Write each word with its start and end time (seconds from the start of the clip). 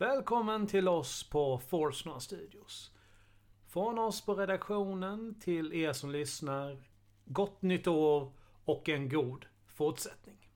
Välkommen 0.00 0.66
till 0.66 0.88
oss 0.88 1.30
på 1.30 1.58
Forsnar 1.58 2.18
Studios. 2.18 2.90
Från 3.66 3.98
oss 3.98 4.24
på 4.24 4.34
redaktionen 4.34 5.40
till 5.40 5.72
er 5.72 5.92
som 5.92 6.10
lyssnar. 6.10 6.82
Gott 7.24 7.62
nytt 7.62 7.86
år 7.86 8.32
och 8.64 8.88
en 8.88 9.08
god 9.08 9.46
fortsättning. 9.66 10.50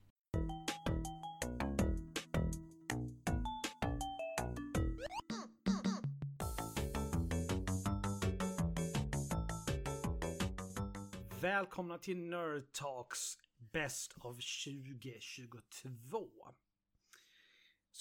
Välkomna 11.41 11.97
till 11.97 12.17
Nerd 12.17 12.71
Talks 12.71 13.37
Best 13.57 14.13
of 14.17 14.37
2022. 14.65 16.27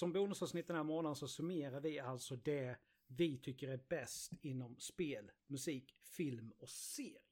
Som 0.03 0.13
bonusavsnitt 0.13 0.67
den 0.67 0.77
här 0.77 0.85
månaden 0.85 1.17
så 1.17 1.29
summerar 1.29 1.81
vi 1.81 2.01
alltså 2.01 2.37
det 2.37 2.77
vi 3.07 3.39
tycker 3.39 3.69
är 3.69 3.81
bäst 3.89 4.33
inom 4.41 4.81
spel, 4.81 5.31
musik, 5.47 5.97
film 6.03 6.53
och 6.59 6.69
serier. 6.69 7.23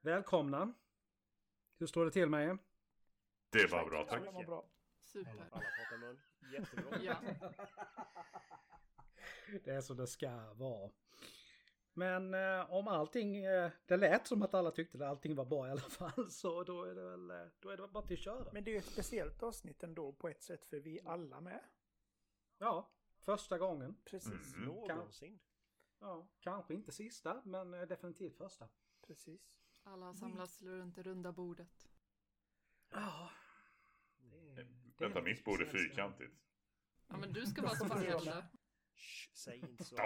Välkomna! 0.00 0.74
Hur 1.78 1.86
står 1.86 2.04
det 2.04 2.10
till 2.10 2.28
med 2.28 2.48
er? 2.48 2.58
Det 3.50 3.66
var 3.66 3.88
bra 3.88 4.04
tack. 4.04 4.20
Alla 4.20 4.30
var 4.30 4.44
bra. 4.44 4.68
Super. 5.00 5.30
Alla 5.30 5.64
pratar 5.76 5.98
mun. 5.98 6.20
Jättebra. 6.52 7.02
Ja. 7.02 7.16
Det 9.64 9.70
är 9.70 9.80
så 9.80 9.94
det 9.94 10.06
ska 10.06 10.54
vara. 10.54 10.90
Men 11.94 12.34
eh, 12.34 12.72
om 12.72 12.88
allting, 12.88 13.36
eh, 13.36 13.70
det 13.86 13.96
lät 13.96 14.26
som 14.26 14.42
att 14.42 14.54
alla 14.54 14.70
tyckte 14.70 14.98
att 14.98 15.10
allting 15.10 15.34
var 15.34 15.44
bra 15.44 15.68
i 15.68 15.70
alla 15.70 15.80
fall, 15.88 16.30
så 16.30 16.64
då 16.64 16.84
är 16.84 16.94
det 16.94 17.02
väl, 17.02 17.30
eh, 17.30 17.46
då 17.60 17.70
är 17.70 17.76
det 17.76 17.88
bara 17.88 18.06
till 18.06 18.16
att 18.16 18.22
köra. 18.24 18.52
Men 18.52 18.64
det 18.64 18.70
är 18.70 18.72
ju 18.72 18.78
ett 18.78 18.84
speciellt 18.92 19.42
avsnitt 19.42 19.82
ändå 19.82 20.12
på 20.12 20.28
ett 20.28 20.42
sätt 20.42 20.64
för 20.64 20.80
vi 20.80 20.98
är 20.98 21.08
alla 21.08 21.40
med. 21.40 21.60
Ja, 22.58 22.90
första 23.20 23.58
gången. 23.58 23.96
Precis. 24.04 24.56
Någonsin. 24.56 25.40
Ja, 25.98 26.28
kanske 26.40 26.74
inte 26.74 26.92
sista, 26.92 27.42
men 27.44 27.74
eh, 27.74 27.82
definitivt 27.82 28.36
första. 28.36 28.68
Precis. 29.06 29.54
Alla 29.82 30.06
har 30.06 30.14
samlats 30.14 30.62
runt 30.62 30.96
det 30.96 31.02
runda 31.02 31.32
bordet. 31.32 31.88
Ja. 32.90 33.30
Det 34.18 34.62
det 34.62 35.04
Vänta, 35.04 35.22
mitt 35.22 35.44
bord 35.44 35.62
är 35.62 35.66
fyrkantigt. 35.66 36.34
Ja 37.08 37.16
men 37.16 37.32
du 37.32 37.46
ska 37.46 37.62
vara 37.62 37.74
förälder. 37.88 38.46
Shh, 38.94 39.30
säg 39.34 39.58
inte 39.58 39.84
så. 39.84 39.96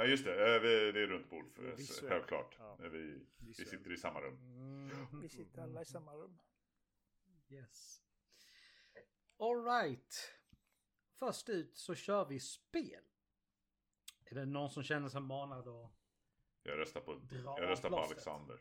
Nej 0.00 0.10
just 0.10 0.24
det, 0.24 0.54
eh, 0.56 0.60
vi- 0.62 0.92
det 0.92 1.00
är 1.02 1.06
runt 1.06 1.30
bord 1.30 1.52
för 1.52 1.62
Visuellt. 1.76 2.12
självklart. 2.12 2.56
Ja. 2.58 2.76
Vi, 2.76 3.26
vi 3.38 3.54
sitter 3.54 3.92
i 3.92 3.96
samma 3.96 4.20
rum. 4.20 4.34
Mm. 4.34 5.20
Vi 5.22 5.28
sitter 5.28 5.62
alla 5.62 5.82
i 5.82 5.84
samma 5.84 6.14
rum. 6.14 6.38
Yes. 7.48 8.02
Alright. 9.38 10.32
Först 11.14 11.48
ut 11.48 11.76
så 11.78 11.94
kör 11.94 12.24
vi 12.24 12.40
spel. 12.40 13.04
Är 14.24 14.34
det 14.34 14.44
någon 14.46 14.70
som 14.70 14.82
känner 14.82 15.08
sig 15.08 15.20
manad 15.20 15.68
att... 15.68 15.92
Jag 16.62 16.78
röstar 16.78 17.00
på, 17.00 17.14
Dra 17.14 17.58
jag 17.60 17.68
röstar 17.70 17.90
på. 17.90 17.96
Alexander. 17.98 18.60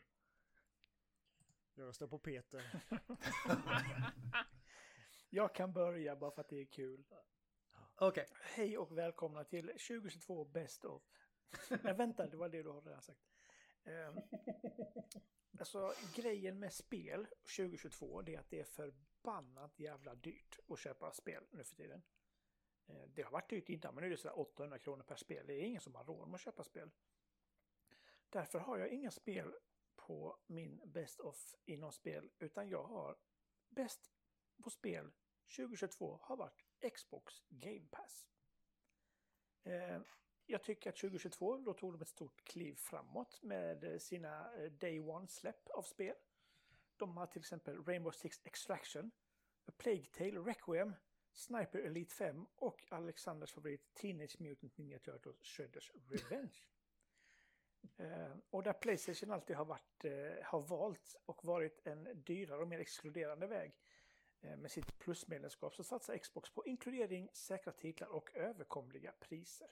Jag 1.75 1.87
röstar 1.87 2.07
på 2.07 2.19
Peter. 2.19 2.83
Jag 5.29 5.55
kan 5.55 5.73
börja 5.73 6.15
bara 6.15 6.31
för 6.31 6.41
att 6.41 6.49
det 6.49 6.61
är 6.61 6.65
kul. 6.65 7.05
Okej. 7.95 8.27
Hej 8.41 8.77
och 8.77 8.97
välkomna 8.97 9.43
till 9.43 9.67
2022 9.67 10.45
Best 10.45 10.85
of. 10.85 11.03
Nej, 11.83 11.93
vänta, 11.93 12.27
det 12.27 12.37
var 12.37 12.49
det 12.49 12.63
du 12.63 12.69
har 12.69 12.81
redan 12.81 13.01
sagt. 13.01 13.19
Eh, 13.83 14.15
alltså, 15.59 15.93
grejen 16.15 16.59
med 16.59 16.73
spel 16.73 17.27
2022 17.57 18.21
det 18.21 18.35
är 18.35 18.39
att 18.39 18.49
det 18.49 18.59
är 18.59 18.63
förbannat 18.63 19.79
jävla 19.79 20.15
dyrt 20.15 20.59
att 20.67 20.79
köpa 20.79 21.13
spel 21.13 21.47
nu 21.51 21.63
för 21.63 21.75
tiden. 21.75 22.01
Eh, 22.87 23.03
det 23.09 23.21
har 23.21 23.31
varit 23.31 23.49
dyrt 23.49 23.69
innan, 23.69 23.95
men 23.95 24.01
nu 24.01 24.07
är 24.07 24.11
det 24.11 24.17
sådär 24.17 24.39
800 24.39 24.79
kronor 24.79 25.03
per 25.03 25.15
spel. 25.15 25.47
Det 25.47 25.53
är 25.53 25.63
ingen 25.63 25.81
som 25.81 25.95
har 25.95 26.03
råd 26.03 26.27
med 26.27 26.35
att 26.35 26.41
köpa 26.41 26.63
spel. 26.63 26.91
Därför 28.29 28.59
har 28.59 28.77
jag 28.77 28.89
inga 28.89 29.11
spel 29.11 29.53
på 29.95 30.39
min 30.47 30.81
Best 30.85 31.19
of 31.19 31.55
inom 31.65 31.91
spel, 31.91 32.29
utan 32.39 32.69
jag 32.69 32.83
har 32.83 33.17
Bäst 33.69 34.11
på 34.63 34.69
spel 34.69 35.11
2022 35.57 36.19
har 36.21 36.37
varit 36.37 36.65
Xbox 36.93 37.33
Game 37.49 37.87
Pass. 37.91 38.27
Eh, 39.63 40.01
jag 40.49 40.63
tycker 40.63 40.89
att 40.89 40.97
2022 40.97 41.57
då 41.57 41.73
tog 41.73 41.93
de 41.93 42.01
ett 42.01 42.07
stort 42.07 42.43
kliv 42.43 42.75
framåt 42.75 43.39
med 43.41 44.01
sina 44.01 44.53
eh, 44.55 44.71
Day 44.71 44.99
One-släpp 44.99 45.69
av 45.69 45.81
spel. 45.81 46.15
De 46.97 47.17
har 47.17 47.27
till 47.27 47.39
exempel 47.39 47.83
Rainbow 47.83 48.11
Six 48.11 48.41
Extraction, 48.43 49.11
A 49.65 49.71
Plague 49.77 50.05
Tale 50.05 50.39
Requiem, 50.39 50.93
Sniper 51.33 51.79
Elite 51.79 52.13
5 52.13 52.45
och 52.55 52.83
Alexanders 52.89 53.53
favorit 53.53 53.93
Teenage 53.93 54.41
Mutant 54.41 54.77
Ninja 54.77 54.99
Turtles 54.99 55.41
Shredders 55.41 55.91
Revenge. 56.09 56.57
Uh, 57.99 58.37
och 58.49 58.63
där 58.63 58.73
Playstation 58.73 59.31
alltid 59.31 59.55
har, 59.55 59.65
varit, 59.65 60.05
uh, 60.05 60.43
har 60.43 60.61
valt 60.61 61.15
och 61.25 61.45
varit 61.45 61.87
en 61.87 62.23
dyrare 62.23 62.61
och 62.61 62.67
mer 62.67 62.79
exkluderande 62.79 63.47
väg 63.47 63.73
uh, 64.43 64.57
med 64.57 64.71
sitt 64.71 64.99
plusmedlemskap 64.99 65.75
så 65.75 65.83
satsar 65.83 66.17
Xbox 66.17 66.49
på 66.49 66.65
inkludering, 66.65 67.29
säkra 67.33 67.73
titlar 67.73 68.07
och 68.07 68.35
överkomliga 68.35 69.13
priser. 69.19 69.69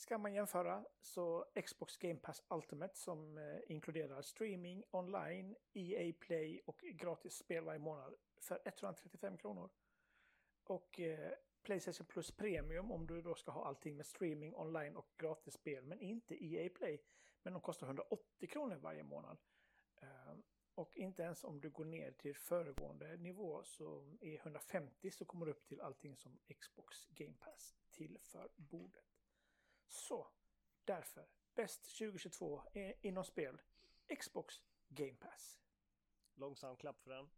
Ska 0.00 0.18
man 0.18 0.34
jämföra 0.34 0.84
så 1.00 1.44
Xbox 1.64 1.96
Game 1.96 2.18
Pass 2.18 2.42
Ultimate 2.48 2.96
som 2.96 3.38
eh, 3.38 3.60
inkluderar 3.66 4.22
streaming, 4.22 4.84
online, 4.90 5.56
EA 5.72 6.12
Play 6.20 6.60
och 6.66 6.84
gratis 6.94 7.34
spel 7.34 7.64
varje 7.64 7.78
månad 7.78 8.14
för 8.40 8.60
135 8.64 9.36
kronor. 9.36 9.70
Och 10.64 11.00
eh, 11.00 11.32
Playstation 11.62 12.06
Plus 12.06 12.30
Premium 12.30 12.90
om 12.90 13.06
du 13.06 13.22
då 13.22 13.34
ska 13.34 13.50
ha 13.50 13.66
allting 13.66 13.96
med 13.96 14.06
streaming, 14.06 14.54
online 14.54 14.96
och 14.96 15.08
gratis 15.16 15.54
spel 15.54 15.84
men 15.84 16.00
inte 16.00 16.44
EA 16.44 16.70
Play. 16.74 17.02
Men 17.42 17.52
de 17.52 17.62
kostar 17.62 17.86
180 17.86 18.48
kronor 18.48 18.76
varje 18.76 19.02
månad. 19.02 19.38
Eh, 20.02 20.34
och 20.74 20.96
inte 20.96 21.22
ens 21.22 21.44
om 21.44 21.60
du 21.60 21.70
går 21.70 21.84
ner 21.84 22.12
till 22.12 22.36
föregående 22.36 23.16
nivå 23.16 23.62
så 23.64 24.16
är 24.20 24.34
150 24.34 25.10
så 25.10 25.24
kommer 25.24 25.46
du 25.46 25.52
upp 25.52 25.66
till 25.66 25.80
allting 25.80 26.16
som 26.16 26.38
Xbox 26.60 27.06
Game 27.06 27.34
Pass 27.40 27.76
tillför 27.90 28.50
bordet. 28.56 29.09
Så, 29.90 30.28
därför, 30.84 31.28
bäst 31.54 31.98
2022 31.98 32.62
är 32.72 32.94
inom 33.00 33.24
spel, 33.24 33.60
Xbox 34.18 34.62
Game 34.88 35.14
Pass. 35.14 35.60
Långsam 36.34 36.76
klapp 36.76 37.02
för 37.02 37.10
den. 37.10 37.30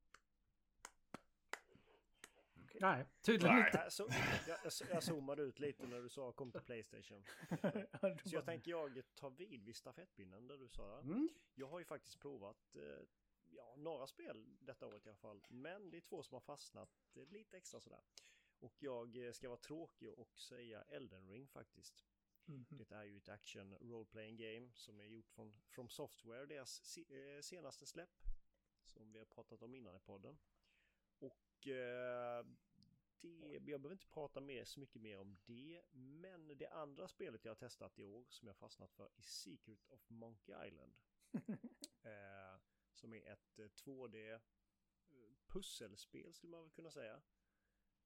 Nej, 2.81 3.07
tydligen 3.21 3.57
Nej. 3.57 3.67
inte. 3.67 3.79
Äh, 3.79 3.89
så, 3.89 4.09
jag, 4.49 4.59
jag, 4.65 4.73
jag 4.91 5.03
zoomade 5.03 5.43
ut 5.43 5.59
lite 5.59 5.87
när 5.87 6.01
du 6.01 6.09
sa 6.09 6.33
kom 6.33 6.53
till 6.53 6.61
Playstation. 6.61 7.25
Så 8.25 8.37
jag 8.37 8.45
tänker 8.45 8.71
jag 8.71 9.03
tar 9.15 9.31
vid 9.31 9.65
vid 9.65 9.77
stafettpinnen 9.77 10.47
där 10.47 10.59
du 10.59 10.69
sa. 10.69 11.01
Mm. 11.01 11.29
Jag 11.55 11.67
har 11.67 11.79
ju 11.79 11.85
faktiskt 11.85 12.19
provat 12.19 12.77
eh, 12.77 13.07
ja, 13.47 13.75
några 13.77 14.07
spel 14.07 14.57
detta 14.61 14.87
året 14.87 15.07
i 15.07 15.09
alla 15.09 15.19
fall. 15.19 15.45
Men 15.49 15.91
det 15.91 15.97
är 15.97 16.01
två 16.01 16.23
som 16.23 16.35
har 16.35 16.41
fastnat 16.41 16.91
eh, 17.15 17.27
lite 17.27 17.57
extra 17.57 17.81
sådär. 17.81 18.05
Och 18.59 18.75
jag 18.79 19.27
eh, 19.27 19.33
ska 19.33 19.49
vara 19.49 19.59
tråkig 19.59 20.13
och 20.13 20.39
säga 20.39 20.83
Elden 20.83 21.29
Ring 21.29 21.49
faktiskt. 21.49 22.05
Mhm. 22.47 22.67
Det 22.71 22.93
är 22.93 23.05
ju 23.05 23.17
ett 23.17 23.29
action 23.29 23.75
role 23.81 24.05
playing 24.05 24.37
game 24.37 24.71
som 24.75 25.01
är 25.01 25.05
gjort 25.05 25.31
från 25.31 25.53
From 25.67 25.89
Software, 25.89 26.47
deras 26.47 26.99
eh, 26.99 27.41
senaste 27.41 27.87
släpp. 27.87 28.21
Som 28.85 29.13
vi 29.13 29.19
har 29.19 29.27
pratat 29.27 29.63
om 29.63 29.75
innan 29.75 29.97
i 29.97 30.01
podden. 30.01 30.39
Och 31.19 31.67
eh, 31.67 32.47
det, 33.21 33.53
jag 33.53 33.63
behöver 33.63 33.93
inte 33.93 34.07
prata 34.07 34.41
mer, 34.41 34.65
så 34.65 34.81
mycket 34.81 35.03
mer 35.03 35.19
om 35.19 35.39
det. 35.45 35.83
Men 35.93 36.59
det 36.59 36.67
andra 36.67 37.09
spelet 37.09 37.45
jag 37.45 37.51
har 37.51 37.57
testat 37.57 37.99
i 37.99 38.05
år 38.05 38.25
som 38.29 38.49
jag 38.49 38.57
fastnat 38.57 38.93
för 38.93 39.05
är 39.17 39.23
Secret 39.23 39.87
of 39.89 40.11
Monkey 40.11 40.67
Island. 40.67 40.95
eh, 42.03 42.61
som 42.93 43.15
är 43.15 43.33
ett 43.33 43.59
eh, 43.59 43.65
2D 43.65 44.33
eh, 44.35 44.41
pusselspel 45.47 46.33
skulle 46.33 46.51
man 46.51 46.63
väl 46.63 46.71
kunna 46.71 46.91
säga. 46.91 47.23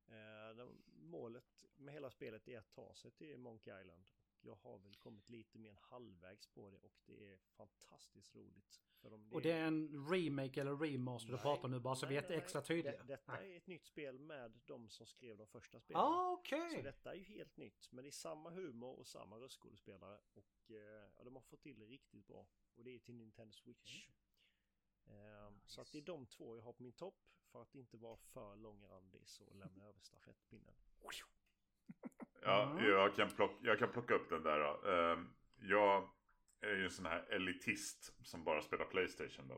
Eh, 0.09 0.69
målet 0.87 1.65
med 1.77 1.95
hela 1.95 2.11
spelet 2.11 2.49
är 2.49 2.59
att 2.59 2.71
ta 2.71 2.95
sig 2.95 3.11
till 3.11 3.39
Monkey 3.39 3.81
Island. 3.81 4.11
Jag 4.41 4.55
har 4.55 4.79
väl 4.79 4.97
kommit 4.97 5.29
lite 5.29 5.59
mer 5.59 5.71
än 5.71 5.77
halvvägs 5.81 6.47
på 6.47 6.71
det 6.71 6.79
och 6.79 6.95
det 7.07 7.33
är 7.33 7.37
fantastiskt 7.37 8.35
roligt. 8.37 8.83
För 8.97 9.13
om 9.13 9.33
Och 9.33 9.43
det 9.43 9.53
är 9.53 9.67
en 9.67 10.09
remake 10.11 10.61
eller 10.61 10.77
remaster 10.77 11.29
du 11.29 11.35
Nej, 11.35 11.43
pratar 11.43 11.65
om 11.65 11.71
nu 11.71 11.81
bara 11.81 11.97
så 11.97 12.07
vi 12.07 12.15
nej, 12.15 12.25
är 12.25 12.29
nej, 12.29 12.39
extra 12.39 12.63
tydliga. 12.63 12.97
Det, 12.97 13.05
detta 13.05 13.33
Nej. 13.33 13.53
är 13.53 13.57
ett 13.57 13.67
nytt 13.67 13.85
spel 13.85 14.19
med 14.19 14.61
de 14.67 14.89
som 14.89 15.07
skrev 15.07 15.37
de 15.37 15.47
första 15.47 15.81
spelen. 15.81 16.03
Ah, 16.03 16.33
okej. 16.33 16.71
Så 16.71 16.83
detta 16.83 17.11
är 17.11 17.17
ju 17.17 17.23
helt 17.25 17.57
nytt. 17.57 17.93
Men 17.93 18.05
det 18.05 18.09
är 18.09 18.13
samma 18.13 18.51
humor 18.51 18.99
och 18.99 19.07
samma 19.07 19.37
röstskådespelare. 19.37 20.19
Och 20.35 20.71
eh, 20.71 21.11
ja, 21.17 21.25
de 21.25 21.35
har 21.35 21.43
fått 21.43 21.63
till 21.63 21.79
det 21.79 21.87
riktigt 21.87 22.27
bra. 22.27 22.47
Och 22.75 22.85
det 22.85 22.91
är 22.95 22.99
till 22.99 23.15
Nintendo 23.15 23.53
Switch. 23.53 24.09
Eh, 25.07 25.53
Så 25.67 25.81
att 25.81 25.93
det 25.93 25.99
är 25.99 26.03
de 26.03 26.27
två 26.27 26.57
jag 26.57 26.63
har 26.63 26.73
på 26.73 26.83
min 26.83 26.93
topp. 26.93 27.23
För 27.47 27.63
att 27.63 27.75
inte 27.75 27.97
vara 27.97 28.17
för 28.17 28.57
långrandig 28.57 29.29
så 29.29 29.55
lämnar 29.55 29.85
jag 29.85 29.89
över 29.89 30.01
stafettpinnen. 30.01 30.75
Ja, 32.43 32.81
jag 32.83 33.15
kan, 33.17 33.29
plocka, 33.31 33.55
jag 33.63 33.79
kan 33.79 33.93
plocka 33.93 34.15
upp 34.15 34.29
den 34.31 34.43
där 34.43 34.59
då. 34.59 34.91
Ehm, 34.91 35.29
jag 35.61 36.11
är 36.61 36.75
ju 36.77 36.85
en 36.85 36.91
sån 36.91 37.07
här 37.07 37.27
elitist 37.31 38.27
som 38.27 38.45
bara 38.45 38.63
spelar 38.63 38.85
Playstation 38.85 39.49
då. 39.49 39.55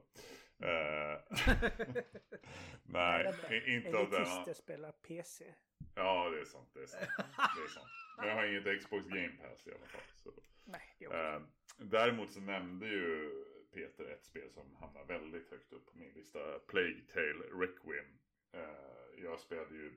Eh, 0.67 1.21
Nej, 2.83 3.35
i- 3.51 3.75
inte 3.75 3.99
av 3.99 4.11
denna. 4.11 4.17
Elitister 4.25 4.53
spelar 4.55 4.93
PC. 4.93 5.55
Ja, 5.95 6.31
det 6.31 6.41
är 6.41 6.45
sant. 6.45 6.71
Det 6.75 6.83
är 6.83 6.87
sant. 6.87 7.11
Det 7.57 7.63
är 7.63 7.69
sant. 7.69 7.87
Men 8.19 8.29
jag 8.29 8.35
har 8.35 8.45
inget 8.47 8.81
Xbox 8.83 9.07
Game 9.07 9.29
Pass 9.43 9.67
i 9.67 9.71
alla 9.71 9.87
fall. 9.87 10.01
Så. 10.15 10.31
Nej, 10.65 10.95
det 10.99 11.05
är 11.05 11.09
okej. 11.09 11.21
Eh, 11.21 11.41
däremot 11.79 12.33
så 12.33 12.41
nämnde 12.41 12.87
ju 12.89 13.31
Peter 13.75 14.05
ett 14.05 14.25
spel 14.25 14.51
som 14.51 14.77
hamnar 14.77 15.05
väldigt 15.05 15.51
högt 15.51 15.73
upp 15.73 15.87
på 15.87 15.99
min 15.99 16.13
lista. 16.13 16.39
Plague 16.69 17.01
Tale 17.13 17.45
Requiem. 17.65 18.19
Jag 19.17 19.41
spelade 19.41 19.75
ju 19.75 19.93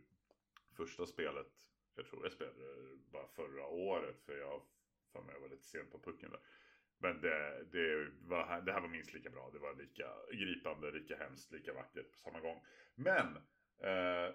första 0.77 1.05
spelet, 1.05 1.51
jag 1.95 2.05
tror 2.05 2.23
jag 2.23 2.31
spelade 2.31 2.97
bara 3.11 3.27
förra 3.27 3.65
året 3.67 4.21
för 4.25 4.37
jag 4.37 4.61
för 5.11 5.21
mig 5.21 5.35
var 5.41 5.49
lite 5.49 5.65
sent 5.65 5.91
på 5.91 5.99
pucken 5.99 6.29
där. 6.31 6.39
Men 6.97 7.21
det, 7.21 7.63
det, 7.71 8.11
var, 8.21 8.61
det 8.61 8.71
här 8.73 8.81
var 8.81 8.87
minst 8.87 9.13
lika 9.13 9.29
bra. 9.29 9.49
Det 9.53 9.59
var 9.59 9.73
lika 9.75 10.07
gripande, 10.31 10.91
lika 10.91 11.17
hemskt, 11.17 11.51
lika 11.51 11.73
vackert 11.73 12.11
på 12.11 12.17
samma 12.17 12.39
gång. 12.39 12.61
Men 12.95 13.27
eh, 13.79 14.33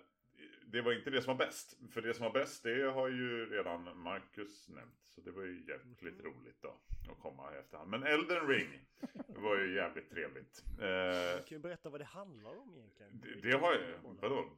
det 0.66 0.80
var 0.82 0.92
inte 0.92 1.10
det 1.10 1.22
som 1.22 1.36
var 1.36 1.46
bäst. 1.46 1.78
För 1.92 2.02
det 2.02 2.14
som 2.14 2.24
var 2.24 2.32
bäst 2.32 2.62
det 2.62 2.82
har 2.82 3.08
ju 3.08 3.46
redan 3.50 3.98
Marcus 3.98 4.68
nämnt. 4.68 5.00
Så 5.02 5.20
det 5.20 5.30
var 5.30 5.42
ju 5.42 5.64
jävligt 5.68 6.20
roligt 6.24 6.62
då. 6.62 6.80
Att 7.10 7.18
komma 7.18 7.54
i 7.54 7.58
efterhand. 7.58 7.90
Men 7.90 8.02
Elden 8.02 8.48
Ring 8.48 8.86
var 9.28 9.58
ju 9.58 9.74
jävligt 9.74 10.10
trevligt. 10.10 10.64
Eh, 10.80 11.36
Du 11.36 11.42
kan 11.46 11.56
ju 11.56 11.58
berätta 11.58 11.90
vad 11.90 12.00
det 12.00 12.04
handlar 12.04 12.56
om 12.56 12.74
egentligen. 12.76 13.20
det, 13.20 13.50
det 13.50 13.56
har 13.58 13.72
jag, 13.74 13.98
vadå? 14.20 14.50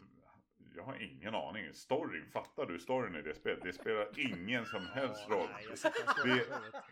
Jag 0.79 0.85
har 0.85 1.03
ingen 1.03 1.35
aning. 1.35 1.75
Storyn, 1.75 2.31
fattar 2.33 2.67
du 2.67 2.79
storyn 2.79 3.15
i 3.15 3.23
det 3.23 3.35
spelet? 3.35 3.63
Det 3.63 3.73
spelar 3.73 4.09
ingen 4.17 4.67
som 4.67 4.87
helst 4.87 5.29
roll. 5.29 5.49
Det, 6.25 6.45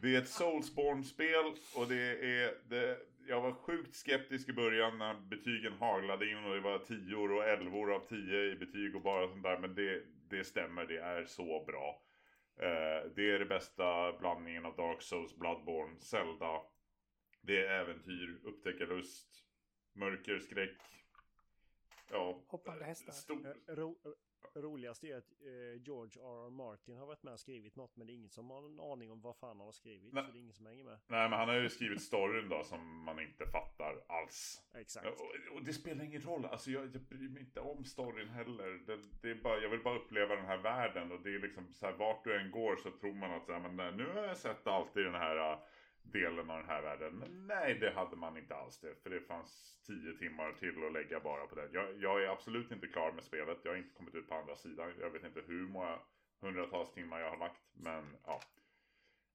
det 0.02 0.14
är 0.14 0.18
ett 0.18 0.28
Soulsborne-spel 0.28 1.54
och 1.76 1.88
det 1.88 2.40
är... 2.40 2.54
Det, 2.68 2.98
jag 3.28 3.40
var 3.40 3.52
sjukt 3.52 3.94
skeptisk 3.94 4.48
i 4.48 4.52
början 4.52 4.98
när 4.98 5.14
betygen 5.14 5.72
haglade 5.72 6.30
in 6.30 6.44
och 6.44 6.54
det 6.54 6.60
var 6.60 6.78
tior 6.78 7.32
och 7.32 7.44
elvor 7.44 7.94
av 7.94 8.00
tio 8.00 8.52
i 8.52 8.56
betyg 8.56 8.96
och 8.96 9.02
bara 9.02 9.28
sånt 9.28 9.42
där. 9.42 9.58
Men 9.58 9.74
det, 9.74 10.02
det 10.28 10.44
stämmer, 10.44 10.86
det 10.86 10.98
är 10.98 11.24
så 11.24 11.64
bra. 11.66 12.02
Eh, 12.60 13.10
det 13.16 13.30
är 13.30 13.38
det 13.38 13.46
bästa 13.46 14.12
blandningen 14.12 14.66
av 14.66 14.76
Dark 14.76 15.02
Souls, 15.02 15.36
Bloodborne, 15.36 16.00
Zelda. 16.00 16.60
Det 17.40 17.66
är 17.66 17.80
äventyr, 17.80 18.38
upptäckarlust, 18.44 19.26
mörker, 19.94 20.38
skräck. 20.38 20.95
Ja, 22.10 22.40
Hoppande 22.48 22.84
hästar. 22.84 23.12
Stor, 23.12 23.46
Eh, 23.46 23.74
Ro, 23.74 23.98
eh, 24.04 24.60
roligast 24.60 25.04
är 25.04 25.16
att 25.16 25.32
eh, 25.40 25.82
George 25.82 26.22
R. 26.22 26.46
R. 26.46 26.50
Martin 26.50 26.96
har 26.96 27.06
varit 27.06 27.22
med 27.22 27.32
och 27.32 27.40
skrivit 27.40 27.76
något 27.76 27.96
men 27.96 28.06
det 28.06 28.12
är 28.12 28.14
ingen 28.14 28.30
som 28.30 28.50
har 28.50 28.66
en 28.66 28.80
aning 28.80 29.10
om 29.10 29.20
vad 29.20 29.36
fan 29.36 29.48
han 29.48 29.66
har 29.66 29.72
skrivit. 29.72 30.12
Nej. 30.12 30.24
Så 30.24 30.32
det 30.32 30.38
är 30.38 30.40
ingen 30.40 30.54
som 30.54 30.66
hänger 30.66 30.84
med. 30.84 30.98
Nej, 31.06 31.30
men 31.30 31.38
han 31.38 31.48
har 31.48 31.54
ju 31.56 31.68
skrivit 31.68 32.02
storyn 32.02 32.48
då 32.48 32.64
som 32.64 33.04
man 33.04 33.20
inte 33.20 33.46
fattar 33.46 34.02
alls. 34.08 34.62
Exakt. 34.74 35.06
Och, 35.06 35.56
och 35.56 35.64
det 35.64 35.72
spelar 35.72 36.04
ingen 36.04 36.22
roll, 36.22 36.44
alltså 36.44 36.70
jag, 36.70 36.84
jag 36.94 37.02
bryr 37.02 37.28
mig 37.28 37.42
inte 37.42 37.60
om 37.60 37.84
storyn 37.84 38.28
heller. 38.28 38.68
Det, 38.86 38.98
det 39.22 39.30
är 39.30 39.42
bara, 39.42 39.58
jag 39.58 39.68
vill 39.68 39.82
bara 39.82 39.98
uppleva 39.98 40.36
den 40.36 40.46
här 40.46 40.58
världen 40.58 41.12
och 41.12 41.20
det 41.22 41.34
är 41.34 41.38
liksom 41.38 41.72
så 41.72 41.86
här, 41.86 41.92
vart 41.92 42.24
du 42.24 42.40
än 42.40 42.50
går 42.50 42.76
så 42.76 42.90
tror 42.90 43.14
man 43.14 43.30
att 43.30 43.46
så 43.46 43.52
här, 43.52 43.68
men 43.68 43.96
nu 43.96 44.06
har 44.06 44.22
jag 44.22 44.36
sett 44.36 44.66
allt 44.66 44.96
i 44.96 45.00
den 45.02 45.14
här 45.14 45.58
delen 46.12 46.50
av 46.50 46.58
den 46.58 46.66
här 46.68 46.82
världen. 46.82 47.14
Men 47.14 47.46
nej, 47.46 47.74
det 47.74 47.90
hade 47.90 48.16
man 48.16 48.36
inte 48.38 48.54
alls 48.54 48.78
det. 48.80 48.94
För 49.02 49.10
det 49.10 49.20
fanns 49.20 49.78
tio 49.86 50.12
timmar 50.18 50.52
till 50.52 50.84
att 50.84 50.92
lägga 50.92 51.20
bara 51.20 51.46
på 51.46 51.54
det. 51.54 51.68
Jag, 51.72 51.96
jag 52.02 52.24
är 52.24 52.28
absolut 52.28 52.70
inte 52.70 52.86
klar 52.86 53.12
med 53.12 53.24
spelet. 53.24 53.58
Jag 53.62 53.70
har 53.72 53.76
inte 53.76 53.94
kommit 53.94 54.14
ut 54.14 54.28
på 54.28 54.34
andra 54.34 54.56
sidan. 54.56 54.92
Jag 55.00 55.10
vet 55.10 55.24
inte 55.24 55.40
hur 55.40 55.68
många 55.68 55.98
hundratals 56.40 56.92
timmar 56.92 57.20
jag 57.20 57.30
har 57.30 57.38
lagt. 57.38 57.62
Men 57.72 58.16
ja. 58.24 58.40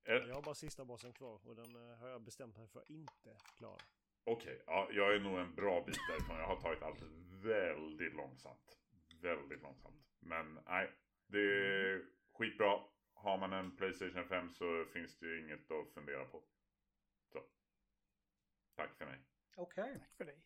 Eh, 0.03 0.13
Jag 0.15 0.35
har 0.35 0.41
bara 0.41 0.55
sista 0.55 0.85
bossen 0.85 1.13
kvar 1.13 1.47
och 1.47 1.55
den 1.55 1.75
eh, 1.75 1.97
har 1.97 2.07
jag 2.09 2.21
bestämt 2.21 2.57
mig 2.57 2.67
för 2.67 2.83
inte 2.91 3.29
klara. 3.57 3.77
Okej, 4.23 4.63
ja, 4.65 4.89
jag 4.91 5.15
är 5.15 5.19
nog 5.19 5.39
en 5.39 5.55
bra 5.55 5.83
bit 5.85 5.99
därifrån. 6.09 6.37
Jag 6.37 6.47
har 6.47 6.61
tagit 6.61 6.83
allt 6.83 7.01
väldigt 7.43 8.13
långsamt. 8.13 8.77
Väldigt 9.21 9.61
långsamt. 9.61 10.05
Men 10.19 10.59
nej, 10.65 10.91
det 11.27 11.39
är 11.39 12.05
skitbra. 12.33 12.79
Har 13.13 13.37
man 13.37 13.53
en 13.53 13.75
Playstation 13.77 14.27
5 14.27 14.49
så 14.49 14.85
finns 14.93 15.19
det 15.19 15.25
ju 15.25 15.39
inget 15.39 15.71
att 15.71 15.93
fundera 15.93 16.25
på. 16.25 16.43
Tack 18.75 18.97
för 18.97 19.05
mig. 19.05 19.19
Okej. 19.55 19.99
Tack 19.99 20.17
för 20.17 20.25
dig. 20.25 20.41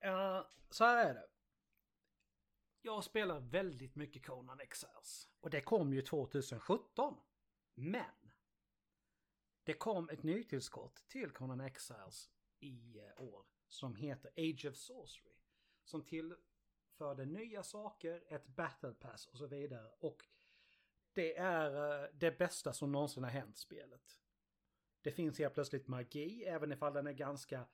Eh, 0.00 0.46
så 0.70 0.84
här 0.84 1.06
är 1.06 1.14
det. 1.14 1.28
Jag 2.82 3.04
spelar 3.04 3.40
väldigt 3.40 3.96
mycket 3.96 4.26
Conan 4.26 4.60
Exiles. 4.60 5.28
Och 5.40 5.50
det 5.50 5.60
kom 5.60 5.92
ju 5.92 6.02
2017. 6.02 7.20
Men. 7.74 8.32
Det 9.64 9.74
kom 9.74 10.08
ett 10.08 10.22
nytillskott 10.22 11.04
till 11.08 11.30
Conan 11.30 11.60
Exiles 11.60 12.30
i 12.60 12.98
eh, 12.98 13.22
år. 13.22 13.46
Som 13.66 13.96
heter 13.96 14.30
Age 14.36 14.66
of 14.66 14.76
Sorcery. 14.76 15.34
Som 15.84 16.04
tillförde 16.04 17.24
nya 17.24 17.62
saker, 17.62 18.24
ett 18.28 18.46
battle 18.46 18.94
pass 18.94 19.26
och 19.26 19.38
så 19.38 19.46
vidare. 19.46 19.90
Och 19.98 20.26
det 21.12 21.36
är 21.36 22.02
eh, 22.02 22.08
det 22.14 22.38
bästa 22.38 22.72
som 22.72 22.92
någonsin 22.92 23.24
har 23.24 23.30
hänt 23.30 23.56
spelet. 23.56 24.21
Det 25.02 25.12
finns 25.12 25.38
helt 25.38 25.54
plötsligt 25.54 25.88
magi, 25.88 26.44
även 26.44 26.72
ifall 26.72 26.92
den 26.92 27.06
är 27.06 27.12
ganska 27.12 27.66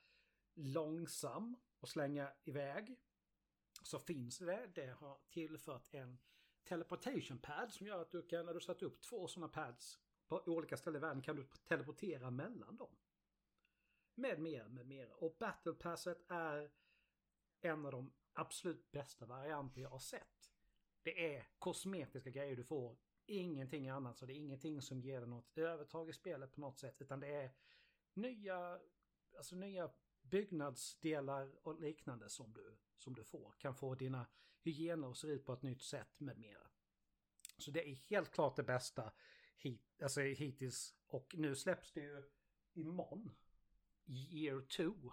långsam 0.54 1.56
att 1.80 1.88
slänga 1.88 2.32
iväg. 2.44 2.96
Så 3.82 3.98
finns 3.98 4.38
det. 4.38 4.70
Det 4.74 4.86
har 4.86 5.18
tillfört 5.30 5.94
en 5.94 6.18
teleportation 6.64 7.38
pad 7.38 7.72
som 7.72 7.86
gör 7.86 8.02
att 8.02 8.10
du 8.10 8.22
kan, 8.22 8.46
när 8.46 8.54
du 8.54 8.60
satt 8.60 8.82
upp 8.82 9.00
två 9.00 9.28
sådana 9.28 9.48
pads 9.48 9.98
på 10.28 10.42
olika 10.46 10.76
ställen 10.76 10.96
i 10.96 11.00
världen 11.00 11.22
kan 11.22 11.36
du 11.36 11.46
teleportera 11.64 12.30
mellan 12.30 12.76
dem. 12.76 12.96
Med 14.14 14.40
mer, 14.40 14.68
med 14.68 14.86
mer. 14.86 15.24
Och 15.24 15.36
battle 15.38 15.72
passet 15.72 16.24
är 16.28 16.70
en 17.60 17.86
av 17.86 17.92
de 17.92 18.12
absolut 18.32 18.90
bästa 18.90 19.26
varianter 19.26 19.80
jag 19.80 19.90
har 19.90 19.98
sett. 19.98 20.52
Det 21.02 21.36
är 21.36 21.48
kosmetiska 21.58 22.30
grejer 22.30 22.56
du 22.56 22.64
får. 22.64 22.96
Ingenting 23.30 23.88
annat. 23.88 24.18
Så 24.18 24.26
det 24.26 24.32
är 24.32 24.36
ingenting 24.36 24.82
som 24.82 25.00
ger 25.00 25.20
dig 25.20 25.28
något 25.28 25.58
övertag 25.58 26.10
i 26.10 26.12
spelet 26.12 26.52
på 26.52 26.60
något 26.60 26.78
sätt. 26.78 27.02
Utan 27.02 27.20
det 27.20 27.28
är 27.28 27.50
nya, 28.14 28.78
alltså 29.36 29.56
nya 29.56 29.90
byggnadsdelar 30.22 31.66
och 31.66 31.80
liknande 31.80 32.28
som 32.28 32.52
du, 32.52 32.76
som 32.96 33.14
du 33.14 33.24
får. 33.24 33.54
Kan 33.58 33.74
få 33.74 33.94
dina 33.94 34.26
hygiener 34.62 35.08
och 35.08 35.16
se 35.16 35.26
ut 35.28 35.44
på 35.44 35.52
ett 35.52 35.62
nytt 35.62 35.82
sätt 35.82 36.20
med 36.20 36.38
mera. 36.38 36.70
Så 37.58 37.70
det 37.70 37.88
är 37.88 37.94
helt 37.94 38.30
klart 38.30 38.56
det 38.56 38.62
bästa 38.62 39.12
hit, 39.56 40.02
alltså 40.02 40.20
hittills. 40.20 40.94
Och 41.06 41.34
nu 41.38 41.54
släpps 41.56 41.92
det 41.92 42.00
ju 42.00 42.22
imorgon. 42.72 43.30
Year 44.06 44.60
2. 44.60 45.12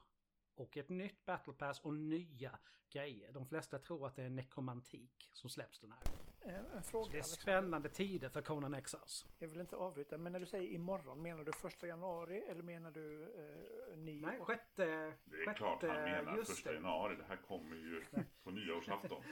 Och 0.55 0.77
ett 0.77 0.89
nytt 0.89 1.25
battle 1.25 1.53
pass 1.53 1.79
och 1.79 1.93
nya 1.93 2.59
grejer. 2.89 3.31
De 3.31 3.47
flesta 3.47 3.79
tror 3.79 4.07
att 4.07 4.15
det 4.15 4.23
är 4.23 4.29
nekromantik 4.29 5.29
som 5.33 5.49
släpps 5.49 5.79
den 5.79 5.91
här. 5.91 6.34
Eh, 6.45 6.55
En 6.75 6.83
Så 6.83 6.89
fråga 6.89 7.11
det 7.11 7.17
är 7.17 7.21
spännande 7.23 7.89
tider 7.89 8.29
för 8.29 8.41
Conan 8.41 8.73
Exiles. 8.73 9.25
Jag 9.39 9.47
vill 9.47 9.59
inte 9.61 9.75
avbryta, 9.75 10.17
men 10.17 10.31
när 10.31 10.39
du 10.39 10.45
säger 10.45 10.69
imorgon, 10.69 11.21
menar 11.21 11.43
du 11.43 11.51
första 11.51 11.87
januari 11.87 12.39
eller 12.47 12.63
menar 12.63 12.91
du 12.91 13.23
eh, 13.91 13.97
ny? 13.97 14.21
Nej, 14.21 14.39
sjätte... 14.39 14.85
Det 15.25 15.35
är 15.43 15.53
klart 15.53 15.81
han 15.83 16.03
menar 16.03 16.43
första 16.43 16.69
det. 16.69 16.75
januari. 16.75 17.15
Det 17.15 17.23
här 17.23 17.37
kommer 17.37 17.75
ju 17.75 18.03
på 18.43 18.51
nyårsafton. 18.51 19.23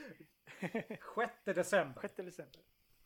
6 1.15 1.33
december. 1.45 2.01
6 2.01 2.15
december. 2.15 2.61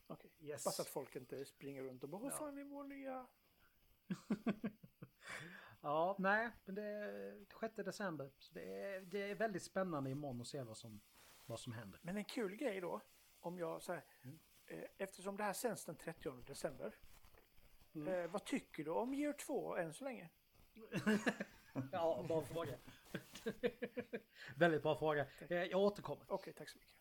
Okej. 0.08 0.32
Yes. 0.40 0.64
Bara 0.64 0.72
så 0.72 0.82
att 0.82 0.88
folk 0.88 1.16
inte 1.16 1.46
springer 1.46 1.84
runt 1.84 2.04
och 2.04 2.10
bara 2.10 2.22
vad 2.22 2.32
Ja. 2.32 2.38
fan 2.38 2.58
är 2.58 2.64
vår 2.64 2.84
nya... 2.84 3.28
Ja, 5.82 6.16
nej, 6.20 6.50
men 6.66 6.76
det 6.76 6.82
är 6.84 7.46
6 7.60 7.76
december. 7.76 8.32
Så 8.38 8.54
det 8.54 8.82
är, 8.82 9.02
det 9.02 9.22
är 9.32 9.36
väldigt 9.36 9.64
spännande 9.64 10.10
imorgon 10.10 10.42
att 10.42 10.48
se 10.48 10.64
vad 10.64 10.78
som, 10.78 11.02
vad 11.46 11.60
som 11.60 11.74
händer. 11.74 12.00
Men 12.04 12.18
en 12.18 12.24
kul 12.26 12.56
grej 12.56 12.82
då, 12.82 13.02
om 13.48 13.60
jag 13.60 13.82
så 13.82 13.94
här, 13.94 14.04
Mm. 14.24 14.40
eh, 14.68 14.84
eftersom 14.98 15.38
det 15.38 15.44
här 15.44 15.54
sänds 15.54 15.86
den 15.86 15.96
30 15.96 16.32
december. 16.46 16.96
Mm. 17.96 18.14
Eh, 18.14 18.28
vad 18.32 18.46
tycker 18.46 18.84
du 18.84 18.92
om 18.92 19.14
year 19.14 19.34
2 19.34 19.76
än 19.78 19.94
så 19.94 20.04
länge? 20.04 20.30
Ja, 21.92 22.26
bra 22.28 22.42
fråga. 22.46 22.78
väldigt 24.56 24.82
bra 24.84 24.96
fråga. 24.98 25.28
Eh, 25.50 25.64
Jag 25.64 25.80
återkommer. 25.82 26.26
Okej, 26.28 26.54
tack 26.54 26.70
så 26.70 26.78
mycket. 26.78 26.94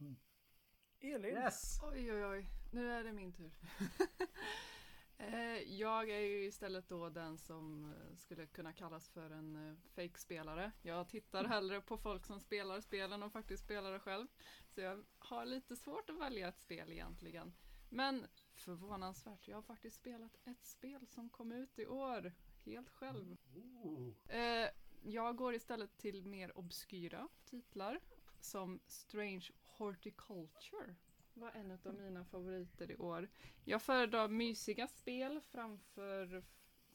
Mm. 0.00 0.16
Elin? 1.00 1.36
Yes. 1.36 1.78
Oj, 1.82 2.12
oj, 2.12 2.24
oj. 2.24 2.46
Nu 2.72 2.92
är 2.92 3.04
det 3.04 3.12
min 3.12 3.32
tur. 3.32 3.50
Eh, 5.18 5.58
Jag 5.72 6.10
är 6.10 6.20
ju 6.20 6.44
istället 6.44 6.88
då 6.88 7.08
den 7.08 7.38
som 7.38 7.92
eh, 7.92 8.16
skulle 8.16 8.46
kunna 8.46 8.72
kallas 8.72 9.08
för 9.08 9.30
en 9.30 9.68
eh, 9.70 9.76
fake-spelare. 9.94 10.72
Jag 10.82 11.08
tittar 11.08 11.44
hellre 11.44 11.80
på 11.80 11.98
folk 11.98 12.26
som 12.26 12.40
spelar 12.40 12.80
spelen 12.80 13.22
och 13.22 13.32
faktiskt 13.32 13.64
spelar 13.64 13.92
det 13.92 14.00
själv. 14.00 14.26
Så 14.68 14.80
jag 14.80 15.04
har 15.18 15.44
lite 15.44 15.76
svårt 15.76 16.10
att 16.10 16.18
välja 16.18 16.48
ett 16.48 16.60
spel 16.60 16.92
egentligen. 16.92 17.52
Men 17.90 18.26
förvånansvärt, 18.54 19.48
jag 19.48 19.56
har 19.56 19.62
faktiskt 19.62 19.96
spelat 19.96 20.36
ett 20.44 20.66
spel 20.66 21.06
som 21.06 21.28
kom 21.30 21.52
ut 21.52 21.78
i 21.78 21.86
år. 21.86 22.32
Helt 22.64 22.90
själv. 22.90 23.36
Jag 25.02 25.36
går 25.36 25.54
istället 25.54 25.98
till 25.98 26.26
mer 26.26 26.58
obskyra 26.58 27.28
titlar 27.44 28.00
som 28.40 28.80
Strange 28.86 29.50
Horticulture 29.62 30.94
var 31.34 31.50
en 31.50 31.78
av 31.84 31.94
mina 31.94 32.24
favoriter 32.24 32.90
i 32.90 32.96
år. 32.96 33.28
Jag 33.64 33.82
föredrar 33.82 34.28
mysiga 34.28 34.88
spel 34.88 35.40
framför 35.40 36.44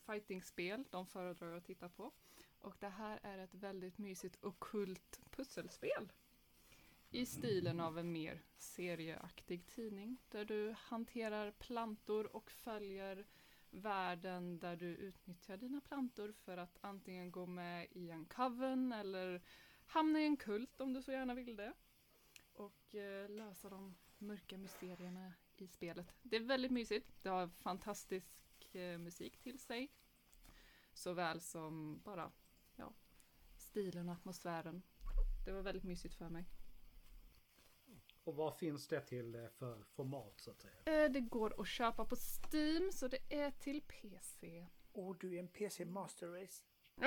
fightingspel. 0.06 0.84
De 0.90 1.06
föredrar 1.08 1.48
jag 1.48 1.58
att 1.58 1.66
titta 1.66 1.90
på. 1.90 2.12
Och 2.60 2.76
det 2.80 2.90
här 2.90 3.20
är 3.24 3.38
ett 3.38 3.54
väldigt 3.54 3.98
mysigt 3.98 4.44
ockult 4.44 5.22
pusselspel. 5.32 6.12
i 7.12 7.26
stilen 7.26 7.80
av 7.80 8.00
en 8.00 8.12
mer 8.12 8.42
serieaktig 8.58 9.66
tidning 9.68 10.18
där 10.30 10.46
du 10.46 10.76
hanterar 10.78 11.52
plantor 11.52 12.36
och 12.36 12.52
följer 12.52 13.26
världen 13.72 14.60
där 14.60 14.76
du 14.76 14.86
utnyttjar 14.86 15.58
dina 15.58 15.82
plantor 15.82 16.32
för 16.32 16.58
att 16.58 16.78
antingen 16.82 17.32
gå 17.32 17.46
med 17.46 17.88
i 17.92 18.10
en 18.10 18.26
coven 18.26 18.92
eller 18.92 19.42
hamna 19.86 20.22
i 20.22 20.26
en 20.26 20.38
kult 20.38 20.82
om 20.82 20.94
du 20.94 21.02
så 21.02 21.12
gärna 21.12 21.34
vill 21.34 21.56
det. 21.56 21.74
Och 22.54 22.96
eh, 22.96 23.30
lösa 23.30 23.70
de 23.70 23.96
mörka 24.22 24.58
mysterierna 24.58 25.34
i 25.58 25.68
spelet. 25.68 26.16
Det 26.22 26.36
är 26.36 26.40
väldigt 26.44 26.72
mysigt. 26.72 27.08
Det 27.22 27.30
har 27.30 27.48
fantastisk 27.48 28.76
eh, 28.76 28.98
musik 28.98 29.38
till 29.38 29.60
sig. 29.60 29.92
Såväl 30.94 31.42
som 31.42 32.02
bara 32.04 32.32
ja, 32.76 32.94
stilen 33.58 34.10
och 34.10 34.16
atmosfären. 34.16 34.82
Det 35.46 35.52
var 35.52 35.62
väldigt 35.62 35.84
mysigt 35.84 36.16
för 36.16 36.30
mig. 36.30 36.46
Och 38.24 38.36
vad 38.36 38.58
finns 38.58 38.88
det 38.88 39.02
till 39.02 39.36
eh, 39.36 39.48
för 39.50 39.84
format 39.84 40.34
så 40.42 40.52
att 40.52 40.62
säga? 40.62 41.04
Eh, 41.06 41.12
Det 41.12 41.20
går 41.22 41.62
att 41.62 41.68
köpa 41.68 42.06
på 42.06 42.16
Steam 42.16 42.92
så 42.92 43.08
det 43.08 43.20
är 43.30 43.52
till 43.52 43.82
PC. 43.82 44.68
Och 44.92 45.18
du 45.18 45.36
är 45.36 45.40
en 45.40 45.48
PC 45.48 45.86
Master 45.86 46.28
Race. 46.28 46.64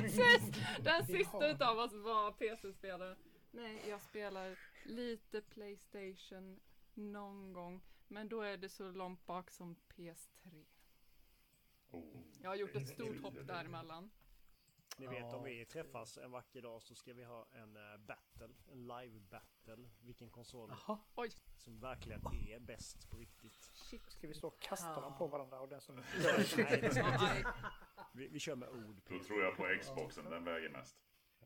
Precis! 0.00 0.42
Den 0.80 1.06
sista 1.06 1.50
utav 1.50 1.78
oss 1.78 1.92
var 1.92 2.32
PC-spelare. 2.32 3.16
Nej, 3.50 3.82
jag 3.88 4.02
spelar 4.02 4.58
lite 4.86 5.42
Playstation 5.42 6.60
någon 6.94 7.52
gång. 7.52 7.82
Men 8.08 8.28
då 8.28 8.42
är 8.42 8.56
det 8.56 8.68
så 8.68 8.90
långt 8.90 9.26
bak 9.26 9.50
som 9.50 9.76
PS3. 9.88 10.64
Oh. 11.90 12.02
Jag 12.42 12.50
har 12.50 12.56
gjort 12.56 12.76
ett 12.76 12.88
stort 12.88 13.20
hopp 13.22 13.46
däremellan. 13.46 14.10
Ni 14.96 15.06
vet 15.06 15.18
Ja, 15.18 15.36
om 15.36 15.44
vi 15.44 15.64
träffas 15.64 16.18
en 16.18 16.30
vacker 16.30 16.62
dag 16.62 16.82
så 16.82 16.94
ska 16.94 17.12
vi 17.12 17.24
ha 17.24 17.46
en 17.52 17.76
eh, 17.76 17.96
battle, 17.96 18.48
en 18.72 18.86
live 18.86 19.20
battle. 19.20 19.90
Vilken 20.00 20.30
konsol 20.30 20.72
som 21.56 21.80
verkligen 21.80 22.20
är 22.26 22.58
bäst 22.58 23.10
på 23.10 23.16
riktigt. 23.16 23.70
shit. 23.74 24.10
Ska 24.10 24.28
vi 24.28 24.34
stå 24.34 24.48
och 24.48 24.60
kasta 24.60 25.00
dem 25.00 25.18
på 25.18 25.26
varandra 25.26 25.60
och 25.60 25.68
den 25.68 25.80
som... 25.80 25.96
Nej, 25.96 27.44
vi, 28.12 28.28
vi 28.28 28.38
kör 28.38 28.56
med 28.56 28.68
ord. 28.68 29.02
Då 29.08 29.18
tror 29.18 29.42
jag 29.42 29.56
på 29.56 29.76
Xboxen, 29.80 30.24
den 30.24 30.44
väger 30.44 30.68
mest. 30.68 30.96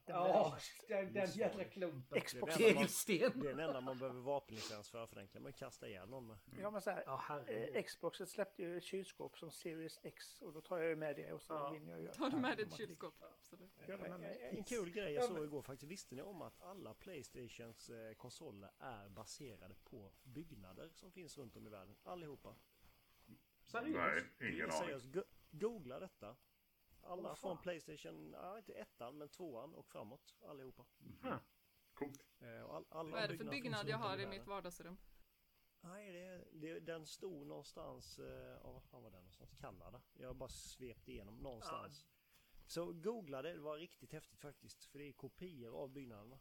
Ja, 0.08 0.58
den, 0.88 1.12
den 1.12 1.30
jädra 1.30 1.64
klumpen. 1.64 2.20
Xbox. 2.20 2.56
Tegelsten. 2.56 3.32
Det 3.40 3.48
är 3.50 3.54
den 3.54 3.60
enda 3.60 3.80
man 3.80 3.98
behöver 3.98 4.20
vapenlicens 4.20 4.90
för, 4.90 5.06
för 5.06 5.16
den 5.16 5.28
kan 5.28 5.42
man 5.42 5.52
kasta 5.52 5.88
ihjäl 5.88 6.08
någon 6.08 6.26
med. 6.26 6.38
Ja 6.60 6.70
men 6.70 6.80
så 6.80 6.90
här, 6.90 7.02
Ja, 7.06 7.40
eh, 7.46 7.82
Xboxet 7.82 8.28
släppte 8.28 8.62
ju 8.62 8.76
ett 8.76 8.84
kylskåp 8.84 9.38
som 9.38 9.50
Series 9.50 9.98
X 10.02 10.42
och 10.42 10.52
då 10.52 10.60
tar 10.60 10.78
jag 10.78 10.88
ju 10.88 10.96
med 10.96 11.16
det 11.16 11.32
och 11.32 11.42
så 11.42 11.52
Ja. 11.54 11.70
vinner 11.70 11.92
jag 11.92 12.00
ju. 12.02 12.08
Tar 12.08 12.30
du 12.30 12.36
med 12.36 12.56
ditt 12.56 12.76
kylskåp? 12.76 13.14
Absolut. 13.20 13.70
En 14.50 14.64
kul 14.64 14.90
grej 14.90 15.12
jag 15.12 15.24
såg 15.24 15.44
igår 15.44 15.62
faktiskt. 15.62 15.90
Visste 15.92 16.14
ni 16.14 16.22
om 16.22 16.42
att 16.42 16.60
alla 16.60 16.94
Playstations 16.94 17.90
eh, 17.90 18.14
konsoler 18.14 18.70
är 18.78 19.08
baserade 19.08 19.74
på 19.84 20.12
byggnader 20.22 20.90
som 20.94 21.12
finns 21.12 21.38
runt 21.38 21.56
om 21.56 21.66
i 21.66 21.70
världen? 21.70 21.96
Allihopa. 22.02 22.56
Seriöst? 23.64 24.26
Nej, 24.40 24.52
ingen 24.52 24.70
aning. 24.70 24.82
seriöst. 25.00 25.06
Googla 25.50 26.00
detta. 26.00 26.36
Alla 27.08 27.30
Åh, 27.30 27.34
från. 27.34 27.58
Playstation, 27.58 28.32
ja, 28.32 28.58
inte 28.58 28.72
ettan 28.72 29.18
men 29.18 29.28
tvåan 29.28 29.74
och 29.74 29.86
framåt. 29.86 30.34
Allihopa. 30.42 30.86
Coolt. 31.94 32.26
Eh, 32.38 32.64
all, 32.64 32.84
alla 32.88 33.10
Vad 33.10 33.22
är 33.22 33.28
det 33.28 33.36
för 33.36 33.44
byggnad 33.44 33.88
jag 33.88 33.98
har 33.98 34.18
i 34.18 34.26
mitt 34.26 34.46
vardagsrum? 34.46 34.96
Nej, 35.80 36.12
det, 36.12 36.44
det, 36.52 36.80
den 36.80 37.06
stod 37.06 37.46
någonstans, 37.46 38.18
eh, 38.18 38.58
ja 38.62 38.82
vad 38.90 39.02
var 39.02 39.10
den 39.10 39.20
någonstans? 39.20 39.54
Kanada. 39.60 40.02
Jag 40.12 40.36
bara 40.36 40.48
svepte 40.48 41.12
igenom 41.12 41.38
någonstans. 41.38 42.06
Så 42.66 42.92
googla 42.92 43.42
det, 43.42 43.52
det 43.52 43.60
var 43.60 43.78
riktigt 43.78 44.12
häftigt 44.12 44.40
faktiskt. 44.40 44.84
För 44.84 44.98
det 44.98 45.08
är 45.08 45.12
kopior 45.12 45.74
av 45.82 45.90
byggnaderna. 45.90 46.40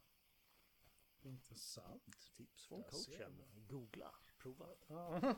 Intressant. 1.22 2.32
Tips 2.36 2.68
från 2.68 2.84
ser 2.84 3.18
coachen. 3.18 3.68
Googla, 3.68 4.16
prova. 4.38 4.68
Ja. 4.88 5.36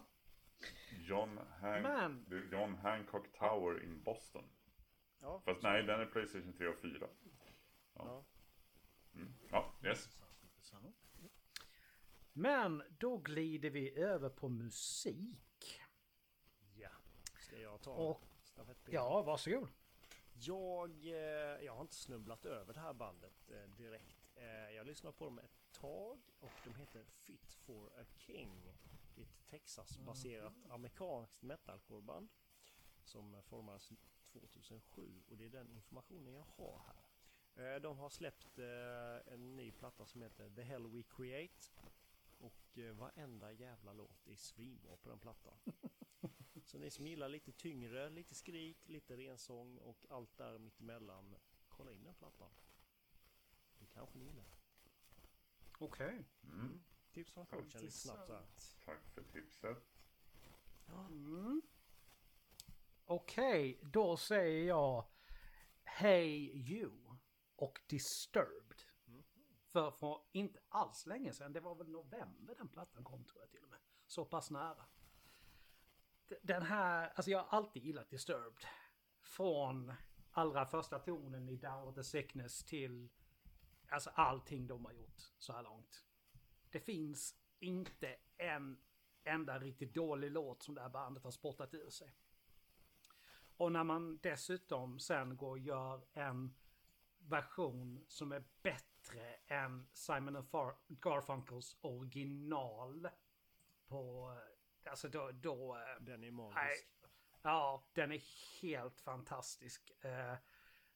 John, 0.92 1.38
Han- 1.38 2.50
John 2.52 2.76
Hancock 2.76 3.32
Tower 3.32 3.84
in 3.84 4.04
Boston. 4.04 4.50
Ja, 5.20 5.42
Fast 5.46 5.62
nej, 5.62 5.84
den 5.84 6.00
är 6.00 6.06
Playstation 6.06 6.54
3 6.54 6.68
och 6.68 6.78
4. 6.78 7.08
ja. 7.94 8.24
Mm. 9.16 9.34
Ja, 9.52 9.74
yes. 9.84 10.20
Men 12.34 12.84
då 12.90 13.18
glider 13.18 13.70
vi 13.70 14.00
över 14.00 14.30
på 14.30 14.50
musik. 14.50 15.82
ja. 16.76 16.90
Ska 17.40 17.60
jag 17.60 17.82
ta 17.82 17.92
Och 17.92 18.22
ja, 18.86 19.22
varsågod. 19.24 19.70
Jag, 20.34 21.06
eh, 21.06 21.66
jag 21.66 21.74
har 21.76 21.82
inte 21.82 21.96
snubblat 21.96 22.46
över 22.46 22.74
det 22.74 22.80
här 22.80 22.94
bandet 22.94 23.50
eh, 23.52 23.70
direkt. 23.78 24.30
Eh, 24.36 24.72
jag 24.76 24.86
lyssnade 24.88 25.18
på 25.18 25.26
dem 25.26 25.40
ett 25.40 25.72
tag 25.72 26.20
och 26.40 26.52
de 26.64 26.76
heter 26.76 27.04
Fit 27.04 27.54
for 27.54 27.88
a 28.02 28.06
King. 28.18 28.74
Ett 29.18 29.46
Texas-baserat 29.48 30.54
amerikanskt 30.70 31.42
metalcoreband 31.42 32.30
som 33.04 33.42
formades 33.44 33.92
2007 34.32 35.22
och 35.30 35.38
det 35.38 35.46
är 35.46 35.50
den 35.50 35.72
informationen 35.72 36.34
jag 36.34 36.46
har 36.58 36.82
här. 36.88 37.04
Eh, 37.60 37.82
de 37.82 37.98
har 37.98 38.10
släppt 38.10 38.60
eh, 38.60 39.34
en 39.34 39.56
ny 39.56 39.72
platta 39.72 40.06
som 40.06 40.22
heter 40.22 40.50
The 40.50 40.62
Hell 40.62 40.88
We 40.88 41.04
Create 41.04 41.72
och 42.38 42.78
eh, 42.78 42.94
varenda 42.94 43.52
jävla 43.52 43.94
låt 43.94 44.28
är 44.28 44.36
svinbra 44.36 44.98
på 44.98 45.10
den 45.10 45.20
plattan. 45.20 45.58
Så 46.64 46.78
ni 46.78 46.90
som 46.92 47.08
gillar 47.08 47.30
lite 47.30 47.52
tyngre, 47.52 48.10
lite 48.10 48.36
skrik, 48.36 48.90
lite 48.90 49.18
rensång 49.18 49.78
och 49.78 50.06
allt 50.10 50.38
där 50.38 50.58
mittemellan. 50.58 51.36
Kolla 51.68 51.92
in 51.92 52.04
den 52.04 52.16
plattan. 52.16 52.52
Det 53.80 53.86
kanske 53.86 54.18
ni 54.18 54.26
gillar. 54.26 54.46
Okej. 55.80 56.26
Mm. 56.44 56.84
Tips 57.12 57.32
från 57.32 57.46
coachen 57.46 57.82
lite 57.82 57.92
snabbt 57.92 58.28
så 58.28 58.34
här. 58.34 58.46
Tack 58.86 59.10
för 59.10 59.24
tipset. 59.24 59.84
Mm. 60.88 61.62
Okej, 63.12 63.80
då 63.84 64.18
säger 64.18 64.68
jag 64.68 65.06
Hey 65.84 66.52
You 66.72 66.92
och 67.56 67.80
Disturbed. 67.88 68.82
För, 69.72 69.92
för 69.92 70.22
inte 70.32 70.60
alls 70.70 71.06
länge 71.06 71.34
sedan, 71.34 71.54
det 71.54 71.60
var 71.60 71.76
väl 71.76 71.90
november 71.90 72.56
den 72.56 72.68
plattan 72.68 73.04
kom 73.04 73.26
tror 73.26 73.42
jag 73.42 73.52
till 73.52 73.64
och 73.64 73.70
med. 73.70 73.80
Så 74.08 74.26
pass 74.26 74.52
nära. 74.52 74.86
Den 76.42 76.62
här, 76.62 77.10
alltså 77.16 77.32
jag 77.32 77.40
har 77.44 77.58
alltid 77.58 77.84
gillat 77.84 78.10
Disturbed. 78.10 78.66
Från 79.22 79.94
allra 80.32 80.66
första 80.66 81.00
tonen 81.00 81.50
i 81.50 81.58
Down 81.58 81.88
of 81.88 81.96
the 81.96 82.04
Sickness 82.04 82.64
till 82.64 83.10
alltså 83.90 84.10
allting 84.10 84.68
de 84.68 84.86
har 84.86 84.94
gjort 84.94 85.22
så 85.38 85.54
här 85.54 85.64
långt. 85.64 86.06
Det 86.70 86.80
finns 86.80 87.36
inte 87.60 88.16
en 88.38 88.78
enda 89.24 89.60
riktigt 89.60 89.94
dålig 89.94 90.32
låt 90.32 90.64
som 90.64 90.76
det 90.76 90.82
här 90.82 90.90
bandet 90.90 91.24
har 91.24 91.32
spottat 91.32 91.74
ur 91.74 91.90
sig. 91.90 92.16
Och 93.60 93.72
när 93.72 93.84
man 93.84 94.20
dessutom 94.24 95.00
sen 95.00 95.38
går 95.38 95.50
och 95.50 95.60
gör 95.60 96.02
en 96.14 96.56
version 97.18 98.06
som 98.08 98.32
är 98.32 98.44
bättre 98.62 99.36
än 99.48 99.88
Simon 99.94 100.48
Garfunkels 100.88 101.78
original 101.82 103.10
på... 103.88 104.34
Alltså 104.86 105.10
då... 105.10 105.32
då 105.32 105.76
eh, 105.76 106.04
Den 106.04 106.24
är 106.24 106.32
magisk. 106.32 106.56
Nej. 106.56 107.12
Ja, 107.42 107.84
den 107.94 108.12
är 108.12 108.22
helt 108.62 109.02
fantastisk. 109.02 109.92
Eh, 110.02 110.36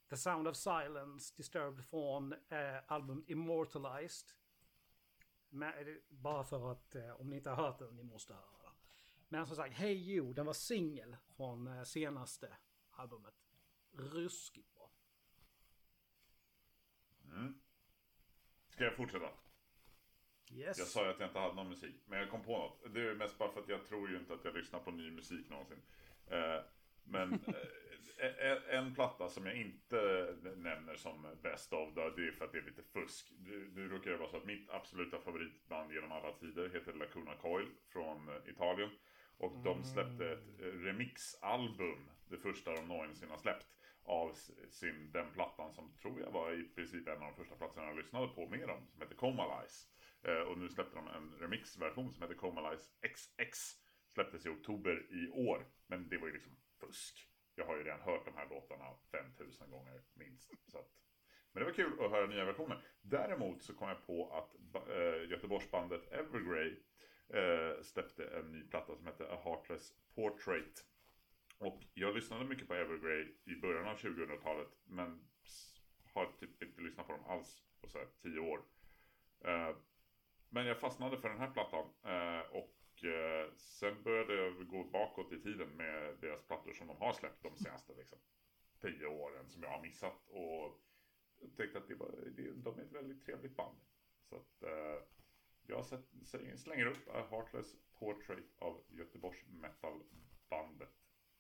The 0.10 0.18
Sound 0.18 0.48
of 0.48 0.56
Silence, 0.56 1.34
Disturbed 1.38 1.86
från 1.86 2.34
uh, 2.34 2.80
albumet 2.88 3.30
Immortalized. 3.30 4.30
Men, 5.50 5.74
eh, 5.88 5.96
bara 6.10 6.44
för 6.44 6.72
att 6.72 6.96
eh, 6.96 7.22
om 7.22 7.30
ni 7.30 7.36
inte 7.36 7.50
har 7.50 7.64
hört 7.64 7.80
den, 7.80 7.96
ni 7.96 8.04
måste 8.04 8.34
höra. 8.34 8.63
Men 9.34 9.48
som 9.48 9.56
sagt, 9.56 9.74
Hey 9.74 9.94
You, 9.94 10.34
den 10.34 10.46
var 10.46 10.54
singel 10.54 11.16
från 11.38 11.68
eh, 11.68 11.84
senaste 11.84 12.58
albumet. 12.92 13.34
Ruskigt 13.92 14.74
bra. 14.74 14.92
Mm. 17.26 17.54
Ska 18.70 18.84
jag 18.84 18.96
fortsätta? 18.96 19.30
Yes. 20.52 20.80
Jag 20.80 20.88
sa 20.88 21.06
ju 21.06 21.12
att 21.12 21.20
jag 21.20 21.30
inte 21.30 21.40
hade 21.40 21.56
någon 21.56 21.70
musik, 21.70 21.96
men 22.06 22.20
jag 22.20 22.30
kom 22.30 22.44
på 22.44 22.58
något. 22.58 22.94
Det 22.94 23.02
är 23.02 23.16
mest 23.16 23.38
bara 23.38 23.52
för 23.52 23.60
att 23.60 23.70
jag 23.70 23.86
tror 23.86 24.10
ju 24.10 24.18
inte 24.18 24.34
att 24.34 24.46
jag 24.46 24.56
lyssnar 24.56 24.80
på 24.80 24.92
ny 24.92 25.12
musik 25.12 25.50
någonsin. 25.50 25.82
Eh, 26.28 26.60
men 27.04 27.34
eh, 27.34 28.52
en, 28.52 28.64
en 28.70 28.96
platta 28.96 29.30
som 29.30 29.46
jag 29.46 29.56
inte 29.56 30.36
nämner 30.56 30.96
som 30.96 31.38
bäst 31.42 31.74
av 31.74 31.94
då, 31.94 32.10
det 32.10 32.28
är 32.28 32.32
för 32.32 32.46
att 32.46 32.52
det 32.52 32.58
är 32.58 32.64
lite 32.64 32.84
fusk. 32.84 33.32
Nu, 33.76 33.90
råkar 33.90 34.12
det 34.12 34.18
vara 34.18 34.30
så 34.30 34.38
att 34.38 34.46
mitt 34.46 34.70
absoluta 34.70 35.20
favoritband 35.20 35.92
genom 35.92 36.12
alla 36.12 36.32
tider 36.32 36.70
heter 36.70 36.94
Lacuna 36.94 37.36
Coil 37.36 37.68
från 37.88 38.30
Italien. 38.48 38.90
Och 39.38 39.64
de 39.64 39.84
släppte 39.84 40.32
ett 40.32 40.60
eh, 40.60 40.66
remixalbum, 40.66 42.10
det 42.30 42.38
första 42.38 42.74
de 42.74 42.88
någonsin 42.88 43.30
har 43.30 43.38
släppt, 43.38 43.68
av 44.04 44.34
sin, 44.70 45.12
den 45.12 45.34
plattan 45.34 45.74
som 45.74 45.94
tror 46.02 46.20
jag 46.20 46.32
var 46.32 46.54
i 46.54 46.64
princip 46.64 47.08
en 47.08 47.22
av 47.22 47.32
de 47.32 47.36
första 47.36 47.56
plattorna 47.56 47.88
jag 47.88 47.98
lyssnade 47.98 48.28
på 48.28 48.48
med 48.50 48.68
dem, 48.68 48.88
som 48.92 49.02
heter 49.02 49.16
Comalize. 49.16 49.88
Eh, 50.24 50.42
och 50.42 50.58
nu 50.58 50.70
släppte 50.70 50.96
de 50.96 51.08
en 51.08 51.40
remixversion 51.40 52.14
som 52.14 52.22
heter 52.22 52.36
Comalize 52.36 52.92
XX. 53.02 53.60
Släpptes 54.08 54.46
i 54.46 54.50
oktober 54.50 55.06
i 55.10 55.30
år, 55.30 55.66
men 55.88 56.10
det 56.10 56.18
var 56.18 56.28
ju 56.28 56.34
liksom 56.34 56.56
fusk. 56.80 57.30
Jag 57.56 57.66
har 57.66 57.78
ju 57.78 57.84
redan 57.84 58.02
hört 58.02 58.26
de 58.26 58.36
här 58.36 58.50
låtarna 58.50 58.86
5000 59.12 59.72
gånger 59.72 60.02
minst. 60.14 60.52
Så 60.68 60.80
att 60.80 60.92
Men 61.52 61.64
det 61.64 61.70
var 61.70 61.76
kul 61.76 62.06
att 62.06 62.12
höra 62.12 62.28
nya 62.28 62.46
versioner. 62.46 62.88
Däremot 63.02 63.64
så 63.64 63.74
kom 63.74 63.90
jag 63.90 64.06
på 64.06 64.32
att 64.32 64.56
äh, 64.90 65.30
Göteborgsbandet 65.30 66.12
Evergrey 66.12 66.76
eh, 67.30 67.82
släppte 67.82 68.26
en 68.26 68.52
ny 68.52 68.64
platta 68.64 68.96
som 68.96 69.06
hette 69.06 69.34
A 69.34 69.42
Heartless 69.44 69.94
Portrait. 70.16 70.86
Och 71.58 71.84
jag 71.94 72.16
lyssnade 72.16 72.46
mycket 72.46 72.68
på 72.68 72.74
Evergrey 72.74 73.28
i 73.46 73.56
början 73.56 73.88
av 73.88 73.98
2000-talet 73.98 74.68
men 74.84 75.28
har 76.14 76.32
typ 76.40 76.64
inte 76.64 76.82
lyssnat 76.82 77.08
på 77.08 77.14
dem 77.14 77.26
alls 77.26 77.64
på 77.82 77.88
så 77.88 77.98
här 77.98 78.08
tio 78.22 78.40
år. 78.40 78.62
Eh, 79.40 79.76
men 80.50 80.66
jag 80.66 80.80
fastnade 80.80 81.18
för 81.18 81.30
den 81.30 81.40
här 81.40 81.52
plattan 81.52 81.86
eh, 82.04 82.52
och 82.52 83.04
eh, 83.04 83.54
sen 83.56 84.04
började 84.04 84.34
jag 84.36 84.68
gå 84.68 84.84
bakåt 84.84 85.32
i 85.32 85.42
tiden 85.42 85.70
med 85.70 86.18
deras 86.22 86.44
plattor 86.44 86.74
som 86.74 86.88
de 86.88 86.98
har 86.98 87.14
släppt 87.14 87.44
de 87.44 87.58
senaste 87.58 87.94
liksom, 87.94 88.20
tio 88.82 89.06
åren 89.06 89.50
som 89.50 89.64
jag 89.64 89.70
har 89.70 89.82
missat. 89.82 90.28
Och 90.28 90.80
tänkte 91.58 91.78
att 91.78 91.88
det 91.88 91.96
var, 91.96 92.12
det, 92.36 92.52
de 92.52 92.80
är 92.80 92.84
ett 92.84 92.92
väldigt 92.92 93.26
trevligt 93.26 93.56
band. 93.56 93.78
Så 94.30 94.36
att 94.36 94.64
eh, 94.64 95.04
jag 95.68 95.86
slänger 96.60 96.86
upp 96.86 97.08
A 97.08 97.28
Heartless 97.30 97.76
Portrait 97.94 98.46
av 98.58 98.84
Göteborgs 98.90 99.46
metalbandet 99.48 100.90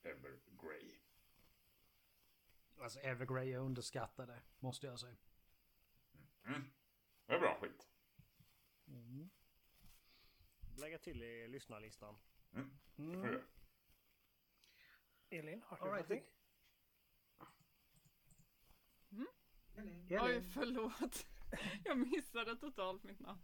Evergrey. 0.04 1.00
Alltså 2.78 3.00
Evergrey 3.00 3.54
är 3.54 3.58
underskattade, 3.58 4.42
måste 4.60 4.88
jag 4.88 5.00
säga. 5.00 5.16
Mm. 6.46 6.72
Det 7.26 7.34
är 7.34 7.40
bra 7.40 7.58
skit. 7.62 7.90
Mm. 8.88 9.30
Lägga 10.78 10.98
till 10.98 11.24
i 11.24 11.48
lyssnarlistan. 11.48 12.18
Mm. 12.54 12.78
Mm. 12.98 13.42
Elin, 15.30 15.62
har 15.66 15.78
du 15.78 15.86
någonting? 15.86 16.24
Elin. 19.76 20.20
Oj, 20.22 20.42
förlåt. 20.54 21.26
Jag 21.84 21.98
missade 21.98 22.56
totalt 22.56 23.04
mitt 23.04 23.20
namn. 23.20 23.42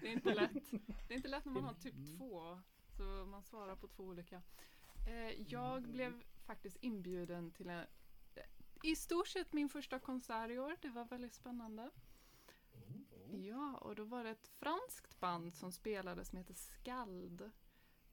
Det 0.00 0.08
är 0.08 0.12
inte 0.12 0.34
lätt. 0.34 0.70
Det 1.08 1.14
är 1.14 1.16
inte 1.16 1.28
lätt 1.28 1.44
när 1.44 1.52
man 1.52 1.64
har 1.64 1.74
typ 1.74 1.94
två. 2.18 2.60
Så 2.96 3.02
man 3.02 3.42
svarar 3.42 3.76
på 3.76 3.88
två 3.88 4.02
olika. 4.02 4.42
Eh, 5.08 5.42
jag 5.52 5.82
blev 5.82 6.22
faktiskt 6.46 6.76
inbjuden 6.80 7.50
till 7.50 7.68
en, 7.68 7.86
i 8.82 8.96
stort 8.96 9.28
sett 9.28 9.52
min 9.52 9.68
första 9.68 9.98
konsert 9.98 10.50
i 10.50 10.58
år. 10.58 10.76
Det 10.82 10.88
var 10.88 11.04
väldigt 11.04 11.34
spännande. 11.34 11.90
Ja, 13.30 13.76
och 13.76 13.94
då 13.94 14.04
var 14.04 14.24
det 14.24 14.30
ett 14.30 14.48
franskt 14.48 15.20
band 15.20 15.54
som 15.54 15.72
spelade 15.72 16.24
som 16.24 16.38
heter 16.38 16.54
Skald. 16.54 17.50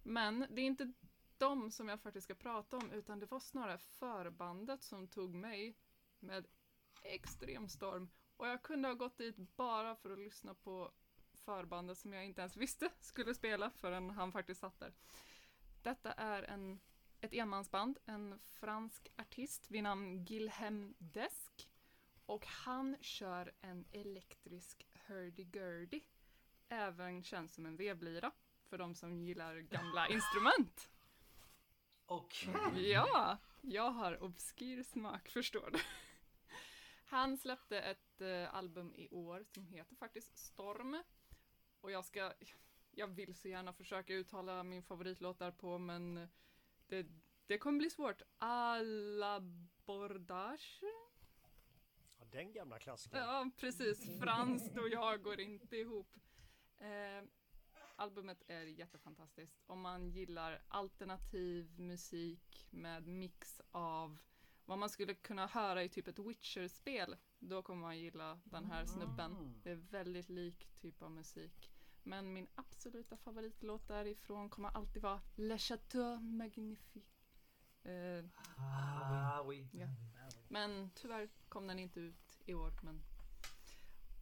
Men 0.03 0.45
det 0.49 0.61
är 0.61 0.65
inte 0.65 0.93
de 1.37 1.71
som 1.71 1.89
jag 1.89 2.01
faktiskt 2.01 2.25
ska 2.25 2.35
prata 2.35 2.77
om, 2.77 2.91
utan 2.91 3.19
det 3.19 3.31
var 3.31 3.39
snarare 3.39 3.77
förbandet 3.77 4.83
som 4.83 5.07
tog 5.07 5.33
mig 5.33 5.77
med 6.19 6.47
extrem 7.03 7.69
storm. 7.69 8.09
Och 8.37 8.47
jag 8.47 8.63
kunde 8.63 8.87
ha 8.87 8.95
gått 8.95 9.17
dit 9.17 9.55
bara 9.55 9.95
för 9.95 10.09
att 10.09 10.19
lyssna 10.19 10.53
på 10.53 10.91
förbandet 11.45 11.97
som 11.97 12.13
jag 12.13 12.25
inte 12.25 12.41
ens 12.41 12.57
visste 12.57 12.89
skulle 12.99 13.35
spela 13.35 13.69
förrän 13.69 14.09
han 14.09 14.31
faktiskt 14.31 14.61
satt 14.61 14.79
där. 14.79 14.93
Detta 15.81 16.11
är 16.11 16.43
en, 16.43 16.79
ett 17.21 17.33
enmansband, 17.33 17.99
en 18.05 18.39
fransk 18.43 19.11
artist 19.17 19.71
vid 19.71 19.83
namn 19.83 20.25
Gilhem 20.25 20.93
Desk. 20.97 21.69
Och 22.25 22.45
han 22.45 22.97
kör 23.01 23.51
en 23.61 23.85
elektrisk 23.91 24.87
hurdy-gurdy. 25.07 26.01
Även 26.69 27.23
känns 27.23 27.53
som 27.53 27.65
en 27.65 27.75
vevlira 27.75 28.31
för 28.69 28.77
de 28.77 28.95
som 28.95 29.17
gillar 29.17 29.55
gamla 29.55 30.07
instrument. 30.09 30.89
Okej. 32.05 32.55
Okay. 32.55 32.91
Ja, 32.91 33.37
jag 33.61 33.91
har 33.91 34.23
obskyr 34.23 34.83
smak 34.83 35.29
förstår 35.29 35.69
du. 35.71 35.79
Han 37.05 37.37
släppte 37.37 37.79
ett 37.79 38.21
eh, 38.21 38.55
album 38.55 38.93
i 38.95 39.09
år 39.09 39.43
som 39.43 39.65
heter 39.67 39.95
faktiskt 39.95 40.37
Storm. 40.37 41.03
Och 41.83 41.91
jag 41.91 42.05
ska, 42.05 42.33
jag 42.91 43.07
vill 43.07 43.35
så 43.35 43.47
gärna 43.47 43.73
försöka 43.73 44.13
uttala 44.13 44.63
min 44.63 44.83
favoritlåt 44.83 45.39
där 45.39 45.51
på 45.51 45.77
men 45.77 46.27
det, 46.87 47.05
det 47.47 47.57
kommer 47.57 47.79
bli 47.79 47.89
svårt. 47.89 48.21
Alla 48.37 49.39
bordage? 49.85 50.79
Ja, 52.19 52.25
den 52.31 52.53
gamla 52.53 52.79
klassikern. 52.79 53.19
Ja, 53.19 53.49
precis. 53.57 54.19
Franskt 54.19 54.77
och 54.77 54.89
jag 54.89 55.23
går 55.23 55.39
inte 55.39 55.77
ihop. 55.77 56.15
Eh, 56.79 57.23
albumet 57.95 58.43
är 58.47 58.65
jättefantastiskt. 58.65 59.63
Om 59.65 59.81
man 59.81 60.09
gillar 60.09 60.61
alternativ 60.67 61.79
musik 61.79 62.67
med 62.71 63.07
mix 63.07 63.61
av 63.71 64.17
vad 64.65 64.77
man 64.77 64.89
skulle 64.89 65.13
kunna 65.13 65.47
höra 65.47 65.83
i 65.83 65.89
typ 65.89 66.07
ett 66.07 66.19
Witcher-spel, 66.19 67.15
då 67.39 67.61
kommer 67.61 67.81
man 67.81 67.99
gilla 67.99 68.39
den 68.43 68.65
här 68.65 68.85
snubben. 68.85 69.31
Mm. 69.31 69.61
Det 69.63 69.69
är 69.71 69.75
väldigt 69.75 70.29
lik 70.29 70.69
typ 70.81 71.01
av 71.01 71.11
musik. 71.11 71.72
Men 72.03 72.33
min 72.33 72.47
absoluta 72.55 73.17
favoritlåt 73.17 73.87
därifrån 73.87 74.49
kommer 74.49 74.69
alltid 74.69 75.01
vara 75.01 75.21
Le 75.35 75.57
Chateau 75.57 76.19
Magnifique. 76.19 77.09
Uh, 77.85 78.25
ah, 78.57 79.41
oui. 79.41 79.69
ja. 79.73 79.87
Men 80.47 80.91
tyvärr 80.95 81.29
kom 81.49 81.67
den 81.67 81.79
inte 81.79 81.99
ut 81.99 82.41
i 82.45 82.53
år. 82.53 82.73
Men 82.81 83.03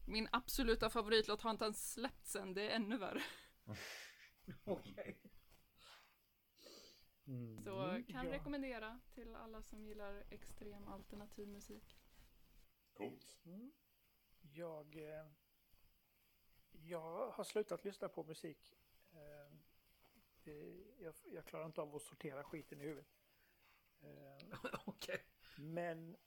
min 0.08 0.28
absoluta 0.32 0.90
favoritlåt 0.90 1.42
har 1.42 1.52
inte 1.52 1.66
ens 1.66 1.94
släppts 1.94 2.36
än, 2.36 2.54
det 2.54 2.72
är 2.72 2.76
ännu 2.76 2.98
värre. 2.98 3.24
Okej. 4.64 4.94
Okay. 4.94 5.16
Mm. 7.28 7.64
Så 7.64 8.04
kan 8.08 8.26
ja. 8.26 8.32
rekommendera 8.32 9.00
till 9.14 9.36
alla 9.36 9.62
som 9.62 9.86
gillar 9.86 10.24
extrem 10.30 10.88
alternativ 10.88 11.48
musik. 11.48 12.00
Coolt. 12.94 13.38
Mm. 13.46 13.72
Jag, 14.42 14.96
eh, 14.96 15.26
jag 16.84 17.30
har 17.32 17.44
slutat 17.44 17.84
lyssna 17.84 18.10
på 18.10 18.24
musik. 18.24 18.78
Eh, 19.14 19.56
det, 20.44 20.84
jag, 21.00 21.14
jag, 21.34 21.46
klarar 21.46 21.66
inte 21.66 21.82
av 21.82 21.96
att 21.96 22.02
sortera 22.02 22.44
skiten 22.44 22.82
i 22.82 22.84
huvudet. 22.84 23.08
Eh. 24.02 24.60
Okay. 24.86 25.20
Men 25.58 26.18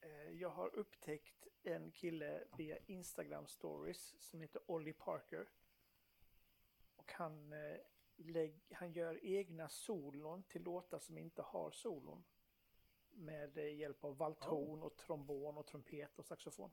eh, 0.00 0.30
jag 0.30 0.50
har 0.50 0.74
upptäckt 0.74 1.46
en 1.62 1.90
kille 1.90 2.44
via 2.56 2.78
Instagram 2.86 3.46
stories 3.46 4.14
som 4.18 4.40
heter 4.40 4.62
Ollie 4.66 4.92
Parker. 4.92 5.48
Och 6.96 7.12
han 7.12 7.54
han 8.70 8.92
gör 8.92 9.24
egna 9.24 9.68
solon 9.68 10.42
till 10.42 10.62
låtar 10.62 10.98
som 10.98 11.18
inte 11.18 11.42
har 11.42 11.70
solon. 11.70 12.24
Med 13.10 13.56
hjälp 13.56 14.04
av 14.04 14.16
valthorn 14.16 14.82
och 14.82 14.96
trombon 14.96 15.58
och 15.58 15.66
trumpet 15.66 16.18
och 16.18 16.24
saxofon. 16.24 16.70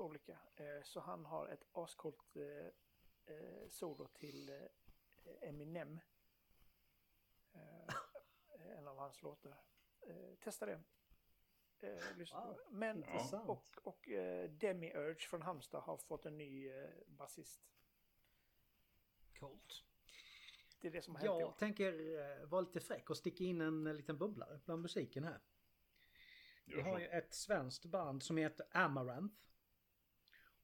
Olika. 0.00 0.38
Eh, 0.56 0.82
så 0.82 1.00
han 1.00 1.24
har 1.24 1.48
ett 1.48 1.64
ascoolt 1.72 2.36
eh, 2.36 3.68
solo 3.70 4.08
till 4.08 4.68
Eminem. 5.40 6.00
En 8.76 8.88
av 8.88 8.98
hans 8.98 9.22
låtar. 9.22 9.56
Testa 10.40 10.66
det. 10.66 10.82
Wow, 12.32 12.60
Men, 12.70 13.04
och, 13.46 13.68
och 13.82 14.08
Demi 14.50 14.92
Urge 14.94 15.20
från 15.20 15.42
Halmstad 15.42 15.82
har 15.82 15.96
fått 15.96 16.26
en 16.26 16.38
ny 16.38 16.70
basist. 17.06 17.62
Coolt. 19.38 19.84
Det 20.80 20.88
är 20.88 20.92
det 20.92 21.02
som 21.02 21.14
har 21.14 21.22
hänt 21.22 21.40
Jag 21.40 21.58
tänker 21.58 21.92
eh, 22.18 22.46
vara 22.46 22.60
lite 22.60 22.80
fräck 22.80 23.10
och 23.10 23.16
sticka 23.16 23.44
in 23.44 23.60
en 23.60 23.86
eh, 23.86 23.94
liten 23.94 24.18
bubblare 24.18 24.60
bland 24.64 24.82
musiken 24.82 25.24
här. 25.24 25.40
Vi 26.64 26.80
har 26.80 26.98
ju 26.98 27.06
ett 27.06 27.34
svenskt 27.34 27.84
band 27.84 28.22
som 28.22 28.36
heter 28.36 28.66
Amaranth. 28.72 29.34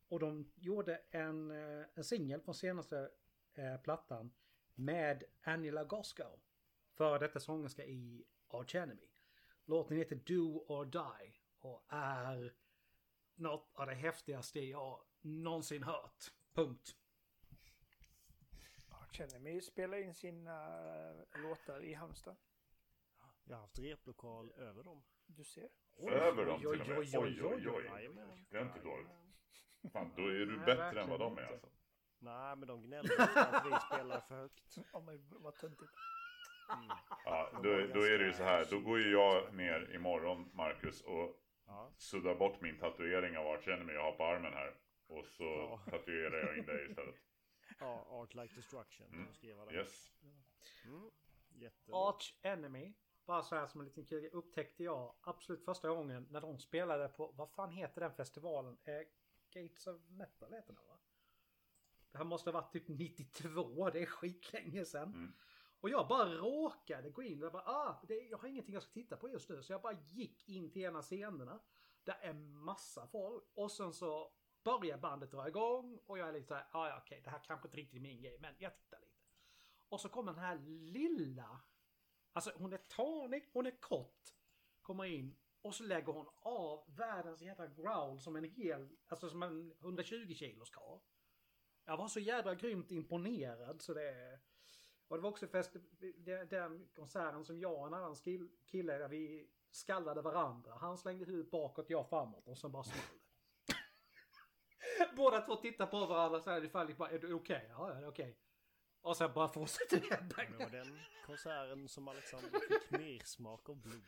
Och 0.09 0.21
de 0.21 0.53
gjorde 0.57 1.01
en, 1.11 1.51
eh, 1.51 1.87
en 1.95 2.05
singel 2.05 2.41
från 2.41 2.55
senaste 2.55 3.11
eh, 3.55 3.77
plattan 3.77 4.33
med 4.75 5.25
Angela 5.43 5.85
Goscow. 5.85 6.41
För 6.95 7.19
detta 7.19 7.41
sångerska 7.41 7.85
i 7.85 8.25
Arch 8.49 8.75
Enemy. 8.75 9.09
Låten 9.65 9.97
heter 9.97 10.17
Do 10.17 10.65
or 10.69 10.85
Die 10.85 11.33
och 11.61 11.85
är 11.89 12.55
något 13.35 13.71
av 13.75 13.87
det 13.87 13.95
häftigaste 13.95 14.61
jag 14.61 15.01
någonsin 15.21 15.83
hört. 15.83 16.33
Punkt. 16.53 16.97
Arch 18.89 19.65
spelar 19.65 19.99
in 19.99 20.15
sina 20.15 20.81
uh, 21.13 21.43
låtar 21.43 21.85
i 21.85 21.95
Halmstad. 21.95 22.37
Jag 23.45 23.57
har 23.57 23.61
haft 23.61 23.79
replokal 23.79 24.51
över 24.51 24.83
dem. 24.83 25.03
Du 25.27 25.45
ser. 25.45 25.69
Oj, 25.95 26.13
över 26.13 26.47
dem 26.47 26.61
till 26.61 26.81
och 26.81 26.89
med? 26.89 26.99
Oj, 26.99 27.17
oj, 27.17 27.43
oj. 27.43 27.69
oj. 27.69 28.11
Det 28.51 28.57
är 28.57 28.63
inte 28.63 28.81
dåligt. 28.81 29.09
Fan, 29.93 30.13
då 30.17 30.23
är 30.23 30.47
du 30.47 30.59
bättre 30.59 31.01
än 31.01 31.09
vad 31.11 31.21
de 31.21 31.39
är 31.39 31.47
alltså. 31.47 31.69
Nej, 32.19 32.57
men 32.57 32.69
de 32.69 32.83
gnäller 32.83 33.21
att 33.21 33.67
vi 33.67 33.97
spelar 33.97 34.21
för 34.21 34.35
högt. 34.35 34.77
Ja, 34.93 35.01
men 35.01 35.27
vad 35.31 35.55
töntigt. 35.55 35.93
Mm. 36.73 36.97
Ja, 37.25 37.51
då, 37.53 37.63
då 37.95 38.01
är 38.03 38.19
det 38.19 38.25
ju 38.27 38.33
så 38.33 38.43
här. 38.43 38.67
Då 38.71 38.81
går 38.81 38.99
ju 38.99 39.11
jag 39.13 39.55
ner 39.55 39.95
imorgon, 39.95 40.51
Marcus, 40.55 41.01
och 41.01 41.43
ja. 41.67 41.91
suddar 41.97 42.35
bort 42.35 42.61
min 42.61 42.79
tatuering 42.79 43.39
av 43.39 43.47
Arch 43.47 43.69
Enemy 43.69 43.93
jag 43.93 44.03
har 44.03 44.13
på 44.13 44.25
armen 44.25 44.53
här. 44.53 44.75
Och 45.07 45.27
så 45.27 45.45
ja. 45.45 45.81
tatuerar 45.91 46.47
jag 46.47 46.59
in 46.59 46.67
dig 46.67 46.91
istället. 46.91 47.15
Ja, 47.79 48.07
Art 48.09 48.35
Like 48.35 48.55
Destruction. 48.55 49.07
Mm. 49.13 49.33
Skrev 49.33 49.73
Yes. 49.73 50.13
Mm. 50.23 51.11
Arch 51.93 52.35
Enemy. 52.43 52.95
bara 53.27 53.43
så 53.43 53.55
här 53.57 53.67
som 53.67 53.81
en 53.81 53.87
liten 53.87 54.05
kul 54.05 54.29
upptäckte 54.33 54.85
jag 54.85 55.15
absolut 55.21 55.65
första 55.65 55.89
gången 55.89 56.27
när 56.31 56.41
de 56.41 56.59
spelade 56.59 57.09
på, 57.09 57.33
vad 57.33 57.51
fan 57.51 57.71
heter 57.71 58.01
den 58.01 58.13
festivalen? 58.13 58.79
Eh, 58.85 59.01
Gates 59.51 59.87
of 59.87 60.01
Metal 60.09 60.53
heter 60.53 60.73
den 60.73 60.87
va? 60.87 60.99
Det 62.13 62.19
här 62.19 62.25
måste 62.25 62.51
ha 62.51 62.61
varit 62.61 62.73
typ 62.73 62.89
92, 62.89 63.91
det 63.91 64.03
är 64.03 64.07
skitlänge 64.07 64.85
sedan. 64.85 65.09
Mm. 65.09 65.33
Och 65.81 65.91
jag 65.91 66.09
bara 66.09 66.35
råkade 66.35 67.11
gå 67.11 67.23
in 67.23 67.43
och 67.43 67.53
bara, 67.53 67.63
ah, 67.63 68.03
det, 68.09 68.15
jag 68.15 68.39
har 68.39 68.49
ingenting 68.49 68.75
jag 68.75 68.83
ska 68.83 68.93
titta 68.93 69.17
på 69.17 69.29
just 69.29 69.49
nu. 69.49 69.63
Så 69.63 69.73
jag 69.73 69.83
bara 69.83 69.93
gick 69.93 70.49
in 70.49 70.71
till 70.71 70.83
ena 70.83 71.03
scenerna. 71.03 71.61
Det 72.05 72.13
är 72.13 72.33
massa 72.35 73.07
folk. 73.07 73.45
Och 73.55 73.73
sen 73.73 73.93
så 73.93 74.33
börjar 74.65 74.99
bandet 74.99 75.31
dra 75.31 75.49
igång. 75.49 75.99
Och 76.07 76.19
jag 76.19 76.29
är 76.29 76.33
lite 76.33 76.47
så 76.47 76.55
här, 76.55 76.67
ah, 76.73 76.89
ja 76.89 77.01
okej, 77.05 77.21
det 77.25 77.31
här 77.31 77.41
kanske 77.45 77.69
inte 77.69 77.77
riktigt 77.77 77.97
är 77.97 78.01
min 78.01 78.21
grej, 78.21 78.39
men 78.41 78.55
jag 78.59 78.77
tittar 78.77 79.01
lite. 79.01 79.13
Och 79.89 80.01
så 80.01 80.09
kommer 80.09 80.33
den 80.33 80.43
här 80.43 80.59
lilla, 80.93 81.61
alltså 82.33 82.53
hon 82.57 82.73
är 82.73 82.79
tanig, 82.79 83.51
hon 83.53 83.67
är 83.67 83.81
kort. 83.81 84.35
Kommer 84.83 85.05
in 85.05 85.37
och 85.67 85.75
så 85.75 85.85
lägger 85.85 86.13
hon 86.13 86.27
av 86.43 86.85
världens 86.97 87.43
jävla 87.43 87.67
growl 87.67 88.21
som 88.21 88.37
en 88.37 88.45
hel, 88.45 88.89
alltså 89.09 89.29
som 89.29 89.43
en 89.43 89.73
120 89.81 90.35
kilos 90.35 90.71
karl. 90.71 90.99
Jag 91.85 91.97
var 91.97 92.09
så 92.09 92.21
jävla 92.21 92.55
grymt 92.55 92.91
imponerad 92.91 93.83
så 93.83 93.95
det... 93.95 94.39
Och 95.09 95.17
det 95.17 95.23
var 95.23 95.31
också 95.31 95.47
fest, 95.47 95.77
den 96.51 96.89
konserten 96.95 97.45
som 97.45 97.61
jag 97.61 97.81
och 97.81 97.87
en 97.87 97.95
annan 97.95 98.17
kille, 98.67 98.99
där 98.99 99.09
vi 99.09 99.51
skallade 99.71 100.23
varandra. 100.23 100.75
Han 100.81 100.99
slängde 100.99 101.25
huvudet 101.25 101.51
bakåt, 101.51 101.91
jag 101.91 102.09
framåt 102.09 102.49
och 102.49 102.59
sen 102.59 102.73
bara 102.73 102.85
small 102.85 103.19
det. 103.67 103.77
Båda 105.17 105.41
två 105.41 105.57
tittar 105.57 105.87
på 105.87 106.07
varandra 106.07 106.41
så 106.41 106.51
här 106.51 106.57
ungefär, 106.57 106.95
bara, 106.95 107.11
är 107.11 107.19
du 107.19 107.33
okej? 107.33 107.67
Ja, 107.71 107.89
ja, 107.89 107.95
det 107.95 108.03
är 108.05 108.09
okej. 108.09 108.39
Och 109.07 109.17
sen 109.17 109.33
bara 109.33 109.49
fortsätter 109.49 110.01
det 110.01 110.47
Det 110.59 110.65
var 110.65 110.71
den 110.71 111.01
konserten 111.27 111.89
som 111.89 112.09
Alexander 112.09 112.51
fick 112.81 112.91
mer 112.91 113.25
smak 113.25 113.69
av 113.69 113.77
blod. 113.77 114.03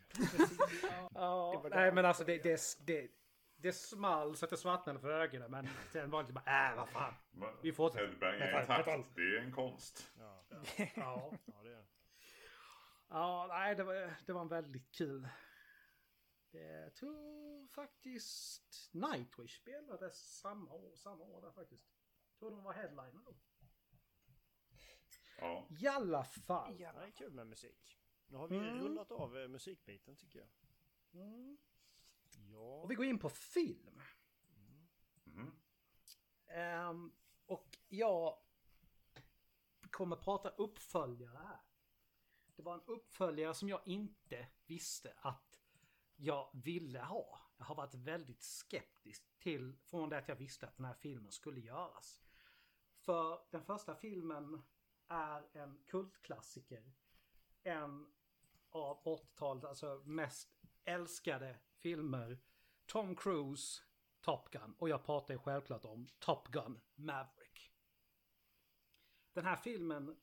Ja, 1.15 1.61
Det 1.65 1.69
nej 1.69 1.85
det. 1.87 1.93
men 1.93 2.05
alltså 2.05 2.25
det, 2.25 2.43
det, 2.43 2.61
det, 2.87 3.11
det 3.57 3.73
small 3.73 4.37
så 4.37 4.45
att 4.45 4.51
det 4.51 4.57
svartnade 4.57 4.99
för 4.99 5.11
ögonen 5.11 5.51
men 5.51 5.69
sen 5.93 6.11
var 6.11 6.23
det 6.23 6.33
bara, 6.33 6.71
äh 6.71 6.77
vad 6.77 6.89
fan. 6.89 7.15
Vi 7.63 7.73
fortsätter. 7.73 8.07
Headbang 8.07 8.39
Metall, 8.39 8.71
är 8.71 8.79
metall. 8.79 9.05
Det 9.15 9.23
är 9.23 9.39
en 9.41 9.53
konst. 9.53 10.11
Ja, 10.19 10.45
Ja, 10.77 10.87
ja 10.97 11.63
det 11.63 11.69
är 11.71 11.77
det. 11.77 11.87
ja 13.09 13.47
nej 13.49 13.75
det 13.75 13.85
var, 13.85 14.15
det 14.27 14.33
var 14.33 14.41
en 14.41 14.49
väldigt 14.49 14.93
kul. 14.93 15.29
Jag 16.51 16.95
tror 16.95 17.67
faktiskt 17.69 18.91
Nightwish 18.93 19.61
spelade 19.61 20.11
samma 20.11 20.73
år, 20.73 20.97
samma 20.97 21.25
år 21.25 21.43
där 21.43 21.51
faktiskt. 21.53 21.85
Jag 22.31 22.39
tror 22.39 22.51
de 22.51 22.65
var 22.65 22.73
headliner 22.73 23.23
då. 23.27 23.35
Ja. 25.41 25.67
I 25.81 25.87
alla 25.87 26.25
fall. 26.25 26.81
Ja, 26.81 26.93
det 26.93 26.99
är 27.07 27.11
kul 27.11 27.33
med 27.33 27.47
musik. 27.47 27.99
Nu 28.27 28.37
har 28.37 28.49
vi 28.49 28.57
Mm. 28.57 28.79
rullat 28.79 29.13
av 29.13 29.37
eh, 29.39 29.49
musikbiten 29.49 30.17
tycker 30.17 30.39
jag. 30.39 30.49
Mm. 31.23 31.59
Ja, 32.53 32.83
Och 32.83 32.91
vi 32.91 32.95
går 32.95 33.05
in 33.07 33.19
på 33.19 33.29
film. 33.29 34.03
Mhm. 35.25 35.59
Ehm, 36.47 37.13
och 37.47 37.79
jag 37.89 38.39
kommer 39.91 40.17
prata 40.17 40.49
uppföljare 40.49 41.37
här. 41.39 41.61
Det 42.57 42.63
var 42.63 42.75
en 42.75 42.83
uppföljare 42.87 43.55
som 43.55 43.69
jag 43.69 43.81
inte 43.87 44.49
visste 44.67 45.13
att 45.17 45.61
jag 46.17 46.51
ville 46.55 47.01
ha. 47.01 47.41
Jag 47.57 47.65
har 47.65 47.75
varit 47.75 47.95
väldigt 47.95 48.43
skeptisk 48.43 49.39
till 49.39 49.77
från 49.83 50.09
det 50.09 50.19
att 50.19 50.29
jag 50.29 50.37
visste 50.37 50.67
att 50.67 50.77
den 50.77 50.87
här 50.87 50.95
filmen 50.95 51.33
skulle 51.33 51.61
göras. 51.61 52.21
För 52.97 53.47
den 53.51 53.63
första 53.65 53.95
filmen 53.95 54.63
är 55.09 55.49
en 55.53 55.85
kultklassiker. 55.87 56.93
En 57.63 58.13
av 58.71 59.03
80-talet, 59.05 59.65
alltså 59.65 60.03
mest 60.05 60.65
älskade 60.85 61.59
filmer. 61.77 62.39
Tom 62.87 63.17
Cruise, 63.17 63.83
Top 64.21 64.51
Gun. 64.51 64.75
Och 64.79 64.89
jag 64.89 65.05
pratar 65.05 65.35
ju 65.35 65.39
självklart 65.39 65.85
om 65.85 66.09
Top 66.19 66.49
Gun 66.49 66.81
Maverick. 66.95 67.73
Den 69.33 69.45
här 69.45 69.57
filmen 69.57 70.21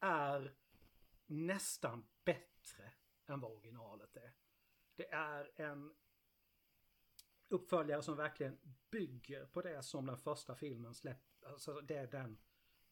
är 0.00 0.56
nästan 1.26 2.06
bättre 2.24 2.92
än 3.26 3.40
vad 3.40 3.52
originalet 3.52 4.16
är. 4.16 4.34
Det 4.94 5.12
är 5.12 5.60
en 5.60 5.94
uppföljare 7.48 8.02
som 8.02 8.16
verkligen 8.16 8.58
bygger 8.90 9.46
på 9.46 9.62
det 9.62 9.82
som 9.82 10.06
den 10.06 10.18
första 10.18 10.54
filmen 10.54 10.94
släppte. 10.94 11.48
Alltså 11.48 11.80
det 11.80 12.06
den 12.06 12.38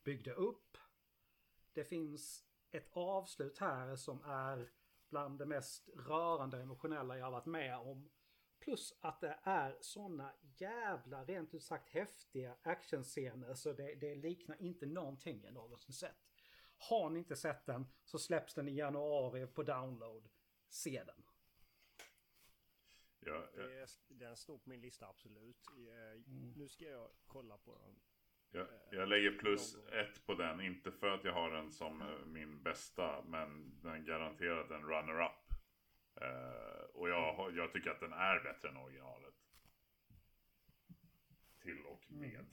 byggde 0.03 0.33
upp. 0.33 0.79
Det 1.73 1.85
finns 1.85 2.45
ett 2.71 2.89
avslut 2.93 3.59
här 3.59 3.97
som 3.97 4.23
är 4.25 4.71
bland 5.09 5.39
det 5.39 5.47
mest 5.47 5.89
rörande 5.89 6.61
emotionella 6.61 7.19
jag 7.19 7.25
har 7.25 7.33
varit 7.33 7.47
med 7.47 7.79
om. 7.79 8.11
Plus 8.61 8.99
att 9.01 9.21
det 9.21 9.39
är 9.43 9.77
såna 9.81 10.35
jävla 10.57 11.25
rent 11.25 11.55
ut 11.55 11.63
sagt 11.63 11.89
häftiga 11.89 12.57
actionscener 12.63 13.55
så 13.55 13.73
det, 13.73 13.95
det 13.95 14.15
liknar 14.15 14.63
inte 14.63 14.87
någonting 14.87 15.43
jag 15.45 15.55
någonsin 15.55 15.95
sett. 15.95 16.29
Har 16.79 17.11
ni 17.11 17.19
inte 17.19 17.37
sett 17.37 17.67
den 17.67 17.87
så 18.05 18.19
släpps 18.19 18.55
den 18.55 18.69
i 18.69 18.77
januari 18.77 19.47
på 19.47 19.63
download. 19.63 20.29
Se 20.69 21.05
den. 21.05 21.25
Ja, 23.21 23.51
ja. 23.57 23.63
det 23.63 23.81
är, 23.81 23.89
den 24.09 24.37
står 24.37 24.59
på 24.59 24.69
min 24.69 24.81
lista 24.81 25.09
absolut. 25.09 25.67
Eh, 25.69 26.21
Nu 26.57 26.69
ska 26.69 26.85
jag 26.85 27.11
kolla 27.27 27.59
på 27.59 27.79
den. 27.79 28.01
Jag, 28.51 28.67
jag 28.91 29.09
lägger 29.09 29.39
plus 29.39 29.77
ett 29.93 30.27
på 30.27 30.35
den, 30.35 30.61
inte 30.61 30.93
för 30.93 31.09
att 31.15 31.25
jag 31.25 31.33
har 31.33 31.51
den 31.51 31.71
som 31.73 32.03
eh, 32.03 32.25
min 32.27 32.63
bästa, 32.63 33.23
men 33.23 33.81
den 33.83 34.05
garanterat 34.05 34.71
en 34.71 34.83
runner-up. 34.83 35.53
Eh, 36.21 36.85
och 36.95 37.09
jag, 37.09 37.35
har- 37.35 37.51
jag 37.51 37.73
tycker 37.73 37.91
att 37.91 38.01
den 38.01 38.13
är 38.13 38.41
bättre 38.41 38.69
än 38.69 38.77
originalet. 38.77 39.35
Till 41.61 41.87
och 41.87 42.11
med. 42.11 42.47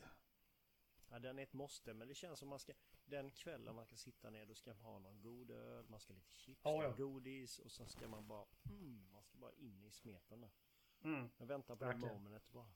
Ja, 1.10 1.19
den 1.19 1.39
är 1.39 1.43
ett 1.43 1.53
måste, 1.53 1.93
men 1.93 2.08
det 2.08 2.15
känns 2.15 2.39
som 2.39 2.49
man 2.49 2.60
ska... 2.60 2.73
Den 3.05 3.31
kvällen 3.31 3.75
man 3.75 3.86
ska 3.86 3.95
sitta 3.95 4.29
ner, 4.29 4.45
då 4.45 4.55
ska 4.55 4.69
man 4.73 4.84
ha 4.84 4.99
någon 4.99 5.21
god 5.21 5.51
öl, 5.51 5.86
man 5.89 5.99
ska 5.99 6.13
lite 6.13 6.34
chips, 6.36 6.62
Ja, 6.63 6.84
ja. 6.84 6.91
godis 6.97 7.60
och 7.60 7.71
sen 7.71 7.89
ska 7.89 8.08
man 8.08 8.27
bara... 8.27 8.45
Mm, 8.69 9.10
man 9.12 9.23
ska 9.23 9.38
bara 9.38 9.51
in 9.53 9.84
i 9.84 9.91
smeten 9.91 10.41
där. 10.41 10.51
Mm. 11.03 11.29
Jag 11.38 11.45
väntar 11.45 11.75
på 11.75 11.86
Verkligen. 11.86 12.08
det 12.13 12.19
momentet 12.19 12.51
bara. 12.51 12.67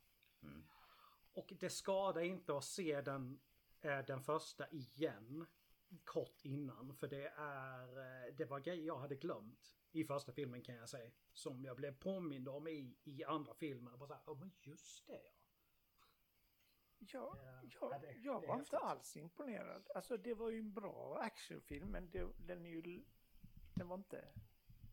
Och 1.39 1.53
det 1.59 1.69
skadar 1.69 2.21
inte 2.21 2.57
att 2.57 2.63
se 2.63 3.01
den, 3.01 3.39
eh, 3.81 3.99
den 3.99 4.21
första 4.21 4.69
igen. 4.69 5.45
Kort 6.03 6.41
innan. 6.43 6.95
För 6.95 7.07
det 7.07 7.27
är, 7.37 7.97
eh, 8.27 8.33
det 8.35 8.45
var 8.45 8.59
grejer 8.59 8.85
jag 8.87 8.97
hade 8.97 9.15
glömt. 9.15 9.75
I 9.91 10.03
första 10.03 10.31
filmen 10.31 10.61
kan 10.61 10.75
jag 10.75 10.89
säga. 10.89 11.11
Som 11.33 11.63
jag 11.65 11.75
blev 11.75 11.97
påmind 11.99 12.49
om 12.49 12.67
i, 12.67 12.97
i 13.03 13.23
andra 13.23 13.53
filmer. 13.53 13.97
Bara 13.97 14.07
så 14.07 14.13
här, 14.13 14.21
oh, 14.25 14.39
men 14.39 14.51
just 14.61 15.07
det 15.07 15.13
ja. 15.13 15.29
Ja, 16.99 17.37
Ja, 17.45 17.61
jag, 17.63 17.91
ja, 17.93 17.99
det- 17.99 18.11
jag 18.13 18.47
var 18.47 18.59
inte 18.59 18.77
alls 18.77 19.17
imponerad. 19.17 19.87
Alltså 19.95 20.17
det 20.17 20.33
var 20.33 20.49
ju 20.49 20.59
en 20.59 20.73
bra 20.73 21.17
actionfilm 21.21 21.87
men 21.91 22.09
det, 22.09 22.27
den 22.37 22.65
är 22.65 22.69
ju... 22.69 23.03
Den 23.73 23.87
var 23.87 23.95
inte... 23.97 24.27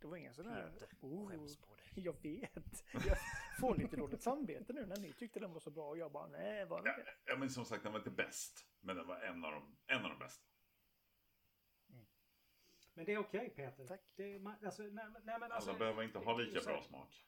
Det 0.01 0.07
var 0.07 0.17
ingen 0.17 0.35
sån 0.35 0.47
här... 0.47 0.71
Peter, 0.71 0.97
Oh. 1.01 1.76
jag 2.05 2.23
vet. 2.23 2.85
Jag 2.93 3.17
får 3.61 3.77
lite 3.77 3.97
dåligt 3.97 4.23
samvete 4.23 4.73
nu 4.73 4.87
när 4.87 4.97
ni 4.97 5.13
tyckte 5.13 5.41
den 5.41 5.53
var 5.53 5.61
så 5.61 5.71
bra 5.71 5.89
och 5.89 5.99
jag 5.99 6.13
bara 6.13 6.27
nej, 6.27 6.65
var 6.67 6.83
den 6.83 6.93
Ja, 6.99 7.05
det? 7.05 7.15
ja, 7.25 7.37
men 7.37 7.51
som 7.51 7.65
sagt, 7.65 7.83
den 7.83 7.93
var 7.93 7.99
inte 8.01 8.11
bäst. 8.11 8.67
Men 8.81 8.97
den 8.97 9.07
var 9.07 9.21
en 9.21 9.45
av 9.45 9.53
de, 9.53 9.77
en 9.87 10.05
av 10.05 10.11
de 10.11 10.19
bästa. 10.19 10.45
Men 12.95 13.05
det 13.05 13.13
är 13.13 13.19
okej 13.19 13.51
Peter. 13.51 13.87
Tack. 13.87 14.13
Det 14.17 14.35
är, 14.35 14.39
ma- 14.39 14.65
alltså, 14.67 14.83
nej, 14.83 14.93
men- 15.11 15.23
nej, 15.25 15.39
men 15.41 15.53
alltså, 15.53 15.71
Alla 15.71 15.79
behöver 15.79 16.03
inte 16.03 16.19
ha 16.19 16.37
det 16.39 16.45
lika 16.45 16.61
bra 16.61 16.83
smak. 16.83 17.27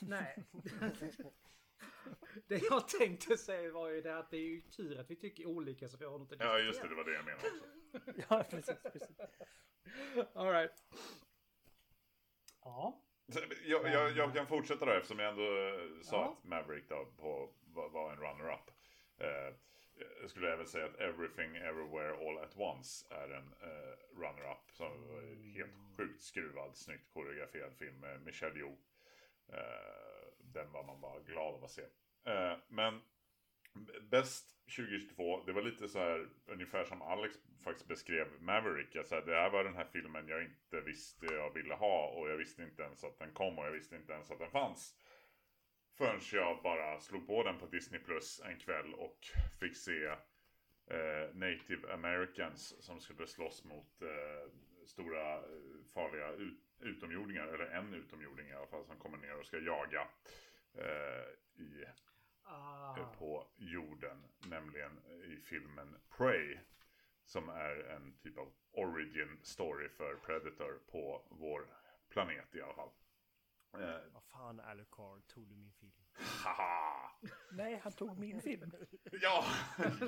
Nej. 0.00 0.44
det 2.46 2.62
jag 2.70 2.88
tänkte 2.88 3.36
säga 3.36 3.72
var 3.72 3.88
ju 3.88 4.00
det 4.02 4.18
att 4.18 4.30
det 4.30 4.36
är 4.36 4.40
ju 4.48 4.60
tur 4.60 4.98
att 5.00 5.10
vi 5.10 5.16
tycker 5.16 5.46
olika 5.46 5.88
så 5.88 5.96
vi 5.96 6.04
har 6.04 6.18
något 6.18 6.32
att 6.32 6.40
Ja, 6.40 6.44
diskutera. 6.58 6.66
just 6.66 6.82
det, 6.82 6.88
det 6.88 6.94
var 6.94 7.04
det 7.04 7.12
jag 7.14 7.24
menade 7.24 7.48
också. 7.48 7.64
Ja, 8.28 8.44
precis, 8.50 8.76
precis. 8.82 9.16
All 10.34 10.52
right. 10.52 10.84
Ja. 12.60 13.02
Jag, 13.64 13.92
jag, 13.92 14.16
jag 14.16 14.34
kan 14.34 14.46
fortsätta 14.46 14.84
då 14.84 14.92
eftersom 14.92 15.18
jag 15.18 15.28
ändå 15.30 15.42
eh, 15.42 16.02
sa 16.02 16.16
Ja. 16.16 16.36
att 16.38 16.44
Maverick 16.44 16.88
då 16.88 17.06
på, 17.18 17.48
var, 17.74 18.12
en 18.12 18.18
runner-up. 18.18 18.70
Eh, 19.18 19.54
jag 20.20 20.30
skulle 20.30 20.52
även 20.52 20.66
säga 20.66 20.84
att 20.86 20.94
Everything 21.00 21.56
Everywhere 21.56 22.28
All 22.28 22.38
At 22.38 22.56
Once 22.56 23.06
är 23.10 23.28
en 23.28 23.54
eh, 23.62 24.20
runner-up. 24.20 24.70
Som 24.72 25.08
var 25.08 25.18
en 25.22 25.52
helt 25.56 25.72
sjukt 25.96 26.22
skruvad, 26.22 26.76
snyggt 26.76 27.12
koreograferad 27.12 27.74
film 27.74 28.00
med 28.00 28.22
Michelle 28.22 28.58
Yeoh. 28.58 28.74
Eh, 29.52 30.28
den 30.38 30.72
var 30.72 30.84
man 30.84 31.00
bara 31.00 31.20
glad 31.20 31.54
av 31.54 31.64
att 31.64 31.70
se. 31.70 31.82
Eh, 32.24 32.56
men 32.68 33.00
Bäst 34.10 34.56
2022, 34.76 35.42
det 35.46 35.52
var 35.52 35.62
lite 35.62 35.88
så 35.88 35.98
här 35.98 36.28
ungefär 36.46 36.84
som 36.84 37.02
Alex 37.02 37.36
faktiskt 37.64 37.88
beskrev 37.88 38.26
Maverick. 38.40 38.96
Alltså 38.96 39.20
det 39.20 39.34
här 39.34 39.50
var 39.50 39.64
den 39.64 39.76
här 39.76 39.84
filmen 39.92 40.28
jag 40.28 40.42
inte 40.42 40.80
visste 40.80 41.26
jag 41.26 41.54
ville 41.54 41.74
ha 41.74 42.06
och 42.06 42.30
jag 42.30 42.36
visste 42.36 42.62
inte 42.62 42.82
ens 42.82 43.04
att 43.04 43.18
den 43.18 43.32
kom 43.32 43.58
och 43.58 43.66
jag 43.66 43.72
visste 43.72 43.96
inte 43.96 44.12
ens 44.12 44.30
att 44.30 44.38
den 44.38 44.50
fanns. 44.50 44.94
Förrän 45.98 46.20
jag 46.32 46.62
bara 46.62 47.00
slog 47.00 47.26
på 47.26 47.42
den 47.42 47.58
på 47.58 47.66
Disney 47.66 48.00
Plus 48.00 48.40
en 48.44 48.58
kväll 48.58 48.94
och 48.94 49.18
fick 49.60 49.76
se 49.76 50.06
eh, 50.86 51.34
Native 51.34 51.92
Americans 51.92 52.84
som 52.84 53.00
skulle 53.00 53.26
slåss 53.26 53.64
mot 53.64 54.02
eh, 54.02 54.52
stora 54.86 55.36
eh, 55.36 55.42
farliga 55.94 56.32
ut, 56.32 56.60
utomjordingar, 56.80 57.46
eller 57.46 57.66
en 57.66 57.94
utomjording 57.94 58.48
i 58.48 58.52
alla 58.52 58.66
fall, 58.66 58.84
som 58.84 58.98
kommer 58.98 59.18
ner 59.18 59.38
och 59.38 59.46
ska 59.46 59.58
jaga 59.58 60.08
eh, 60.74 61.62
i, 61.62 61.84
Ah. 62.50 62.94
på 63.18 63.46
jorden. 63.56 64.24
Nämligen 64.46 64.98
i 65.24 65.36
filmen 65.36 65.96
Prey. 66.16 66.58
Som 67.24 67.48
är 67.48 67.90
en 67.96 68.12
typ 68.18 68.38
av 68.38 68.52
origin 68.72 69.38
story 69.42 69.88
för 69.88 70.14
Predator 70.16 70.78
på 70.90 71.26
vår 71.30 71.66
planet 72.08 72.54
i 72.54 72.60
alla 72.62 72.74
fall. 72.74 72.90
Eh, 73.74 74.00
Vad 74.12 74.24
fan 74.24 74.60
Alucard, 74.60 75.26
tog 75.26 75.48
du 75.48 75.54
min 75.56 75.72
film? 75.72 75.92
haha! 76.44 77.10
Nej, 77.52 77.80
han 77.82 77.92
tog 77.92 78.18
min 78.18 78.40
film. 78.42 78.72
Ja! 79.12 79.44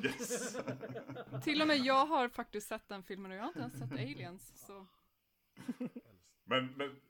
Yes! 0.05 0.57
Till 1.45 1.61
och 1.63 1.67
med 1.69 1.77
jag 1.79 2.07
har 2.07 2.29
faktiskt 2.29 2.69
sett 2.69 2.89
den 2.89 3.03
filmen 3.03 3.31
och 3.31 3.37
jag 3.37 3.43
har 3.43 3.49
inte 3.49 3.61
ens 3.61 3.79
sett 3.79 3.93
Aliens. 3.93 4.67
Så 4.67 4.87
Men, 6.45 6.67
men 6.77 7.01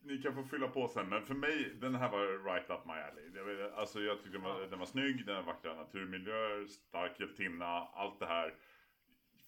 ni 0.00 0.22
kan 0.22 0.34
få 0.34 0.44
fylla 0.44 0.68
på 0.68 0.88
sen. 0.88 1.08
Men 1.08 1.22
för 1.22 1.34
mig, 1.34 1.74
den 1.80 1.94
här 1.94 2.10
var 2.10 2.54
right 2.54 2.70
up 2.70 2.86
my 2.86 2.92
alley. 2.92 3.62
Alltså, 3.74 4.00
jag 4.00 4.16
tyckte 4.16 4.32
den 4.32 4.42
var, 4.42 4.60
den 4.60 4.78
var 4.78 4.86
snygg, 4.86 5.26
den 5.26 5.36
har 5.36 5.42
vackra 5.42 5.74
naturmiljöer, 5.74 6.66
stark 6.66 7.20
hjältinna, 7.20 7.66
allt 7.66 8.18
det 8.18 8.26
här. 8.26 8.54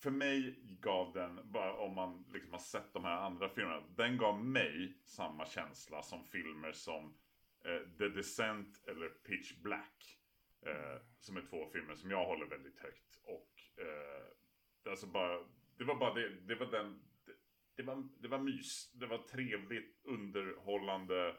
För 0.03 0.11
mig 0.11 0.59
gav 0.81 1.13
den, 1.13 1.41
bara 1.45 1.75
om 1.75 1.95
man 1.95 2.25
liksom 2.33 2.53
har 2.53 2.59
sett 2.59 2.93
de 2.93 3.05
här 3.05 3.17
andra 3.17 3.49
filmerna, 3.49 3.83
den 3.97 4.19
gav 4.19 4.45
mig 4.45 4.99
samma 5.05 5.47
känsla 5.47 6.03
som 6.03 6.25
filmer 6.25 6.73
som 6.73 7.15
eh, 7.65 7.99
The 7.99 8.09
Descent 8.09 8.85
eller 8.89 9.09
Pitch 9.09 9.53
Black. 9.63 10.21
Eh, 10.67 11.01
som 11.19 11.37
är 11.37 11.43
två 11.43 11.67
filmer 11.73 11.95
som 11.95 12.11
jag 12.11 12.27
håller 12.27 12.47
väldigt 12.47 12.79
högt. 12.79 13.21
Och 13.23 13.83
eh, 13.85 14.91
alltså 14.91 15.07
bara, 15.07 15.39
det 15.79 15.85
var 15.85 15.95
bara 15.95 16.15
det, 16.15 16.29
det 16.29 16.55
var 16.55 16.67
den, 16.67 17.01
det, 17.81 17.87
var, 17.87 18.09
det 18.19 18.29
var 18.29 18.38
mys, 18.38 18.93
det 18.93 19.07
var 19.07 19.19
trevligt, 19.19 20.01
underhållande. 20.05 21.37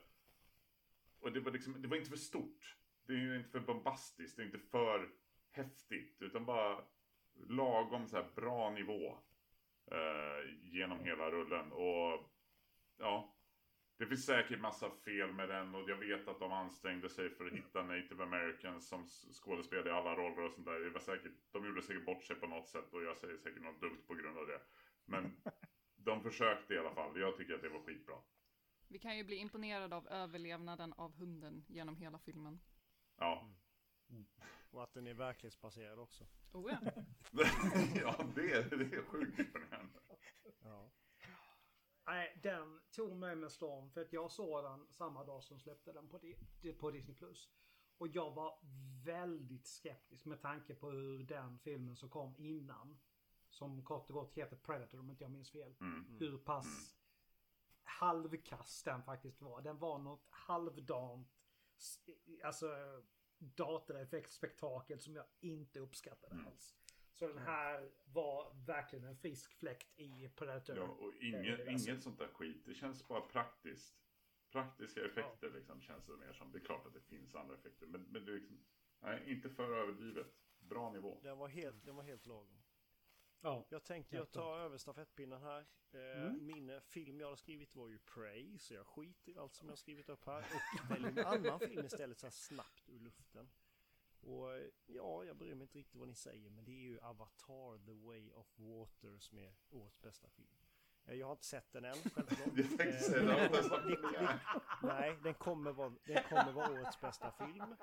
Och 1.20 1.32
det 1.32 1.40
var 1.40 1.52
liksom, 1.52 1.82
det 1.82 1.88
var 1.88 1.98
inte 1.98 2.10
för 2.10 2.18
stort. 2.18 2.78
Det 3.08 3.14
är 3.14 3.18
ju 3.18 3.38
inte 3.38 3.50
för 3.50 3.60
bombastiskt, 3.60 4.38
det 4.38 4.44
är 4.44 4.46
inte 4.46 4.60
för 4.60 5.10
häftigt. 5.52 6.22
Utan 6.22 6.46
bara 6.46 6.84
lagom 7.48 8.08
så 8.08 8.16
här 8.16 8.30
bra 8.36 8.70
nivå. 8.70 9.18
Eh, 9.92 10.54
genom 10.62 11.00
hela 11.00 11.32
rullen. 11.32 11.72
Och 11.72 12.32
ja, 12.98 13.36
det 13.98 14.06
finns 14.06 14.26
säkert 14.26 14.60
massa 14.60 14.90
fel 14.90 15.34
med 15.34 15.50
den 15.50 15.76
och 15.76 15.90
jag 15.90 15.98
vet 15.98 16.28
att 16.28 16.40
de 16.40 16.52
ansträngde 16.52 17.10
sig 17.10 17.30
för 17.30 17.46
att 17.46 17.54
hitta 17.54 17.84
native 17.84 18.24
americans 18.24 18.88
som 18.88 19.06
skådespelare 19.42 19.90
i 19.90 19.92
alla 19.92 20.16
roller 20.16 20.42
och 20.42 20.52
sånt 20.52 20.66
där. 20.66 20.80
Det 20.80 20.90
var 20.90 21.00
säkert, 21.00 21.32
de 21.52 21.66
gjorde 21.66 21.82
säkert 21.82 22.06
bort 22.06 22.24
sig 22.24 22.36
på 22.36 22.48
något 22.48 22.68
sätt 22.68 22.94
och 22.94 23.04
jag 23.04 23.18
säger 23.18 23.38
säkert 23.38 23.64
något 23.64 23.82
dumt 23.82 24.02
på 24.08 24.14
grund 24.14 24.38
av 24.38 24.48
det. 24.48 24.62
Men 25.06 25.32
de 26.04 26.24
försökte 26.24 26.74
i 26.74 26.78
alla 26.78 26.96
fall. 26.96 27.20
Jag 27.20 27.38
tycker 27.38 27.54
att 27.54 27.62
det 27.62 27.70
var 27.70 27.82
skitbra. 27.84 28.16
vi 28.88 29.00
kan 29.00 29.18
ju 29.18 29.24
bli 29.24 29.36
imponerade 29.36 29.96
av 29.96 30.08
överlevnaden 30.08 30.94
av 30.94 31.14
hunden 31.16 31.66
genom 31.68 31.96
hela 31.98 32.20
filmen. 32.20 32.60
Ja, 33.18 33.50
Och 34.72 34.84
att 34.84 34.94
den 34.94 35.08
är 35.08 35.14
verklighetsbaserad 35.14 36.00
också. 36.00 36.28
Oh 36.52 36.72
ja. 36.72 36.92
ja 37.96 38.26
det, 38.36 38.52
är- 38.52 38.78
det 38.78 38.96
är 38.98 39.04
sjukt 39.06 39.40
imponerande. 39.40 40.00
Ja. 40.64 40.92
Nej, 42.06 42.40
den 42.44 42.82
tog 42.92 43.16
mig 43.18 43.36
med 43.36 43.52
storm 43.52 43.92
för 43.92 44.02
att 44.02 44.14
jag 44.14 44.32
såg 44.32 44.64
den 44.64 44.88
samma 44.92 45.24
dag 45.24 45.44
som 45.44 45.60
släppte 45.60 45.94
den 45.94 46.10
på, 46.10 46.20
på 46.80 46.92
Disney+. 46.92 47.16
Och 47.98 48.08
jag 48.08 48.32
var 48.32 48.60
väldigt 49.06 49.68
skeptisk 49.68 50.26
med 50.26 50.42
tanke 50.42 50.76
på 50.76 50.90
hur 50.90 51.24
den 51.24 51.60
filmen 51.60 51.96
som 51.96 52.10
kom 52.10 52.36
innan, 52.38 53.00
som 53.52 53.84
kort 53.84 54.10
och 54.10 54.14
gott 54.14 54.34
heter 54.34 54.56
Predator 54.56 55.00
om 55.00 55.10
inte 55.10 55.24
jag 55.24 55.32
minns 55.32 55.52
fel, 55.52 55.76
Mm. 55.82 56.06
hur 56.20 56.38
pass 56.38 56.98
halvkass 57.84 58.84
den 58.84 59.04
faktiskt 59.04 59.42
var. 59.42 59.62
Den 59.62 59.78
var 59.80 59.98
något 60.00 60.28
halvdant, 60.30 61.28
alltså 62.44 62.68
datoreffektspektakel 63.38 65.00
som 65.00 65.16
jag 65.16 65.26
inte 65.40 65.80
uppskattade 65.80 66.34
Mm. 66.36 66.48
alls. 66.48 66.78
Så 67.14 67.28
den 67.28 67.38
här 67.38 67.92
var 68.06 68.54
verkligen 68.66 69.06
en 69.06 69.18
frisk 69.18 69.54
fläkt 69.54 70.00
i 70.00 70.30
Predator. 70.36 70.78
Ja, 70.78 70.84
och 70.84 71.14
inget, 71.14 71.68
alltså. 71.68 71.90
inget 71.90 72.04
sånt 72.04 72.18
där 72.20 72.28
skit. 72.28 72.66
Det 72.66 72.74
känns 72.74 73.08
bara 73.08 73.22
praktiskt. 73.22 73.98
Praktiska 74.52 75.06
effekter 75.06 75.52
liksom 75.52 75.82
känns 75.82 76.06
det 76.08 76.18
mer 76.18 76.34
som. 76.34 76.52
Det 76.52 76.58
är 76.58 76.64
klart 76.66 76.86
att 76.86 76.94
det 76.94 77.02
finns 77.02 77.36
andra 77.36 77.56
effekter. 77.56 77.88
Men, 77.88 78.02
men 78.04 78.26
det 78.26 78.32
är 78.32 78.36
liksom, 78.36 78.58
nej, 79.00 79.24
inte 79.32 79.50
för 79.50 79.74
överdrivet. 79.78 80.28
Bra 80.60 80.92
nivå. 80.92 81.20
Den 81.24 81.38
var 81.38 81.48
helt, 81.48 81.86
den 81.86 81.96
var 81.96 82.04
helt 82.04 82.26
lagom. 82.26 82.61
Ja. 83.42 83.66
Jag 83.70 83.84
tänkte 83.84 84.16
jag 84.16 84.32
tar 84.32 84.58
över 84.60 84.78
stafettpinnen 84.78 85.42
här. 85.42 85.60
Eh, 85.60 86.22
Mm. 86.22 86.46
Min 86.46 86.70
eh, 86.70 86.80
film 86.80 87.20
jag 87.20 87.28
har 87.28 87.36
skrivit 87.36 87.76
var 87.76 87.88
ju 87.88 88.00
Prey, 88.00 88.60
så 88.60 88.74
jag 88.74 88.88
skiter 88.88 89.32
i 89.32 89.38
allt 89.38 89.56
som 89.56 89.68
jag 89.68 89.72
har 89.72 89.78
skrivit 89.78 90.10
upp 90.10 90.26
här 90.26 90.40
och 90.86 90.92
väljer 90.92 91.10
en 91.10 91.26
annan 91.26 91.60
film 91.60 91.86
istället 91.86 92.20
så 92.20 92.26
här 92.26 92.32
snabbt 92.32 92.90
ur 92.90 93.00
luften. 93.00 93.50
Och 94.22 94.54
eh, 94.56 94.66
ja, 94.86 95.24
jag 95.26 95.38
bryr 95.38 95.56
mig 95.56 95.62
inte 95.64 95.78
riktigt 95.78 95.96
vad 96.00 96.08
ni 96.08 96.16
säger, 96.16 96.50
men 96.50 96.66
det 96.66 96.72
är 96.72 96.82
ju 96.82 97.00
Avatar 97.00 97.86
The 97.86 97.92
Way 98.08 98.32
of 98.32 98.48
Water 98.60 99.20
som 99.20 99.38
är 99.38 99.54
årets 99.70 100.02
bästa 100.02 100.30
film. 100.30 100.50
Jag 101.06 101.28
har 101.28 101.32
inte 101.32 101.46
sett 101.46 101.72
den 101.72 101.86
än, 101.86 101.96
självklart. 101.96 102.48
Eh, 102.80 104.36
Nej, 104.84 105.18
den 105.24 105.34
kommer, 105.34 105.72
vara, 105.72 105.94
den 106.06 106.24
kommer 106.24 106.52
vara 106.52 106.72
årets 106.72 107.02
bästa 107.02 107.32
film. 107.32 107.76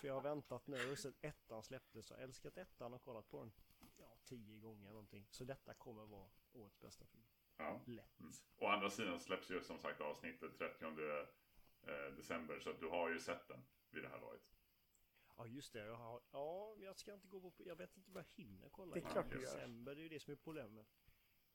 För 0.00 0.06
jag 0.08 0.14
har 0.14 0.20
väntat 0.22 0.66
nu 0.66 0.96
sen 0.96 1.14
ettan 1.20 1.62
släpptes 1.62 2.10
och 2.10 2.18
älskat 2.18 2.56
ettan 2.58 2.94
och 2.94 3.02
kollat 3.02 3.28
på 3.28 3.38
den 3.40 3.52
tio 4.26 4.58
gånger 4.58 4.90
någonting. 4.90 5.26
Så 5.30 5.44
detta 5.44 5.74
kommer 5.74 6.06
vara 6.06 6.30
årets 6.52 6.80
bästa 6.80 7.06
film. 7.06 7.26
Ja. 7.56 7.80
Lätt. 7.86 8.20
Mm. 8.20 8.32
Å 8.56 8.66
andra 8.66 8.90
sidan 8.90 9.20
släpps 9.20 9.50
ju 9.50 9.62
som 9.62 9.78
sagt 9.78 10.00
avsnittet 10.00 10.58
30 10.58 10.84
eh, 10.84 12.14
december. 12.16 12.60
Så 12.60 12.70
att 12.70 12.80
du 12.80 12.88
har 12.88 13.10
ju 13.10 13.18
sett 13.18 13.48
den 13.48 13.64
vid 13.90 14.02
det 14.02 14.08
här 14.08 14.20
laget. 14.20 14.42
Ja 15.36 15.46
just 15.46 15.72
det, 15.72 15.78
jag 15.78 15.96
har, 15.96 16.22
ja 16.30 16.76
jag 16.78 16.96
ska 16.96 17.14
inte 17.14 17.28
gå 17.28 17.50
på, 17.50 17.66
jag 17.66 17.76
vet 17.76 17.96
inte 17.96 18.10
om 18.10 18.16
jag 18.16 18.24
hinner 18.44 18.68
kolla. 18.68 18.94
Det 18.94 19.00
är 19.00 19.10
klart 19.10 19.30
du 19.30 19.34
gör. 19.34 19.40
december, 19.40 19.94
det 19.94 20.00
är 20.00 20.02
ju 20.02 20.08
det 20.08 20.20
som 20.20 20.32
är 20.32 20.36
problemet. 20.36 20.86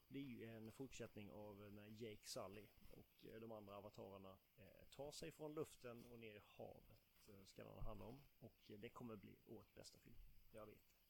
Det 0.07 0.19
är 0.19 0.23
ju 0.23 0.45
en 0.45 0.71
fortsättning 0.71 1.31
av 1.31 1.71
när 1.73 1.89
Jake 1.89 2.27
Sully 2.27 2.67
och 2.91 3.25
eh, 3.25 3.39
de 3.39 3.51
andra 3.51 3.77
avatarerna 3.77 4.37
eh, 4.57 4.85
tar 4.89 5.11
sig 5.11 5.31
från 5.31 5.53
luften 5.53 6.05
och 6.05 6.19
ner 6.19 6.35
i 6.35 6.41
havet. 6.57 6.97
Ska 7.45 7.63
den 7.63 7.79
handla 7.79 8.05
om. 8.05 8.23
Och 8.39 8.71
det 8.77 8.89
kommer 8.89 9.15
bli 9.15 9.37
årets 9.45 9.73
bästa 9.73 9.99
film. 9.99 10.15
Jag 10.51 10.65
vet. 10.65 11.00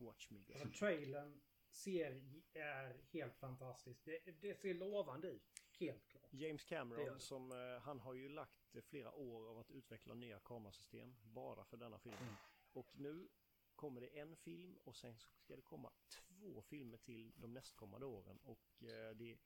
Watch 0.00 0.30
me. 0.30 0.44
Alltså, 0.54 0.68
trailern 0.78 1.40
ser, 1.70 2.22
är 2.52 3.02
helt 3.12 3.36
fantastisk. 3.36 4.04
Det, 4.04 4.18
det 4.40 4.54
ser 4.54 4.74
lovande 4.74 5.28
ut. 5.28 5.42
Helt 5.78 6.06
klart. 6.06 6.28
James 6.32 6.64
Det 6.64 6.68
Cameron 6.68 7.14
det. 7.14 7.20
som 7.20 7.52
eh, 7.52 7.80
han 7.80 8.00
har 8.00 8.14
ju 8.14 8.28
lagt 8.28 8.76
flera 8.84 9.12
år 9.12 9.48
av 9.48 9.58
att 9.58 9.70
utveckla 9.70 10.14
nya 10.14 10.38
kamerasystem 10.40 11.16
bara 11.22 11.64
för 11.64 11.76
denna 11.76 11.98
film. 11.98 12.16
Mm. 12.20 12.34
Och 12.72 12.96
nu 12.96 13.28
kommer 13.74 14.00
det 14.00 14.18
en 14.18 14.36
film 14.36 14.76
och 14.84 14.96
sen 14.96 15.18
ska 15.18 15.56
det 15.56 15.62
komma 15.62 15.92
två 16.08 16.62
filmer 16.62 16.98
till 16.98 17.32
de 17.36 17.52
nästkommande 17.54 18.06
åren. 18.06 18.38
Och 18.42 18.82
eh, 18.82 19.16
det, 19.16 19.38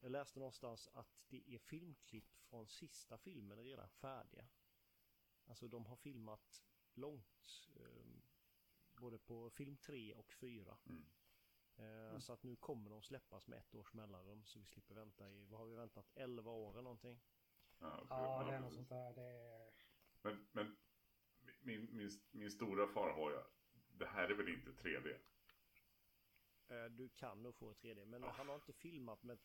jag 0.00 0.10
läste 0.10 0.38
någonstans 0.38 0.88
att 0.92 1.24
det 1.28 1.54
är 1.54 1.58
filmklipp 1.58 2.34
från 2.36 2.68
sista 2.68 3.18
filmen 3.18 3.64
redan 3.64 3.88
färdiga. 3.88 4.48
Alltså 5.44 5.68
de 5.68 5.86
har 5.86 5.96
filmat 5.96 6.64
långt. 6.94 7.68
Både 9.00 9.18
på 9.18 9.50
film 9.50 9.76
3 9.76 10.14
och 10.14 10.32
4. 10.32 10.76
Mm. 10.86 11.04
Eh, 11.76 12.18
Så 12.18 12.32
att 12.32 12.42
nu 12.42 12.56
kommer 12.56 12.90
de 12.90 13.02
släppas 13.02 13.46
med 13.46 13.58
ett 13.58 13.74
års 13.74 13.92
mellanrum 13.92 14.44
så 14.44 14.58
vi 14.58 14.66
slipper 14.66 14.94
vänta 14.94 15.30
i, 15.30 15.44
vad 15.46 15.60
har 15.60 15.66
vi 15.66 15.74
väntat, 15.76 16.10
11 16.14 16.50
år 16.50 16.72
eller 16.72 16.82
någonting? 16.82 17.20
Ja. 17.78 18.06
Ja, 18.10 18.44
det 18.48 18.54
är 18.56 18.60
något 18.60 18.74
sånt 18.74 18.88
där. 18.88 19.12
Det 19.12 19.22
är... 19.22 19.70
Men, 20.22 20.46
men 20.52 20.76
min, 21.60 21.96
min, 21.96 22.10
min 22.30 22.50
stora 22.50 22.86
farhåga. 22.88 23.44
Det 23.92 24.06
här 24.06 24.28
är 24.28 24.34
väl 24.34 24.48
inte 24.48 24.70
3D? 24.72 25.18
Eh, 26.68 26.84
Du 26.84 27.08
kan 27.08 27.42
nog 27.42 27.54
få 27.54 27.72
3D 27.72 28.04
men 28.04 28.22
Ja. 28.22 28.30
han 28.30 28.48
har 28.48 28.54
inte 28.54 28.72
filmat 28.72 29.22
med 29.22 29.38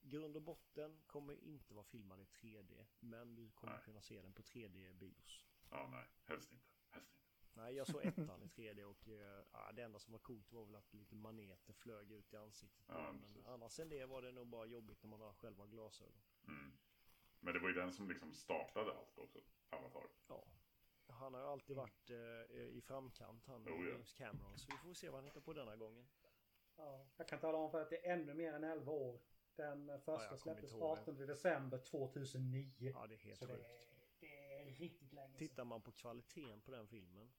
grund 0.00 0.36
och 0.36 0.42
botten 0.42 1.02
kommer 1.06 1.34
inte 1.34 1.74
vara 1.74 1.84
filmad 1.84 2.20
i 2.20 2.24
3D 2.24 2.86
men 3.00 3.34
du 3.34 3.50
kommer 3.50 3.72
Nej. 3.72 3.82
kunna 3.84 4.00
se 4.02 4.22
den 4.22 4.32
på 4.32 4.42
3D-bios. 4.42 5.44
Ja, 5.70 5.88
nej. 5.90 6.06
Helst 6.24 6.52
inte. 6.52 6.66
Helst 6.90 7.12
inte. 7.12 7.27
Nej, 7.58 7.74
jag 7.74 7.86
såg 7.86 8.04
ettan 8.04 8.42
i 8.42 8.46
3D 8.46 8.82
och 8.84 9.08
eh, 9.08 9.44
ja, 9.52 9.72
det 9.72 9.82
enda 9.82 9.98
som 9.98 10.12
var 10.12 10.18
coolt 10.18 10.52
var 10.52 10.64
väl 10.64 10.74
att 10.76 10.94
lite 10.94 11.14
maneter 11.14 11.72
flög 11.72 12.12
ut 12.12 12.32
i 12.32 12.36
ansiktet. 12.36 12.84
Ja, 12.88 13.12
men 13.12 13.20
precis. 13.20 13.46
annars 13.46 13.80
än 13.80 13.88
det 13.88 14.06
var 14.06 14.22
det 14.22 14.32
nog 14.32 14.46
bara 14.46 14.66
jobbigt 14.66 15.02
när 15.02 15.10
man 15.10 15.20
har 15.20 15.32
själva 15.32 15.66
glasögon. 15.66 16.22
Mm. 16.46 16.72
Men 17.40 17.54
det 17.54 17.60
var 17.60 17.68
ju 17.68 17.74
den 17.74 17.92
som 17.92 18.08
liksom 18.08 18.34
startade 18.34 18.92
allt 18.92 19.18
också. 19.18 19.38
Avatar. 19.70 20.02
Ja. 20.28 20.44
Han 21.06 21.34
har 21.34 21.40
ju 21.40 21.46
alltid 21.46 21.76
varit 21.76 22.10
eh, 22.10 22.16
i 22.52 22.82
framkant 22.86 23.46
han 23.46 23.68
Oh, 23.68 23.86
ja. 23.86 23.90
James 23.90 24.12
Cameron 24.12 24.58
så 24.58 24.66
vi 24.72 24.76
får 24.78 24.94
se 24.94 25.08
vad 25.08 25.16
han 25.16 25.24
hittar 25.24 25.40
på 25.40 25.52
denna 25.52 25.76
gången. 25.76 26.08
Ja, 26.76 27.06
jag 27.16 27.28
kan 27.28 27.40
tala 27.40 27.58
om 27.58 27.70
för 27.70 27.82
att 27.82 27.90
det 27.90 28.06
är 28.06 28.12
ännu 28.12 28.34
mer 28.34 28.52
än 28.52 28.64
11 28.64 28.92
år. 28.92 29.20
Den 29.56 29.86
första 29.86 30.12
jag 30.12 30.28
kommer 30.28 30.36
släpptes 30.36 30.72
inte 30.72 30.84
ihåg 30.84 30.96
det. 30.96 31.02
18 31.02 31.14
december 31.26 31.78
2009. 31.78 32.92
Ja, 32.94 33.06
det 33.06 33.14
är 33.14 33.18
helt 33.18 33.38
Så 33.38 33.46
det 33.46 33.52
sjukt. 33.52 33.64
är, 33.68 33.88
det 34.20 34.54
är 34.54 34.64
riktigt 34.64 35.12
länge 35.12 35.28
sedan. 35.28 35.38
Tittar 35.38 35.64
man 35.64 35.82
på 35.82 35.92
kvaliteten 35.92 36.60
på 36.60 36.70
den 36.70 36.88
filmen 36.88 37.32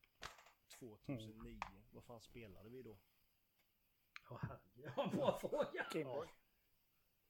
2009, 0.70 1.60
vad 1.92 2.04
fan 2.04 2.22
spelade 2.22 2.70
vi 2.70 2.84
då? 2.84 2.98
Åh 4.30 4.40
herregud, 4.42 4.92
vad 4.96 5.12
bra 5.12 5.40
fråga. 5.40 5.88
Gameboy. 5.94 6.28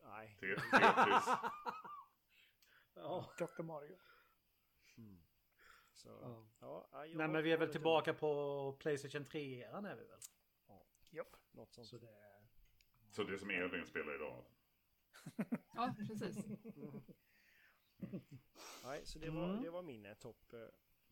Nej, 0.04 0.38
Te- 0.40 0.56
Tetris. 0.72 1.26
Ja. 2.94 3.34
Dr. 3.38 3.62
Mario. 3.64 3.98
Mm. 4.98 5.24
Så, 5.94 6.10
Ja. 6.10 6.48
ja. 6.60 6.88
ja 6.92 7.06
jag 7.06 7.18
Nej 7.18 7.28
men 7.28 7.44
vi 7.44 7.52
är 7.52 7.58
väl 7.58 7.72
tillbaka 7.72 8.14
på 8.14 8.74
Playstation 8.80 9.26
3-eran 9.26 9.86
är 9.88 9.96
vi 9.96 10.06
väl? 10.06 10.20
Japp. 11.12 11.36
Något 11.52 11.74
sånt. 11.74 11.88
Så 11.88 11.98
det... 11.98 12.42
Så 13.10 13.24
det 13.24 13.40
som 13.40 13.50
Elin 13.50 13.86
spelar 13.86 14.16
idag. 14.16 14.46
Ja, 15.76 15.94
precis. 15.98 16.46
Nej, 18.84 19.06
så 19.06 19.20
det 19.20 19.30
var, 19.30 19.50
Mm. 19.50 19.64
det 19.64 19.70
var 19.70 19.82
min 19.82 20.06
eh, 20.06 20.14
topp. 20.14 20.54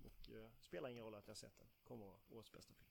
Och 0.08 0.30
eh, 0.36 0.50
spelar 0.60 0.89
ingen 0.89 1.04
roll 1.04 1.15
att 1.15 1.28
jag 1.28 1.38
sett 1.38 1.58
den. 1.58 1.67
Kommer 1.84 2.06
vara 2.06 2.17
årets 2.30 2.52
bästa 2.52 2.74
film. 2.74 2.89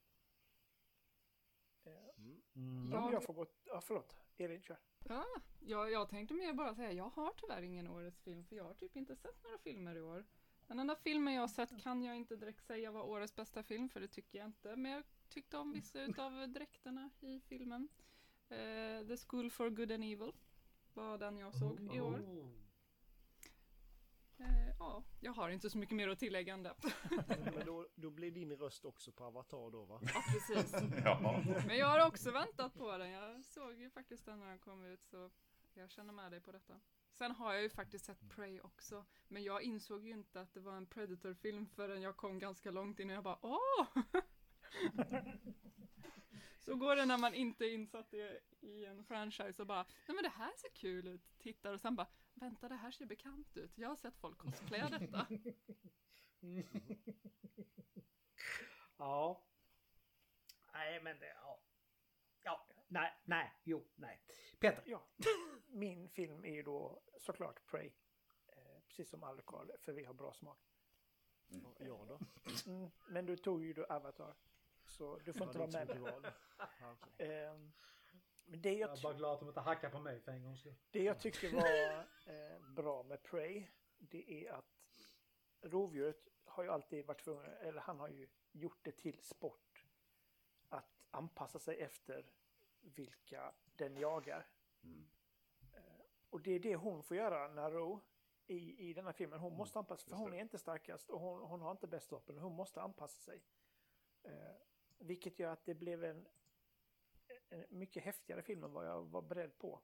Eh, 1.84 1.92
Mm. 2.18 2.42
Mm. 2.54 2.92
Ja, 2.92 3.12
Jag- 3.12 3.24
får 3.24 3.34
gå... 3.34 3.46
Ja, 3.64 3.80
förlåt. 3.80 4.16
Elin, 4.36 4.62
kör. 4.62 4.76
Ja, 5.08 5.24
jag, 5.60 5.90
jag 5.90 6.08
tänkte 6.08 6.34
mer 6.34 6.52
bara 6.52 6.74
säga, 6.74 6.92
jag 6.92 7.08
har 7.08 7.32
tyvärr 7.36 7.62
ingen 7.62 7.88
årets 7.88 8.20
film, 8.20 8.44
för 8.44 8.56
jag 8.56 8.64
har 8.64 8.74
typ 8.74 8.96
inte 8.96 9.16
sett 9.16 9.42
några 9.44 9.58
filmer 9.58 9.96
i 9.96 10.00
år. 10.00 10.24
Den 10.66 10.78
enda 10.78 10.96
filmen 10.96 11.34
jag 11.34 11.40
har 11.42 11.48
sett 11.48 11.82
kan 11.82 12.02
jag 12.02 12.16
inte 12.16 12.36
direkt 12.36 12.64
säga 12.66 12.90
var 12.90 13.02
årets 13.02 13.36
bästa 13.36 13.62
film, 13.62 13.88
för 13.88 14.00
det 14.00 14.08
tycker 14.08 14.38
jag 14.38 14.46
inte. 14.46 14.76
Men 14.76 14.92
jag 14.92 15.04
tyckte 15.28 15.58
om 15.58 15.72
vissa 15.72 16.02
utav 16.02 16.48
dräkterna 16.48 17.10
i 17.20 17.40
filmen. 17.40 17.88
Eh, 18.48 19.06
The 19.06 19.16
School 19.16 19.50
for 19.50 19.70
Good 19.70 19.92
and 19.92 20.04
Evil 20.04 20.32
var 20.94 21.18
den 21.18 21.38
jag 21.38 21.54
såg 21.54 21.80
i 21.94 22.00
år. 22.00 22.18
Eh, 24.38 24.74
ja, 24.78 25.04
jag 25.20 25.32
har 25.32 25.48
inte 25.48 25.70
så 25.70 25.78
mycket 25.78 25.96
mer 25.96 26.08
att 26.08 26.18
tillägga 26.18 26.54
än 26.54 26.62
det. 26.62 26.74
Men 27.54 27.66
då, 27.66 27.86
då 27.94 28.10
blir 28.10 28.30
din 28.30 28.56
röst 28.56 28.84
också 28.84 29.12
på 29.12 29.24
Avatar 29.24 29.70
då 29.70 29.84
va? 29.84 30.00
ja, 30.02 30.22
precis. 30.32 30.74
Ja. 31.04 31.42
Men 31.66 31.78
jag 31.78 31.86
har 31.86 32.06
också 32.06 32.30
väntat 32.30 32.74
på 32.74 32.98
den. 32.98 33.10
Jag 33.10 33.44
såg 33.44 33.80
ju 33.80 33.90
faktiskt 33.90 34.24
den 34.24 34.40
när 34.40 34.48
den 34.48 34.58
kom 34.58 34.84
ut, 34.84 35.04
så 35.04 35.30
jag 35.74 35.90
känner 35.90 36.12
med 36.12 36.32
dig 36.32 36.40
på 36.40 36.52
detta. 36.52 36.80
Sen 37.12 37.32
har 37.32 37.54
jag 37.54 37.62
ju 37.62 37.70
faktiskt 37.70 38.04
sett 38.04 38.28
Prey 38.28 38.60
också, 38.60 39.04
men 39.28 39.44
jag 39.44 39.62
insåg 39.62 40.04
ju 40.04 40.12
inte 40.12 40.40
att 40.40 40.54
det 40.54 40.60
var 40.60 40.76
en 40.76 40.86
Predator-film 40.86 41.66
förrän 41.66 42.02
jag 42.02 42.16
kom 42.16 42.38
ganska 42.38 42.70
långt 42.70 43.00
in 43.00 43.10
och 43.10 43.16
jag 43.16 43.24
bara 43.24 43.38
åh! 43.42 43.86
Så 46.60 46.74
går 46.74 46.96
det 46.96 47.06
när 47.06 47.18
man 47.18 47.34
inte 47.34 47.64
är 47.64 47.74
insatt 47.74 48.14
i, 48.14 48.38
i 48.60 48.84
en 48.84 49.04
franchise 49.04 49.62
och 49.62 49.66
bara 49.66 49.82
nej 50.06 50.14
men 50.14 50.22
det 50.22 50.32
här 50.36 50.52
ser 50.56 50.68
kul 50.68 51.08
ut, 51.08 51.38
tittar 51.38 51.72
och 51.72 51.80
sen 51.80 51.96
bara 51.96 52.06
vänta 52.36 52.68
det 52.68 52.74
här 52.74 52.90
ser 52.90 53.06
bekant 53.06 53.56
ut, 53.56 53.78
jag 53.78 53.88
har 53.88 53.96
sett 53.96 54.16
folk 54.18 54.38
cosplaya 54.38 54.88
detta. 54.88 55.26
Ja. 58.98 59.44
Nej 60.72 61.02
men 61.02 61.18
det, 61.18 61.26
ja. 61.28 61.60
Ja, 62.42 62.66
nej, 62.88 63.12
nej, 63.24 63.52
jo, 63.64 63.86
nej. 63.94 64.22
Peter. 64.60 64.82
Ja. 64.86 65.06
Min 65.66 66.08
film 66.08 66.44
är 66.44 66.52
ju 66.54 66.62
då 66.62 67.02
såklart 67.18 67.66
Prey. 67.66 67.92
Eh, 68.46 68.80
precis 68.86 69.08
som 69.10 69.22
Alcard, 69.24 69.70
för 69.80 69.92
vi 69.92 70.04
har 70.04 70.14
bra 70.14 70.32
smak. 70.32 70.58
Ja, 71.48 71.74
Jag 71.78 72.08
då? 72.08 72.20
Mm, 72.66 72.90
men 73.08 73.26
du 73.26 73.36
tog 73.36 73.64
ju 73.64 73.72
då 73.72 73.84
Avatar. 73.84 74.34
Så 74.84 75.18
du 75.18 75.32
får 75.32 75.46
Ja, 75.46 75.46
inte 75.46 75.58
vara 75.98 76.20
med. 76.20 76.32
Ja, 76.80 76.92
okej. 76.92 77.44
Ehm, 77.44 77.72
men 78.46 78.62
det 78.62 78.72
Jag 78.72 78.90
jag, 78.90 78.98
är 78.98 79.02
bara 79.02 79.14
glad 79.14 79.34
att 79.34 79.40
de 79.40 79.48
inte 79.48 79.60
hackar 79.60 79.90
på 79.90 79.98
mig 79.98 80.20
för 80.20 80.32
en 80.32 80.42
gångs 80.42 80.60
skull. 80.60 80.74
det 80.90 81.02
jag 81.02 81.20
tyckte 81.20 81.48
var 81.48 81.98
eh, 82.26 82.60
bra 82.60 83.02
med 83.02 83.22
Prey, 83.22 83.66
det 83.98 84.46
är 84.46 84.52
att 84.52 85.10
rovdjuret 85.60 86.28
har 86.44 86.62
ju 86.62 86.70
alltid 86.70 87.06
varit 87.06 87.24
tvungen, 87.24 87.52
eller 87.60 87.80
han 87.80 88.00
har 88.00 88.08
ju 88.08 88.28
gjort 88.52 88.78
det 88.82 88.92
till 88.92 89.18
sport 89.18 89.86
att 90.68 90.96
anpassa 91.10 91.58
sig 91.58 91.80
efter 91.80 92.32
vilka 92.80 93.54
den 93.76 93.96
jagar. 93.96 94.46
Mm. 94.82 95.08
Och 96.30 96.40
det 96.40 96.52
är 96.52 96.60
det 96.60 96.76
hon 96.76 97.02
får 97.02 97.16
göra, 97.16 97.48
Naro, 97.48 98.00
i, 98.46 98.88
i 98.88 98.92
den 98.92 99.04
här 99.04 99.12
filmen. 99.12 99.40
Hon 99.40 99.52
måste 99.52 99.78
anpassa 99.78 100.04
sig, 100.04 100.10
för 100.10 100.16
hon 100.16 100.34
är 100.34 100.40
inte 100.40 100.58
starkast 100.58 101.10
och 101.10 101.20
hon, 101.20 101.40
hon 101.40 101.60
har 101.60 101.70
inte 101.70 101.86
bäst 101.86 102.12
vapen. 102.12 102.38
Hon 102.38 102.52
måste 102.52 102.82
anpassa 102.82 103.20
sig. 103.20 103.42
Eh, 104.22 104.32
vilket 104.98 105.38
gör 105.38 105.52
att 105.52 105.64
det 105.64 105.74
blev 105.74 106.04
en, 106.04 106.26
en 107.48 107.64
mycket 107.68 108.04
häftigare 108.04 108.42
film 108.42 108.64
än 108.64 108.72
vad 108.72 108.86
jag 108.86 109.02
var 109.02 109.22
beredd 109.22 109.58
på. 109.58 109.80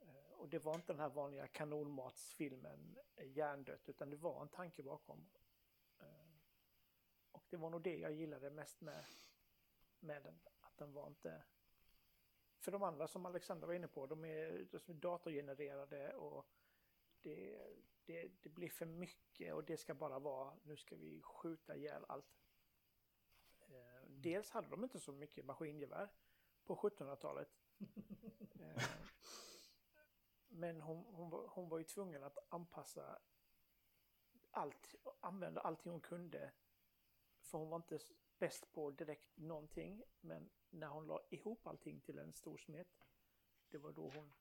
Eh, 0.00 0.32
och 0.32 0.48
det 0.48 0.58
var 0.58 0.74
inte 0.74 0.92
den 0.92 1.00
här 1.00 1.08
vanliga 1.08 1.46
kanonmatsfilmen 1.46 2.98
eh, 3.16 3.30
hjärndött, 3.30 3.88
utan 3.88 4.10
det 4.10 4.16
var 4.16 4.42
en 4.42 4.48
tanke 4.48 4.82
bakom. 4.82 5.30
Eh, 5.98 6.30
och 7.32 7.44
det 7.50 7.56
var 7.56 7.70
nog 7.70 7.82
det 7.82 7.96
jag 7.96 8.12
gillade 8.12 8.50
mest 8.50 8.80
med, 8.80 9.04
med 10.00 10.22
den. 10.22 10.40
Att 10.60 10.76
den 10.76 10.92
var 10.92 11.06
inte... 11.06 11.42
För 12.58 12.72
de 12.72 12.82
andra 12.82 13.08
som 13.08 13.26
Alexander 13.26 13.66
var 13.66 13.74
inne 13.74 13.88
på, 13.88 14.06
de 14.06 14.24
är, 14.24 14.66
de 14.70 14.92
är 14.92 14.94
datorgenererade 14.94 16.14
och 16.16 16.46
det, 17.22 17.58
det, 18.04 18.30
det 18.42 18.48
blir 18.48 18.68
för 18.68 18.86
mycket 18.86 19.54
och 19.54 19.64
det 19.64 19.76
ska 19.76 19.94
bara 19.94 20.18
vara, 20.18 20.56
nu 20.62 20.76
ska 20.76 20.96
vi 20.96 21.22
skjuta 21.22 21.76
ihjäl 21.76 22.04
allt. 22.08 22.40
Eh, 23.60 24.08
dels 24.08 24.50
hade 24.50 24.68
de 24.68 24.84
inte 24.84 25.00
så 25.00 25.12
mycket 25.12 25.44
maskingevär 25.44 26.08
på 26.70 26.76
1700-talet. 26.76 27.48
Eh, 28.60 28.82
men 30.48 30.80
hon, 30.80 31.04
hon, 31.14 31.30
var, 31.30 31.48
hon 31.48 31.68
var 31.68 31.78
ju 31.78 31.84
tvungen 31.84 32.24
att 32.24 32.38
anpassa 32.48 33.18
allt, 34.50 34.94
använda 35.20 35.60
allting 35.60 35.92
hon 35.92 36.00
kunde. 36.00 36.52
För 37.40 37.58
hon 37.58 37.68
var 37.68 37.76
inte 37.76 37.98
bäst 38.38 38.72
på 38.72 38.90
direkt 38.90 39.36
någonting. 39.36 40.02
Men 40.20 40.50
när 40.70 40.86
hon 40.86 41.06
la 41.06 41.20
ihop 41.30 41.66
allting 41.66 42.00
till 42.00 42.18
en 42.18 42.32
stor 42.32 42.58
smet, 42.58 43.06
det 43.70 43.78
var 43.78 43.92
då 43.92 44.10
hon 44.10 44.32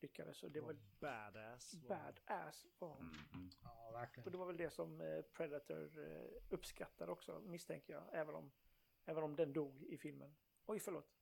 lyckades. 0.00 0.42
Och 0.42 0.50
det 0.50 0.60
var 0.60 0.76
Badass. 1.00 1.74
badass 1.74 2.66
var 2.78 2.88
hon. 2.88 3.00
Mm. 3.00 3.16
Mm. 3.34 3.50
Ja, 3.62 3.88
Och 3.88 3.94
verkligen. 3.94 4.32
det 4.32 4.38
var 4.38 4.46
väl 4.46 4.56
det 4.56 4.70
som 4.70 5.00
eh, 5.00 5.22
Predator 5.22 5.98
eh, 5.98 6.30
uppskattade 6.50 7.12
också, 7.12 7.40
misstänker 7.40 7.92
jag. 7.92 8.04
Även 8.12 8.34
om, 8.34 8.52
även 9.04 9.22
om 9.24 9.36
den 9.36 9.52
dog 9.52 9.82
i 9.82 9.98
filmen. 9.98 10.36
Oj, 10.66 10.80
förlåt. 10.80 11.15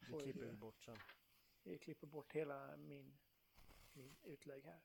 Det 0.00 0.22
klipper 0.22 0.46
vi 0.46 0.52
bort 0.56 0.82
sen. 0.84 0.96
Jag 1.62 1.80
klipper 1.80 2.06
bort 2.06 2.32
hela 2.32 2.76
min, 2.76 3.18
min 3.92 4.16
utlägg 4.22 4.64
här. 4.64 4.80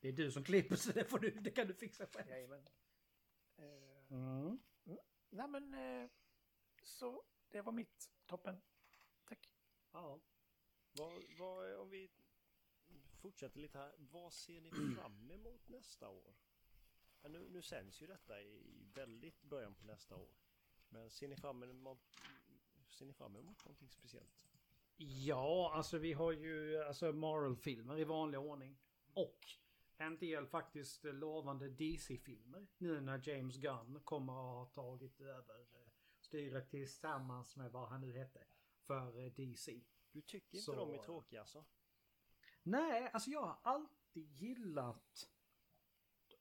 Det 0.00 0.08
är 0.08 0.12
du 0.12 0.32
som 0.32 0.44
klipper 0.44 0.76
så 0.76 0.92
det, 0.92 1.04
får 1.04 1.18
du, 1.18 1.30
det 1.30 1.50
kan 1.50 1.66
du 1.66 1.74
fixa 1.74 2.06
själv. 2.06 2.28
Jajamän. 2.28 2.68
Eh, 3.56 3.92
Mm. 4.10 4.58
nej 5.30 5.48
men, 5.48 5.74
eh, 5.74 6.10
så 6.82 7.22
det 7.48 7.62
var 7.62 7.72
mitt 7.72 8.10
toppen. 8.26 8.62
Tack. 9.24 9.52
Ja. 9.92 10.20
Vad, 10.92 11.22
vad, 11.38 11.76
om 11.76 11.90
vi 11.90 12.10
fortsätter 13.20 13.60
lite 13.60 13.78
här. 13.78 13.94
Vad 13.98 14.32
ser 14.32 14.60
ni 14.60 14.70
fram 14.96 15.30
emot 15.30 15.68
nästa 15.68 16.08
år? 16.08 16.34
Ja, 17.22 17.28
nu, 17.28 17.48
nu 17.48 17.62
sänds 17.62 18.02
ju 18.02 18.06
detta 18.06 18.42
i 18.42 18.62
väldigt 18.94 19.42
början 19.42 19.74
på 19.74 19.84
nästa 19.86 20.16
år. 20.16 20.34
Men 20.88 21.10
ser 21.10 21.28
ni 21.28 21.36
fram 21.36 21.62
emot, 21.62 22.16
ser 22.94 23.06
ni 23.06 23.12
fram 23.12 23.36
emot 23.36 23.64
någonting 23.64 23.90
speciellt? 23.90 24.46
Ja, 24.96 25.72
alltså 25.74 25.98
vi 25.98 26.12
har 26.12 26.32
ju 26.32 26.82
alltså 26.82 27.12
Marvel-filmer 27.12 27.98
i 27.98 28.04
vanlig 28.04 28.40
ordning. 28.40 28.78
Och 29.14 29.38
en 29.96 30.18
del 30.18 30.46
faktiskt 30.46 31.04
lovande 31.04 31.68
DC-filmer. 31.68 32.66
Nu 32.78 33.00
när 33.00 33.28
James 33.28 33.56
Gunn 33.56 34.00
kommer 34.04 34.32
att 34.32 34.54
ha 34.56 34.82
tagit 34.82 35.20
över 35.20 35.60
eh, 35.60 35.90
styret 36.20 36.70
tillsammans 36.70 37.56
med 37.56 37.72
vad 37.72 37.88
han 37.88 38.00
nu 38.00 38.12
hette. 38.12 38.44
För 38.86 39.18
eh, 39.18 39.32
DC. 39.32 39.84
Du 40.12 40.20
tycker 40.20 40.56
inte 40.58 40.64
Så- 40.64 40.74
de 40.74 40.94
är 40.94 40.98
tråkiga 40.98 41.40
alltså? 41.40 41.64
Nej, 42.62 43.10
alltså 43.12 43.30
jag 43.30 43.42
har 43.42 43.58
alltid 43.62 44.30
gillat 44.32 45.28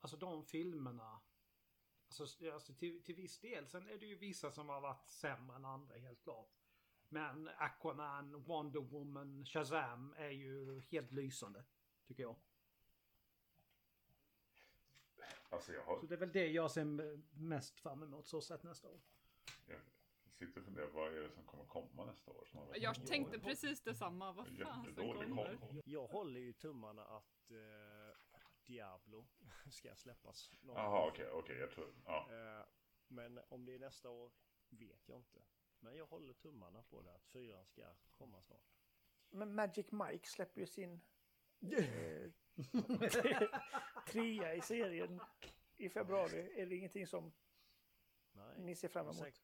alltså 0.01 0.17
de 0.17 0.45
filmerna. 0.45 1.21
Alltså, 2.19 2.51
alltså 2.51 2.73
till, 2.73 3.03
till 3.03 3.15
viss 3.15 3.39
del. 3.39 3.67
Sen 3.67 3.87
är 3.87 3.97
det 3.97 4.05
ju 4.05 4.15
vissa 4.15 4.51
som 4.51 4.69
har 4.69 4.81
varit 4.81 5.09
sämre 5.09 5.55
än 5.55 5.65
andra 5.65 5.95
helt 5.97 6.23
klart. 6.23 6.49
Men 7.09 7.47
Aquaman, 7.57 8.43
Wonder 8.43 8.79
Woman, 8.79 9.45
Shazam 9.45 10.13
är 10.17 10.29
ju 10.29 10.79
helt 10.79 11.11
lysande. 11.11 11.63
Tycker 12.07 12.23
jag. 12.23 12.35
Alltså 15.49 15.73
jag, 15.73 15.83
har, 15.83 15.99
Så 15.99 16.05
det 16.05 16.15
är 16.15 16.19
väl 16.19 16.31
det 16.31 16.47
jag 16.47 16.71
ser 16.71 16.85
mest 17.39 17.79
fram 17.79 18.03
emot 18.03 18.27
så 18.27 18.41
sett 18.41 18.63
nästa 18.63 18.89
år. 18.89 19.01
jag 19.67 19.77
sitter 20.47 20.59
och 20.59 20.65
funderar, 20.65 20.87
vad 20.87 21.13
är 21.13 21.21
det 21.21 21.31
som 21.31 21.43
kommer 21.43 21.65
komma 21.65 22.05
nästa 22.05 22.31
år? 22.31 22.45
Som 22.45 22.59
Jag 22.75 23.07
tänkte 23.07 23.31
dåligt? 23.31 23.43
precis 23.43 23.81
detsamma, 23.81 24.31
vad 24.31 24.47
fasen 24.47 24.85
Jättedålig 24.85 25.29
kommer? 25.29 25.57
koll. 25.57 25.81
Jag 25.85 26.07
håller 26.07 26.39
ju 26.39 26.53
tummarna 26.53 27.03
att 27.05 27.51
eh, 27.51 27.57
Diablo 28.65 29.27
ska 29.71 29.95
släppas. 29.95 30.51
någon 30.61 30.75
Jaha, 30.75 31.07
okej, 31.07 31.29
okej, 31.29 31.57
jag 31.57 31.71
tror, 31.71 31.93
ja. 32.05 32.27
Eh, 32.31 32.65
men 33.07 33.39
om 33.49 33.65
det 33.65 33.75
är 33.75 33.79
nästa 33.79 34.09
år 34.09 34.31
vet 34.69 35.07
jag 35.07 35.17
inte. 35.17 35.41
Men 35.79 35.97
jag 35.97 36.05
håller 36.05 36.33
tummarna 36.33 36.83
på 36.83 37.01
det 37.01 37.15
att 37.15 37.25
fyran 37.25 37.65
ska 37.65 37.93
komma 38.11 38.41
snart. 38.41 38.77
Men 39.29 39.55
Magic 39.55 39.91
Mike 39.91 40.27
släpper 40.27 40.61
ju 40.61 40.67
sin 40.67 41.01
eh, 41.71 42.31
trea 44.07 44.55
i 44.55 44.61
serien 44.61 45.21
i 45.77 45.89
februari. 45.89 46.61
Är 46.61 46.65
det 46.65 46.75
ingenting 46.75 47.07
som 47.07 47.33
Nej. 48.31 48.55
ni 48.57 48.75
ser 48.75 48.87
fram 48.87 49.05
emot? 49.05 49.41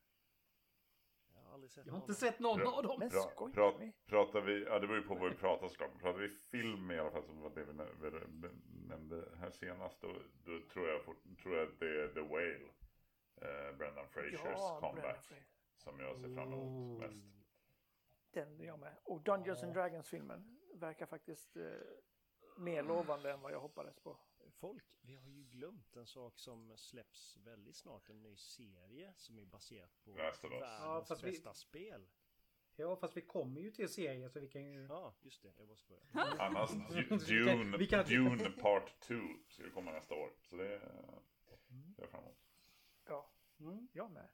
Aldrig 1.58 1.72
sett 1.72 1.86
Jag 1.86 1.94
har 1.94 2.00
någon 2.00 2.10
inte 2.10 2.20
sett 2.20 2.40
någon 2.40 2.60
Ja. 2.60 2.78
av 2.78 2.84
dem. 2.84 3.00
Men 3.00 3.10
Pra, 3.10 3.20
skojar 3.22 3.54
pra, 3.54 3.92
pratar 4.06 4.42
vi, 4.42 4.64
ja 4.64 4.80
det 4.80 4.88
beror 4.88 5.02
ju 5.02 5.08
på 5.08 5.16
vad 5.16 5.30
vi 5.30 5.36
pratar 5.38 5.68
såklart. 5.68 6.00
Pratar 6.02 6.20
vi 6.20 6.30
film 6.30 6.92
i 6.92 7.00
alla 7.00 7.12
fall 7.12 7.24
som 7.24 7.42
var 7.42 7.50
det 7.50 7.64
vi 7.64 7.74
nä- 7.74 7.94
vi 8.00 8.50
nämnde 8.88 9.30
här 9.40 9.52
senast. 9.52 10.02
Då, 10.02 10.08
då 10.46 10.60
tror, 10.74 10.90
jag 10.90 11.04
fort, 11.04 11.24
tror 11.44 11.56
jag 11.56 11.68
att 11.68 11.80
det 11.80 12.02
är 12.04 12.08
The 12.08 12.22
Whale. 12.22 12.70
Eh, 13.42 13.78
Brendan 13.78 14.08
Frasers 14.10 14.42
Ja, 14.44 14.78
comeback. 14.82 15.28
Brendan. 15.30 15.48
Som 15.78 16.00
jag 16.00 16.18
ser 16.20 16.36
fram 16.36 16.54
emot 16.54 17.00
mest. 17.00 17.24
Den 18.34 18.60
jag 18.64 18.80
med. 18.80 18.96
Och 19.04 19.22
Dungeons 19.22 19.64
and 19.64 19.74
Dragons-filmen 19.74 20.58
verkar 20.74 21.06
faktiskt 21.06 21.58
eh, 21.58 21.64
mer 22.58 22.84
lovande 22.84 23.32
än 23.32 23.42
vad 23.42 23.52
jag 23.52 23.60
hoppades 23.60 24.00
på. 24.00 24.18
Folk, 24.60 24.84
vi 25.02 25.16
har 25.16 25.30
ju 25.30 25.44
glömt 25.44 25.96
en 25.96 26.08
sak 26.08 26.40
som 26.40 26.78
släpps 26.78 27.38
väldigt 27.38 27.76
snart. 27.76 28.10
En 28.10 28.22
ny 28.22 28.36
serie 28.36 29.14
som 29.18 29.40
är 29.40 29.46
baserad 29.46 29.90
på 30.04 30.12
världens 30.12 30.40
Ja, 30.44 31.06
fast 31.08 31.24
vi- 31.24 31.32
bästa 31.32 31.54
spel. 31.54 32.08
Ja, 32.76 32.96
fast 32.96 33.18
vi 33.18 33.22
kommer 33.22 33.62
ju 33.62 33.72
till 33.72 33.90
serier 33.90 34.30
så 34.30 34.40
vi 34.40 34.48
kan 34.48 34.64
ju... 34.66 34.86
Ja, 34.90 35.16
just 35.22 35.42
det. 35.42 35.54
Jag 35.58 35.68
måste 35.68 35.88
börja. 35.88 36.04
Annars 36.40 36.72
Vi 36.74 37.02
Du- 37.02 37.08
kan- 37.08 37.18
Dune, 37.58 37.78
vi 37.78 37.88
kan- 37.88 38.06
Dune 38.06 38.50
Part 38.52 39.00
2 39.00 39.14
ska 39.50 39.64
ju 39.64 39.72
komma 39.72 39.92
nästa 39.92 40.16
år. 40.16 40.32
Så 40.42 40.56
det 40.56 40.76
är 40.76 40.92
jag 41.98 42.10
fram 42.10 42.24
emot. 42.24 42.38
Ja, 43.06 43.32
Mm. 43.60 43.88
jag 43.94 44.12
med. 44.12 44.28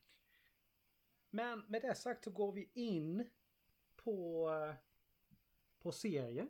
Men 1.29 1.59
med 1.59 1.81
det 1.81 1.95
sagt 1.95 2.23
så 2.23 2.31
går 2.31 2.51
vi 2.51 2.69
in 2.73 3.29
på, 3.95 4.49
eh, 4.51 4.75
på 5.79 5.91
serie. 5.91 6.47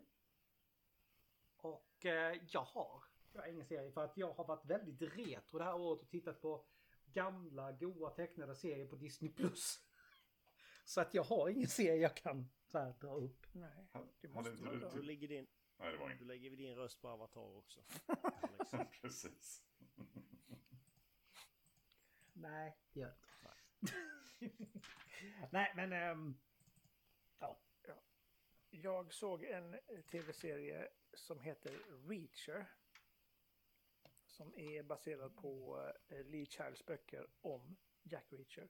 Och 1.58 2.06
eh, 2.06 2.38
jag 2.50 2.64
har, 2.64 3.04
jag 3.34 3.42
har 3.42 3.48
ingen 3.50 3.66
serie 3.66 3.92
för 3.92 4.04
att 4.06 4.18
jag 4.18 4.34
har 4.34 4.48
varit 4.48 4.66
väldigt 4.66 5.02
retro 5.02 5.58
det 5.58 5.64
här 5.64 5.76
året 5.76 6.02
och 6.02 6.10
tittat 6.10 6.42
på 6.42 6.66
gamla 7.06 7.72
goa 7.72 8.10
tecknade 8.10 8.56
serier 8.56 8.88
på 8.88 8.96
Disney+. 8.96 9.32
Plus. 9.32 9.80
Så 10.86 11.02
att 11.02 11.14
jag 11.14 11.24
har 11.24 11.50
ingen 11.50 11.70
serie 11.70 12.02
jag 12.02 12.16
kan 12.18 12.50
så 12.66 12.78
här 12.80 12.94
dra 13.02 13.16
upp. 13.16 13.46
Nej, 13.52 13.88
det 14.22 14.28
måste 14.28 14.52
man 14.64 14.74
du 14.74 14.80
då. 14.80 14.90
Du 14.90 15.02
lägger 15.02 15.28
din, 15.28 15.48
Nej, 15.78 15.92
det 15.92 15.98
var 15.98 16.08
du 16.08 16.14
inte. 16.14 16.26
lägger 16.26 16.50
vi 16.50 16.56
din 16.56 16.76
röst 16.76 17.02
på 17.02 17.10
Avatar 17.10 17.58
också. 17.58 17.82
Alex. 18.08 18.72
Precis. 19.02 19.64
Nej, 22.34 22.78
det 22.94 23.00
gör 23.00 23.08
jag 23.08 23.18
inte. 23.80 23.94
Nej, 25.52 25.74
men... 25.76 25.94
ehm, 25.94 26.38
ja. 27.40 27.60
Jag 28.70 29.14
såg 29.14 29.44
en 29.44 29.80
tv-serie 30.12 30.90
som 31.14 31.40
heter 31.40 31.72
Reacher. 32.10 32.68
Som 34.34 34.56
är 34.56 34.84
baserad 34.84 35.36
på 35.36 35.82
eh, 36.08 36.26
Lee 36.26 36.46
Childs 36.46 36.86
böcker 36.86 37.28
om 37.42 37.78
Jack 38.04 38.34
Reacher. 38.34 38.70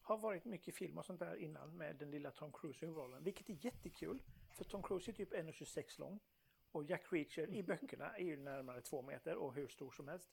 Har 0.00 0.18
varit 0.18 0.44
mycket 0.44 0.74
film 0.74 0.98
och 0.98 1.04
sånt 1.04 1.20
där 1.20 1.36
innan 1.36 1.76
med 1.76 1.96
den 1.96 2.10
lilla 2.10 2.30
Tom 2.30 2.52
Cruise 2.52 2.84
i 2.84 2.88
huvudrollen. 2.88 3.24
Vilket 3.24 3.48
är 3.48 3.64
jättekul. 3.64 4.22
För 4.56 4.64
Tom 4.64 4.82
Cruise 4.82 5.10
är 5.10 5.12
typ 5.12 5.32
1,26 5.32 6.00
lång. 6.00 6.20
Och 6.72 6.84
Jack 6.84 7.12
Reacher 7.12 7.50
i 7.50 7.62
böckerna 7.62 8.16
är 8.16 8.24
ju 8.24 8.36
närmare 8.36 8.80
två 8.80 9.02
meter 9.02 9.36
och 9.36 9.54
hur 9.54 9.68
stor 9.68 9.90
som 9.90 10.08
helst. 10.08 10.30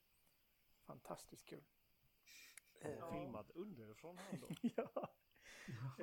Fantastiskt 0.85 1.45
kul. 1.45 1.63
Och 2.73 3.13
Filmat 3.13 3.51
underifrån 3.51 4.17
han 4.17 4.39
då. 4.39 4.47
ja. 4.75 5.13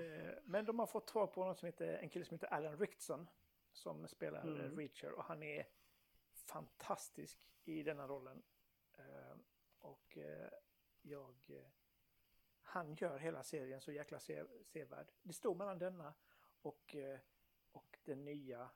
Eh, 0.03 0.35
Men 0.45 0.65
de 0.65 0.79
har 0.79 0.87
fått 0.87 1.07
tag 1.07 1.33
på 1.33 1.45
någon 1.45 1.57
som 1.57 1.67
heter, 1.67 1.99
en 1.99 2.09
kille 2.09 2.25
som 2.25 2.35
heter 2.35 2.47
Alan 2.47 2.79
Rickson. 2.79 3.29
Som 3.73 4.09
spelar 4.09 4.43
mm. 4.43 4.77
Reacher 4.77 5.13
och 5.13 5.25
han 5.25 5.43
är 5.43 5.67
fantastisk 6.49 7.49
i 7.65 7.83
denna 7.83 8.07
rollen. 8.09 8.43
Eh, 8.99 9.37
Och 9.79 10.17
eh, 10.17 10.51
jag... 11.03 11.37
eh, 11.51 11.67
Han 12.63 12.95
gör 12.95 13.19
hela 13.19 13.43
serien 13.43 13.81
så 13.81 13.93
jäkla 13.93 14.19
se, 14.21 14.45
sevärd. 14.65 15.13
Det 15.23 15.33
stod 15.33 15.57
mellan 15.57 15.79
denna 15.79 16.15
och, 16.63 16.97
och 17.73 17.99
den 18.05 18.25
nya 18.25 18.71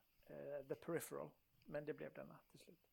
The 0.68 0.74
Peripheral. 0.74 1.30
Men 1.64 1.84
det 1.84 1.94
blev 1.94 2.12
denna 2.12 2.38
till 2.50 2.60
slut. 2.60 2.88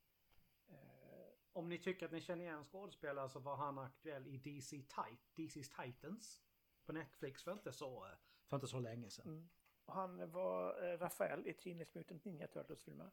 Om 1.53 1.69
ni 1.69 1.77
tycker 1.77 2.05
att 2.05 2.11
ni 2.11 2.21
känner 2.21 2.43
igen 2.45 2.63
skådespelare 2.65 3.29
så 3.29 3.39
var 3.39 3.55
han 3.55 3.77
aktuell 3.77 4.27
i 4.27 4.37
DC 4.37 4.77
Tit 4.77 5.19
DC's 5.35 5.83
Titans. 5.83 6.41
På 6.85 6.93
Netflix 6.93 7.43
för 7.43 7.51
inte 7.51 7.71
så, 7.71 8.07
för 8.47 8.57
inte 8.57 8.67
så 8.67 8.79
länge 8.79 9.09
sedan. 9.09 9.27
Mm. 9.27 9.49
Och 9.85 9.93
han 9.93 10.31
var 10.31 10.73
Rafael 10.97 11.47
i 11.47 11.53
Teenage 11.53 11.95
Mutant 11.95 12.25
Ninja 12.25 12.47
Turtles-filmerna. 12.47 13.11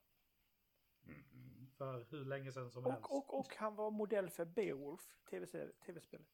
Mhm. 1.03 1.56
För 1.77 2.07
hur 2.11 2.25
länge 2.25 2.53
sedan 2.53 2.71
som 2.71 2.85
helst. 2.85 3.05
Och, 3.05 3.17
och, 3.35 3.39
och 3.41 3.57
han 3.57 3.75
var 3.77 3.91
modell 3.91 4.31
för 4.31 4.45
Beowulf, 4.45 5.01
tv-spelet. 5.31 6.29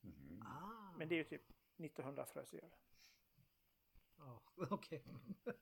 Mhm. 0.00 0.42
Ah. 0.42 0.92
Men 0.98 1.08
det 1.08 1.14
är 1.14 1.16
ju 1.16 1.24
typ 1.24 1.50
1900 1.76 2.26
frösigare. 2.26 2.70
Ja, 4.16 4.42
okej. 4.70 5.04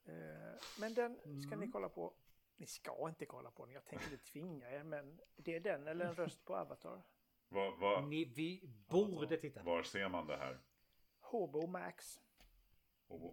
Eh, 0.04 0.60
men 0.80 0.94
den 0.94 1.16
ska 1.16 1.50
ni 1.50 1.54
Mm. 1.54 1.72
kolla 1.72 1.88
på. 1.88 2.14
Ni 2.56 2.66
ska 2.66 3.08
inte 3.08 3.26
kolla 3.26 3.50
på 3.50 3.64
den, 3.66 3.74
jag 3.74 3.84
tänker 3.86 4.12
inte 4.12 4.24
tvinga 4.24 4.70
er, 4.70 4.84
men 4.84 5.20
det 5.36 5.54
är 5.56 5.60
den 5.60 5.88
eller 5.88 6.04
en 6.04 6.14
röst 6.14 6.44
på 6.44 6.56
Avatar. 6.56 7.02
Var, 7.48 7.76
var, 7.76 8.02
Ni, 8.02 8.24
vi 8.24 8.62
borde 8.88 9.36
titta 9.36 9.60
på 9.60 9.70
var 9.70 9.82
ser 9.82 10.08
man 10.08 10.26
det 10.26 10.36
här? 10.36 10.60
Hobo 11.20 11.66
Max. 11.66 12.20
Och, 13.06 13.24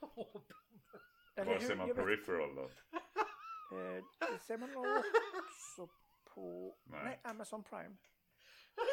och, 0.00 0.42
Eller 1.40 1.52
var 1.52 1.60
ser 1.60 1.76
man 1.76 1.86
vet- 1.88 1.96
peripheral 1.96 2.54
då? 2.54 2.70
Eh, 3.72 4.04
det 4.32 4.38
ser 4.38 4.58
man 4.58 4.70
nog 4.72 4.86
också 4.86 5.88
på 6.24 6.76
Nej. 6.84 7.04
Nej. 7.04 7.20
Amazon 7.24 7.64
Prime. 7.64 7.96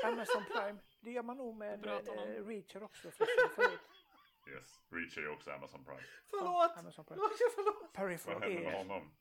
Amazon 0.06 0.44
Prime, 0.54 0.80
det 1.00 1.12
gör 1.12 1.24
man 1.24 1.38
nog 1.38 1.56
med 1.56 1.86
eh, 1.86 2.46
Reacher 2.46 2.84
också. 2.84 3.12
Förlåt. 3.12 3.80
Yes, 4.50 4.80
Reach 4.90 5.18
är 5.18 5.30
också 5.30 5.52
Amazon 5.52 5.86
Prime. 5.86 6.04
Förlåt! 6.30 6.78
Amazon 6.78 7.06
Prime. 7.06 7.22
Förlåt! 7.56 7.82
Vad 7.82 7.94
Peripheral 7.94 8.42
hände 8.42 8.60
med 8.62 8.74
är... 8.74 8.78
honom? 8.78 9.12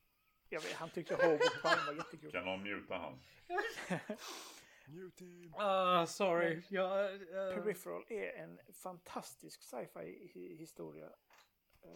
Jag 0.49 0.61
vet, 0.61 0.73
han 0.73 0.89
tyckte 0.89 1.15
Hobo 1.15 1.37
Prime 1.61 1.85
var 1.87 1.93
jättekul. 1.93 2.31
Kan 2.31 2.45
någon 2.45 2.63
muta 2.63 2.97
han? 2.97 3.19
Ah, 5.57 6.05
sorry. 6.05 6.61
Jag, 6.69 7.13
eh, 7.15 7.19
Peripheral 7.55 8.05
är 8.09 8.33
en 8.43 8.59
fantastisk 8.73 9.63
sci-fi 9.63 10.31
hi- 10.33 10.57
historia. 10.57 11.05
Eh, 11.83 11.89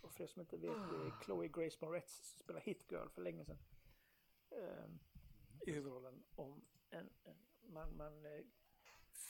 och 0.00 0.12
för 0.12 0.24
er 0.24 0.26
som 0.26 0.40
inte 0.40 0.56
vet, 0.56 0.76
det 0.90 0.96
är 0.96 1.24
Chloe 1.24 1.48
Grace 1.48 1.78
Moretz 1.80 2.30
som 2.32 2.38
spelar 2.38 2.60
Hit 2.60 2.86
Girl 2.92 3.08
för 3.08 3.22
länge 3.22 3.44
sedan. 3.44 3.58
Eh, 4.50 4.86
I 5.66 5.72
huvudrollen 5.72 6.24
om 6.34 6.64
en, 6.90 7.10
en 7.24 7.36
man, 7.72 7.96
man 7.96 8.26
eh, 8.26 8.44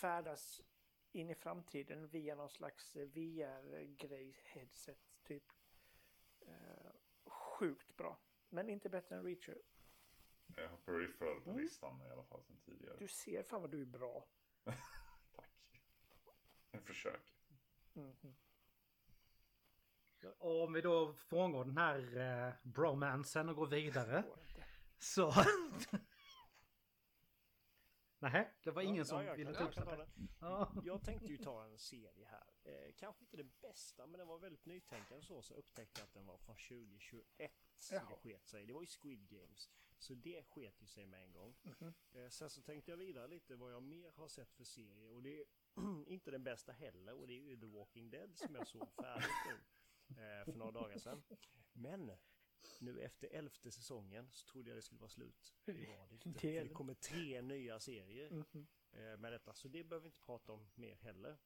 färdas 0.00 0.60
in 1.12 1.30
i 1.30 1.34
framtiden 1.34 2.08
via 2.08 2.34
någon 2.34 2.50
slags 2.50 2.96
eh, 2.96 3.08
VR-grej, 3.08 4.40
headset 4.44 4.98
typ. 5.24 5.52
Eh, 6.40 6.90
sjukt 7.26 7.96
bra. 7.96 8.18
Men 8.48 8.68
inte 8.68 8.88
bättre 8.88 9.16
än 9.16 9.24
Reacher. 9.24 9.62
Jag 10.56 10.68
har 10.68 10.76
peripheral 10.76 11.40
på 11.40 11.50
Mm. 11.50 11.62
listan 11.62 12.02
i 12.06 12.10
alla 12.10 12.24
fall 12.24 12.42
sedan 12.42 12.56
tidigare. 12.64 12.96
Du 12.98 13.08
ser 13.08 13.42
fan 13.42 13.60
vad 13.60 13.70
du 13.70 13.80
är 13.82 13.86
bra. 13.86 14.28
Tack. 15.32 15.82
Jag 16.70 16.82
försöker. 16.82 17.34
Mhm. 17.92 18.34
Och 20.24 20.62
om 20.64 20.72
vi 20.72 20.80
då 20.80 21.12
frångår 21.14 21.64
den 21.64 21.76
här 21.76 22.16
eh, 22.16 22.54
bromansen 22.62 23.48
och 23.48 23.56
går 23.56 23.66
vidare. 23.66 24.24
Så... 24.98 25.32
Nej, 28.20 28.54
det 28.62 28.70
var 28.70 28.82
ingen 28.82 29.04
som 29.04 29.24
jag 29.24 29.36
ville 29.36 29.54
ta 29.54 29.64
upp 29.64 29.74
det. 29.74 30.08
Ja. 30.40 30.72
Jag 30.84 31.02
tänkte 31.02 31.26
ju 31.26 31.36
ta 31.36 31.64
en 31.64 31.78
serie 31.78 32.26
här. 32.26 32.46
Eh, 32.64 32.92
kanske 32.96 33.24
inte 33.24 33.36
det 33.36 33.60
bästa, 33.60 34.06
men 34.06 34.18
den 34.18 34.28
var 34.28 34.38
väldigt 34.38 34.66
nytänkande 34.66 35.24
så. 35.24 35.42
Så 35.42 35.54
upptäckte 35.54 36.00
jag 36.00 36.06
att 36.06 36.14
den 36.14 36.26
var 36.26 36.38
från 36.38 36.56
2021. 36.56 37.52
Så 37.78 37.94
Jaha. 37.94 38.04
det 38.08 38.16
sket 38.16 38.46
sig. 38.46 38.66
Det 38.66 38.72
var 38.72 38.80
ju 38.80 38.86
Squid 38.86 39.28
Games. 39.28 39.70
Så 39.98 40.14
det 40.14 40.42
sket 40.42 40.82
ju 40.82 40.86
sig 40.86 41.06
med 41.06 41.24
en 41.24 41.32
gång. 41.32 41.56
Mhm. 41.62 41.94
Eh, 42.12 42.28
sen 42.28 42.50
så 42.50 42.62
tänkte 42.62 42.90
jag 42.90 42.98
vidare 42.98 43.28
lite 43.28 43.56
vad 43.56 43.72
jag 43.72 43.82
mer 43.82 44.12
har 44.12 44.28
sett 44.28 44.52
för 44.52 44.64
serie. 44.64 45.08
Och 45.08 45.22
det 45.22 45.40
är 45.40 45.44
inte 46.06 46.30
den 46.30 46.44
bästa 46.44 46.72
heller. 46.72 47.14
Och 47.14 47.26
det 47.26 47.34
är 47.34 47.42
ju 47.42 47.56
The 47.56 47.66
Walking 47.66 48.10
Dead 48.10 48.38
som 48.38 48.54
jag 48.54 48.66
såg 48.66 48.88
färdigt 48.92 49.30
nu. 49.46 49.58
Eh, 50.10 50.44
för 50.44 50.52
några 50.58 50.72
dagar 50.72 50.98
sedan. 50.98 51.22
Men 51.72 52.12
nu 52.80 53.00
efter 53.00 53.28
elfte 53.28 53.70
säsongen 53.70 54.30
så 54.30 54.46
trodde 54.46 54.70
jag 54.70 54.78
det 54.78 54.82
skulle 54.82 55.00
vara 55.00 55.08
slut. 55.10 55.54
Det 55.64 55.72
var 55.72 56.06
det 56.08 56.14
inte. 56.14 56.32
För 56.40 56.48
det 56.48 56.68
kommer 56.74 56.94
tre 56.94 57.42
nya 57.42 57.80
serier 57.80 58.30
Mhm. 58.30 58.66
eh, 58.92 59.16
med 59.16 59.32
detta. 59.32 59.54
Så 59.54 59.68
det 59.68 59.84
behöver 59.84 60.02
vi 60.02 60.08
inte 60.08 60.20
prata 60.20 60.52
om 60.52 60.70
mer 60.74 60.94
heller. 60.94 61.38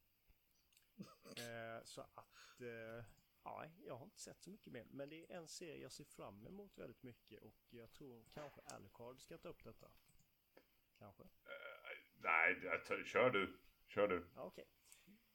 Eh, 1.37 1.85
så 1.85 2.01
att, 2.01 2.61
eh, 2.61 3.05
ja, 3.43 3.67
jag 3.79 3.97
har 3.97 4.05
inte 4.05 4.21
sett 4.21 4.43
så 4.43 4.51
mycket 4.51 4.73
mer. 4.73 4.85
Men 4.85 5.09
det 5.09 5.33
är 5.33 5.37
en 5.37 5.49
serie 5.49 5.83
jag 5.83 5.93
ser 5.93 6.05
fram 6.05 6.47
emot 6.47 6.79
väldigt 6.79 7.03
mycket 7.03 7.41
och 7.43 7.57
jag 7.71 7.93
tror 7.93 8.25
kanske 8.35 8.61
Alucard 8.61 9.21
ska 9.21 9.39
ta 9.39 9.49
upp 9.49 9.65
detta. 9.65 9.91
Kanske. 10.99 11.23
Nej, 12.15 13.05
kör 13.05 13.31
du. 13.31 13.59
Kör 13.87 14.09
du. 14.09 14.27
Okej. 14.37 14.65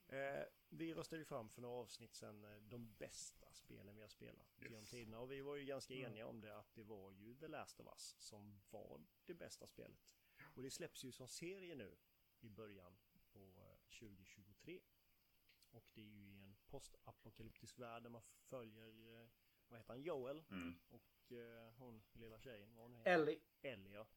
Eh, 0.07 0.43
vi 0.69 0.93
röstade 0.93 1.19
ju 1.21 1.25
fram 1.25 1.49
för 1.49 1.61
några 1.61 1.75
avsnitt 1.75 2.15
sedan 2.15 2.43
eh, 2.45 2.61
de 2.61 2.93
bästa 2.93 3.53
spelen 3.53 3.95
vi 3.95 4.01
har 4.01 4.09
spelat 4.09 4.47
Yes. 4.61 4.71
genom 4.71 4.85
tiderna. 4.85 5.19
Och 5.19 5.31
vi 5.31 5.41
var 5.41 5.55
ju 5.55 5.65
ganska 5.65 5.93
eniga 5.93 6.27
om 6.27 6.41
det 6.41 6.57
att 6.57 6.75
det 6.75 6.83
var 6.83 7.11
ju 7.11 7.35
The 7.35 7.47
Last 7.47 7.79
of 7.79 7.87
Us 7.87 8.15
som 8.19 8.59
var 8.69 9.01
det 9.25 9.33
bästa 9.33 9.67
spelet. 9.67 9.99
Och 10.55 10.63
det 10.63 10.71
släpps 10.71 11.03
ju 11.03 11.11
som 11.11 11.27
serie 11.27 11.75
nu 11.75 11.97
i 12.39 12.49
början 12.49 12.97
på 13.33 13.39
eh, 13.57 13.99
2023. 13.99 14.81
Och 15.71 15.85
det 15.93 16.01
är 16.01 16.05
ju 16.05 16.25
i 16.35 16.43
en 16.43 16.55
postapokalyptisk 16.65 17.79
värld 17.79 18.03
där 18.03 18.09
man 18.09 18.21
följer, 18.21 19.21
eh, 19.21 19.27
vad 19.67 19.79
heter 19.79 19.93
han, 19.93 20.01
Joel 20.03 20.43
Mm. 20.51 20.79
och 20.87 21.31
eh, 21.31 21.73
hon 21.73 22.03
lilla 22.13 22.39
tjejen, 22.39 22.75
vad 22.75 22.83
hon 22.85 22.95
heter? 22.95 23.11
Ellie. 23.11 23.39
Ellie 23.61 23.93
ja. 23.93 24.07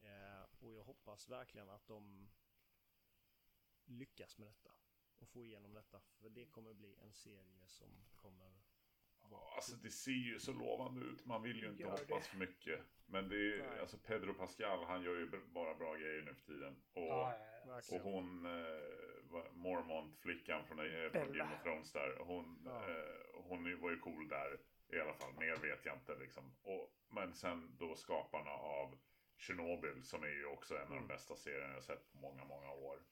Eh, 0.00 0.42
och 0.58 0.72
jag 0.74 0.84
hoppas 0.84 1.28
verkligen 1.28 1.68
att 1.68 1.86
de 1.86 2.28
lyckas 3.84 4.38
med 4.38 4.48
detta. 4.48 4.72
Och 5.18 5.28
få 5.28 5.44
igenom 5.44 5.74
detta. 5.74 6.00
För 6.20 6.28
det 6.30 6.44
kommer 6.46 6.74
bli 6.74 6.96
en 7.02 7.12
serie 7.12 7.66
som 7.66 7.88
kommer 8.16 8.52
Ja, 9.30 9.52
Alltså 9.56 9.76
det 9.76 9.90
ser 9.90 10.10
ju 10.10 10.38
så 10.38 10.52
lovande 10.52 11.06
ut. 11.06 11.24
Man 11.26 11.42
vill 11.42 11.56
ju 11.62 11.68
inte 11.68 11.82
Gör 11.82 11.90
hoppas 11.90 12.06
det. 12.08 12.22
för 12.30 12.36
mycket. 12.36 12.80
Men 13.06 13.28
det 13.28 13.36
är 13.36 13.58
Nej. 13.70 13.80
alltså 13.80 13.98
Pedro 13.98 14.34
Pascal, 14.34 14.84
han 14.84 15.02
gör 15.02 15.16
ju 15.16 15.30
bara 15.46 15.74
bra 15.74 15.94
grejer 15.94 16.22
nu 16.22 16.34
för 16.34 16.42
tiden. 16.46 16.76
Och, 16.92 17.02
Ja, 17.02 17.36
ja, 17.66 17.80
ja. 17.90 17.96
och 17.96 18.02
hon, 18.02 18.46
eh, 18.46 19.52
Mormont-flickan 19.52 20.64
från, 20.66 20.78
eh, 20.80 21.10
från. 21.10 21.32
Game 21.32 21.54
of 21.56 21.62
Thrones 21.62 21.92
där. 21.92 22.16
Hon, 22.18 22.62
Ja. 22.64 22.90
eh, 22.90 23.42
hon 23.42 23.80
var 23.80 23.90
ju 23.90 23.98
cool 23.98 24.28
där 24.28 24.60
i 24.88 25.00
alla 25.00 25.14
fall. 25.14 25.34
Mer 25.38 25.56
vet 25.56 25.84
jag 25.84 25.96
inte 25.96 26.16
liksom. 26.18 26.54
Och, 26.62 26.92
men 27.08 27.34
sen 27.34 27.76
då 27.78 27.94
skaparna 27.96 28.50
av 28.50 28.98
Chernobyl 29.38 30.02
som 30.04 30.22
är 30.22 30.28
ju 30.28 30.46
också 30.46 30.74
en 30.76 30.82
av 30.82 30.88
de 30.88 30.96
Mm. 30.96 31.08
bästa 31.08 31.36
serierna 31.36 31.74
jag 31.74 31.84
sett 31.84 32.12
på 32.12 32.18
många, 32.18 32.44
många 32.44 32.70
år. 32.72 33.02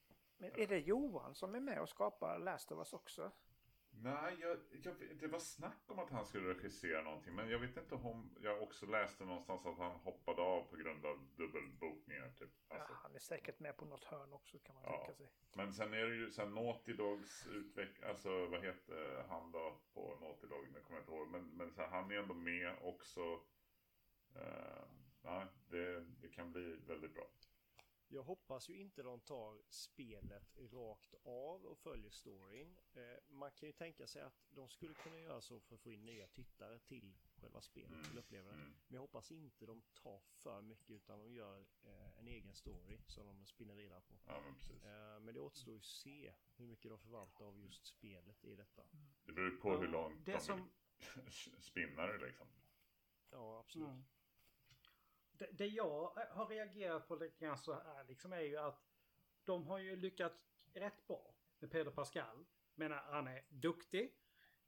Men 0.52 0.60
är 0.60 0.66
det 0.66 0.78
Johan 0.78 1.34
som 1.34 1.54
är 1.54 1.60
med 1.60 1.80
och 1.82 1.88
skapar 1.88 2.38
Last 2.38 2.72
of 2.72 2.78
Us 2.78 2.92
också? 2.92 3.32
Nej, 4.02 4.36
jag, 4.40 4.58
jag, 4.82 4.94
det 5.20 5.26
var 5.28 5.38
snack 5.38 5.82
om 5.86 5.98
att 5.98 6.10
han 6.10 6.26
skulle 6.26 6.54
regissera 6.54 7.02
någonting. 7.02 7.34
Men 7.34 7.48
jag 7.50 7.58
vet 7.58 7.76
inte 7.76 7.94
om 7.94 8.36
jag 8.40 8.62
också 8.62 8.86
läste 8.86 9.24
någonstans 9.24 9.66
att 9.66 9.78
han 9.78 9.96
hoppade 9.96 10.42
av 10.42 10.62
på 10.62 10.76
grund 10.76 11.06
av 11.06 11.28
dubbelbokningar. 11.36 12.30
Typ. 12.38 12.50
Alltså, 12.68 12.92
Ja, 12.92 12.98
han 13.02 13.14
är 13.14 13.18
säkert 13.18 13.60
med 13.60 13.76
på 13.76 13.84
något 13.84 14.04
hörn 14.04 14.32
också 14.32 14.58
kan 14.58 14.74
man 14.74 14.84
Ja. 14.86 14.96
tänka 14.98 15.14
sig. 15.14 15.32
Men 15.56 15.72
sen 15.72 15.94
är 15.94 16.06
det 16.06 16.14
ju 16.14 16.30
sen 16.30 16.54
Naughty 16.54 16.92
Dogs 16.92 17.46
utveckling, 17.46 18.08
alltså 18.08 18.46
vad 18.46 18.62
heter 18.64 19.24
han 19.28 19.52
då 19.52 19.80
på 19.94 20.18
Naughty 20.20 20.46
Dog, 20.46 20.72
nu 20.72 20.80
kommer 20.80 20.98
jag 20.98 21.02
inte 21.02 21.12
ihåg. 21.12 21.28
Men, 21.28 21.44
men 21.56 21.72
så 21.72 21.80
här, 21.80 21.88
han 21.88 22.10
är 22.10 22.18
ändå 22.18 22.34
med 22.34 22.76
också. 22.82 23.20
Uh, 24.36 24.84
nej, 25.22 25.46
det, 25.70 26.00
det 26.00 26.28
kan 26.28 26.52
bli 26.52 26.76
väldigt 26.86 27.14
bra. 27.14 27.24
Jag 28.08 28.22
hoppas 28.22 28.68
ju 28.68 28.74
inte 28.76 29.02
de 29.02 29.20
tar 29.20 29.62
spelet 29.68 30.56
rakt 30.56 31.14
av 31.24 31.64
och 31.66 31.78
följer 31.78 32.10
storyn. 32.10 32.78
Eh, 32.92 33.02
man 33.28 33.50
kan 33.50 33.66
ju 33.66 33.72
tänka 33.72 34.06
sig 34.06 34.22
att 34.22 34.46
de 34.50 34.68
skulle 34.68 34.94
kunna 34.94 35.18
göra 35.20 35.40
så 35.40 35.60
för 35.60 35.74
att 35.74 35.80
få 35.80 35.92
in 35.92 36.04
nya 36.06 36.26
tittare 36.26 36.78
till 36.78 37.14
själva 37.40 37.60
spelet, 37.60 37.90
Mm, 37.92 38.22
till 38.22 38.38
mm. 38.38 38.56
Men 38.56 38.94
jag 38.94 39.00
hoppas 39.00 39.30
inte 39.32 39.66
de 39.66 39.82
tar 39.94 40.18
för 40.18 40.62
mycket 40.62 40.90
utan 40.90 41.18
de 41.18 41.32
gör 41.32 41.66
eh, 41.84 42.18
en 42.18 42.28
egen 42.28 42.54
story 42.54 42.98
som 43.06 43.26
de 43.26 43.46
spinner 43.46 43.74
vidare 43.74 44.00
på. 44.00 44.14
Ja, 44.26 44.40
men. 44.40 44.54
Eh, 45.14 45.20
men 45.20 45.34
det 45.34 45.40
återstår 45.40 45.72
ju 45.74 45.78
att 45.78 45.84
se 45.84 46.32
hur 46.56 46.66
mycket 46.66 46.90
de 46.90 46.98
förvaltar 46.98 47.44
av 47.44 47.58
just 47.58 47.86
spelet 47.86 48.44
i 48.44 48.56
detta. 48.56 48.82
Det 49.24 49.32
beror 49.32 49.50
ju 49.50 49.56
på 49.56 49.76
hur 49.76 49.88
långt 49.88 50.24
det 50.26 50.32
de 50.32 50.40
som- 50.40 50.70
vill 51.14 51.62
spinna 51.62 52.06
det 52.06 52.18
liksom. 52.26 52.46
Ja, 53.30 53.58
absolut. 53.58 53.88
Mm. 53.88 54.04
Det, 55.38 55.48
det 55.52 55.66
jag 55.66 56.12
har 56.30 56.46
reagerat 56.46 57.08
på 57.08 57.16
lite 57.16 57.44
grann 57.44 57.58
så 57.58 57.72
här 57.72 58.04
liksom 58.04 58.32
är 58.32 58.40
ju 58.40 58.56
att 58.56 58.84
de 59.44 59.66
har 59.66 59.78
ju 59.78 59.96
lyckats 59.96 60.66
rätt 60.72 61.06
bra 61.06 61.34
med 61.58 61.70
Pedro 61.70 61.90
Pascal. 61.90 62.44
Men 62.74 62.92
han 62.92 63.26
är 63.26 63.44
duktig. 63.48 64.14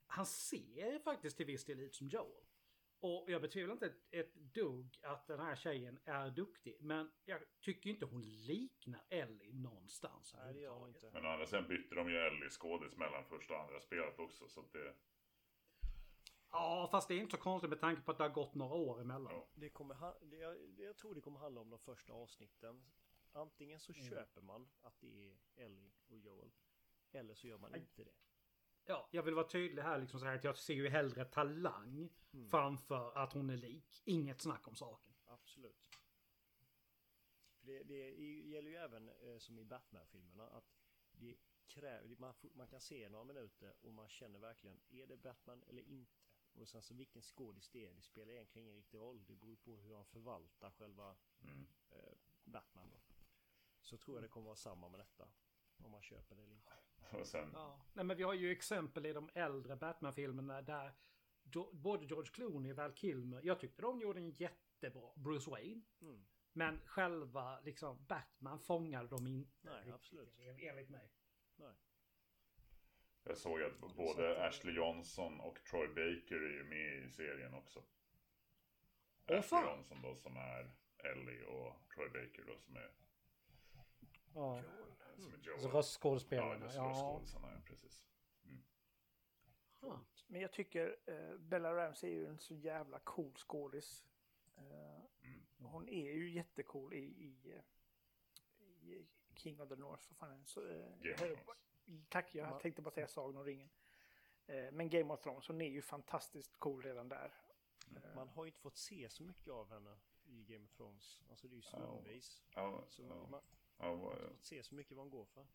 Han 0.07 0.25
ser 0.25 0.99
faktiskt 0.99 1.37
till 1.37 1.45
viss 1.45 1.65
del 1.65 1.79
ut 1.79 1.95
som 1.95 2.07
Joel. 2.07 2.43
Och 2.99 3.25
jag 3.27 3.41
betvivlar 3.41 3.73
inte 3.73 3.85
ett, 3.85 4.07
ett 4.11 4.33
dugg 4.33 4.99
att 5.03 5.27
den 5.27 5.39
här 5.39 5.55
tjejen 5.55 5.99
är 6.05 6.29
duktig. 6.29 6.77
Men 6.81 7.11
jag 7.25 7.41
tycker 7.61 7.89
inte 7.89 8.05
hon 8.05 8.21
liknar 8.21 9.05
Ellie 9.09 9.53
någonstans 9.53 10.35
Nej, 10.37 10.53
det 10.53 10.59
gör 10.59 10.73
hon 10.73 10.89
inte. 10.89 11.11
Men 11.13 11.25
andra 11.25 11.45
sidan 11.45 11.67
bytte 11.67 11.95
de 11.95 12.09
ju 12.09 12.17
Ellie 12.17 12.49
skådis 12.49 12.97
mellan 12.97 13.25
första 13.25 13.53
och 13.53 13.59
andra 13.59 13.79
spelet 13.79 14.19
också. 14.19 14.47
Så 14.47 14.59
att 14.59 14.71
det, 14.71 14.93
Ja, 16.51 16.87
fast 16.91 17.07
det 17.07 17.13
är 17.13 17.19
inte 17.19 17.37
så 17.37 17.43
konstigt 17.43 17.69
med 17.69 17.79
tanke 17.79 18.01
på 18.01 18.11
att 18.11 18.17
det 18.17 18.23
har 18.23 18.29
gått 18.31 18.55
några 18.55 18.75
år 18.75 19.01
emellan. 19.01 19.41
Det 19.55 19.69
kommer, 19.69 20.13
jag, 20.31 20.57
jag 20.77 20.97
tror 20.97 21.15
det 21.15 21.21
kommer 21.21 21.39
handla 21.39 21.61
om 21.61 21.69
de 21.69 21.79
första 21.79 22.13
avsnitten. 22.13 22.85
Antingen 23.31 23.79
så 23.79 23.93
Mm. 23.93 24.09
köper 24.09 24.41
man 24.41 24.69
att 24.81 24.99
det 24.99 25.29
är 25.31 25.37
Ellie 25.55 25.91
och 26.07 26.17
Joel. 26.17 26.51
Eller 27.11 27.33
så 27.35 27.47
gör 27.47 27.57
man 27.57 27.71
Nej. 27.71 27.79
inte 27.79 28.03
det. 28.03 28.13
Ja, 28.85 29.07
jag 29.11 29.23
vill 29.23 29.33
vara 29.35 29.47
tydlig 29.47 29.81
här 29.83 29.97
liksom 29.99 30.19
så 30.19 30.25
här 30.25 30.35
att 30.35 30.43
jag 30.43 30.57
ser 30.57 30.73
ju 30.73 30.89
hellre 30.89 31.25
talang 31.25 32.09
Mm. 32.33 32.49
framför 32.49 33.17
att 33.17 33.33
hon 33.33 33.49
är 33.49 33.57
lik. 33.57 34.01
Inget 34.05 34.41
snack 34.41 34.67
om 34.67 34.75
saken. 34.75 35.13
Absolut. 35.25 35.89
För 37.59 37.67
det, 37.67 37.83
det 37.83 38.09
gäller 38.49 38.69
ju 38.69 38.75
även 38.75 39.09
eh, 39.09 39.37
som 39.37 39.59
i 39.59 39.63
Batman-filmerna 39.65 40.49
att 40.49 40.77
det 41.11 41.35
kräver, 41.67 42.15
man, 42.19 42.33
man 42.53 42.67
kan 42.67 42.81
se 42.81 43.09
några 43.09 43.23
minuter 43.25 43.75
och 43.81 43.93
man 43.93 44.09
känner 44.09 44.39
verkligen 44.39 44.79
är 44.89 45.07
det 45.07 45.17
Batman 45.17 45.63
eller 45.67 45.81
inte. 45.81 46.26
Och 46.57 46.67
sen 46.69 46.81
så 46.81 46.93
vilken 46.93 47.21
skådis 47.21 47.69
det 47.69 47.85
är, 47.85 47.93
det 47.93 48.01
spelar 48.01 48.31
egentligen 48.31 48.65
ingen 48.65 48.77
riktig 48.77 48.97
roll. 48.97 49.25
Det 49.25 49.35
beror 49.35 49.55
på 49.55 49.77
hur 49.77 49.95
han 49.95 50.05
förvaltar 50.05 50.71
själva 50.71 51.15
mm. 51.43 51.67
eh, 51.89 52.17
Batman 52.43 52.89
då. 52.89 53.01
Så 53.81 53.97
tror 53.97 54.17
jag 54.17 54.23
det 54.23 54.27
kommer 54.27 54.45
vara 54.45 54.55
samma 54.55 54.89
med 54.89 54.99
detta. 54.99 55.29
Om 55.83 55.91
man 55.91 56.01
köper 56.01 56.35
det 56.35 56.41
eller 56.41 56.53
inte. 56.53 56.73
Och 57.11 57.27
sen, 57.27 57.49
Ja. 57.53 57.81
Nej, 57.93 58.05
men 58.05 58.17
vi 58.17 58.23
har 58.23 58.33
ju 58.33 58.51
exempel 58.51 59.05
i 59.05 59.13
de 59.13 59.29
äldre 59.33 59.75
Batman-filmerna 59.75 60.61
där 60.61 60.93
jo, 61.53 61.69
både 61.73 62.05
George 62.05 62.31
Clooney 62.31 62.71
och 62.71 62.77
Val 62.77 62.93
Kilmer, 62.93 63.41
jag 63.43 63.59
tyckte 63.59 63.81
de 63.81 64.01
gjorde 64.01 64.19
en 64.19 64.31
jättebra 64.31 65.11
Bruce 65.15 65.49
Wayne. 65.49 65.81
Mm. 66.01 66.25
Men 66.53 66.79
själva 66.85 67.59
liksom 67.59 68.05
Batman 68.05 68.59
fångade 68.59 69.07
de 69.07 69.27
inte. 69.27 69.69
Nej, 69.69 69.91
absolut. 69.91 70.39
en- 70.39 70.59
Enligt 70.59 70.89
mig. 70.89 71.11
Nej. 71.55 71.73
Jag 73.27 73.37
såg 73.37 73.61
att 73.63 73.79
både 73.95 74.47
Ashley 74.47 74.75
Johnson 74.75 75.39
och 75.39 75.63
Troy 75.63 75.87
Baker 75.87 76.35
är 76.35 76.53
ju 76.53 76.63
med 76.63 77.03
i 77.05 77.09
serien 77.11 77.53
också. 77.53 77.79
Åh, 77.79 79.37
Ashley 79.39 79.41
fan! 79.41 79.65
Johnson 79.65 80.01
då 80.01 80.15
som 80.15 80.37
är 80.37 80.71
Ellie 80.97 81.43
och 81.43 81.89
Troy 81.95 82.09
Baker 82.09 82.43
då 82.47 82.57
som 82.59 82.75
är, 82.75 82.91
Ja. 84.33 84.63
som 85.17 85.33
är 85.33 85.37
Joel. 85.37 85.53
Alltså 85.53 85.67
Ja, 85.69 85.73
röstskådespelarna. 85.79 86.53
Ja. 86.53 86.65
röstskådisarna, 86.65 87.51
ja 87.53 87.61
precis. 87.65 88.03
ja. 89.81 89.99
Men 90.27 90.41
jag 90.41 90.51
tycker 90.53 90.95
eh, 91.05 91.37
Bella 91.37 91.75
Ramsey 91.75 92.09
är 92.09 92.13
ju 92.15 92.25
en 92.27 92.39
så 92.39 92.55
jävla 92.55 92.99
cool 92.99 93.33
skådis. 93.35 94.05
Eh, 94.57 94.97
Mm. 95.59 95.71
hon 95.71 95.89
är 95.89 96.11
ju 96.13 96.29
jättecool 96.31 96.93
i, 96.93 96.97
i, 96.97 97.53
eh, 97.55 97.61
i 98.89 99.07
King 99.35 99.61
of 99.61 99.69
the 99.69 99.75
North. 99.75 100.03
Vad 100.09 100.17
fan 100.17 100.31
är 100.31 100.37
det? 100.37 100.45
Så, 100.45 100.67
eh, 100.67 100.89
Game 100.99 101.13
of 101.13 101.19
Thrones. 101.19 101.76
Tack, 102.09 102.35
jag 102.35 102.47
Ma- 102.47 102.59
tänkte 102.59 102.81
bara 102.81 102.91
säga 102.91 103.07
Sagan 103.07 103.37
om 103.37 103.43
ringen. 103.43 103.69
Eh, 104.47 104.71
men 104.71 104.89
Game 104.89 105.13
of 105.13 105.21
Thrones, 105.21 105.47
hon 105.47 105.61
är 105.61 105.69
ju 105.69 105.81
fantastiskt 105.81 106.57
cool 106.57 106.81
redan 106.83 107.09
där. 107.09 107.33
Eh, 107.95 108.15
Man 108.15 108.29
har 108.29 108.43
ju 108.45 108.49
inte 108.49 108.59
fått 108.59 108.77
se 108.77 109.09
så 109.09 109.23
mycket 109.23 109.53
av 109.53 109.69
henne 109.69 109.97
i 110.25 110.43
Game 110.43 110.65
of 110.65 110.71
Thrones. 110.71 111.21
Alltså 111.29 111.47
det 111.47 111.53
är 111.53 111.57
ju 111.57 111.61
stundvis. 111.61 112.43
Ja, 112.55 112.83
Så 112.87 113.01
ja, 113.01 113.27
man 113.27 113.41
ja, 113.77 113.85
har 113.95 114.11
inte 114.13 114.27
fått 114.27 114.45
se 114.45 114.63
så 114.63 114.75
mycket 114.75 114.97
vad 114.97 115.03
hon 115.05 115.09
går 115.11 115.25
för. 115.25 115.47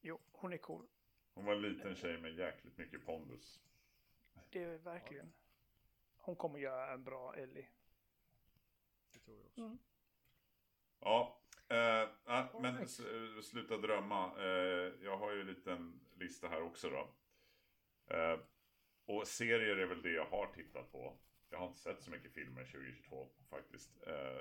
Jo, 0.00 0.18
hon 0.32 0.52
är 0.52 0.58
cool. 0.58 0.86
hon 1.34 1.44
var 1.44 1.52
en 1.52 1.62
liten 1.62 1.96
tjej 1.96 2.18
med 2.18 2.34
jäkligt 2.34 2.78
mycket 2.78 3.04
pondus. 3.06 3.60
Det 4.50 4.62
är 4.62 4.78
verkligen. 4.78 5.32
Hon 6.16 6.36
kommer 6.36 6.58
göra 6.58 6.92
en 6.92 7.04
bra 7.04 7.34
Ellie. 7.34 7.68
Det 9.12 9.18
tror 9.18 9.36
jag 9.36 9.46
också. 9.46 9.60
Mm. 9.60 9.78
Ja, 11.00 11.40
eh, 11.68 12.08
ja, 12.26 12.50
men 12.60 12.64
Alright. 12.74 12.88
s- 12.88 13.00
eh, 13.00 13.40
sluta 13.42 13.76
drömma. 13.76 14.32
Eh, 14.38 14.92
jag 15.02 15.16
har 15.16 15.32
ju 15.32 15.40
en 15.40 15.46
liten 15.46 16.00
lista 16.14 16.48
här 16.48 16.62
också 16.62 16.90
då. 16.90 17.08
Och 19.06 19.26
serier 19.26 19.76
är 19.76 19.86
väl 19.86 20.02
det 20.02 20.10
jag 20.12 20.24
har 20.26 20.46
tittat 20.46 20.92
på. 20.92 21.16
Jag 21.50 21.58
har 21.58 21.66
inte 21.66 21.78
sett 21.78 22.02
så 22.02 22.10
mycket 22.10 22.32
filmer 22.32 22.64
2022 22.64 23.28
faktiskt. 23.50 23.92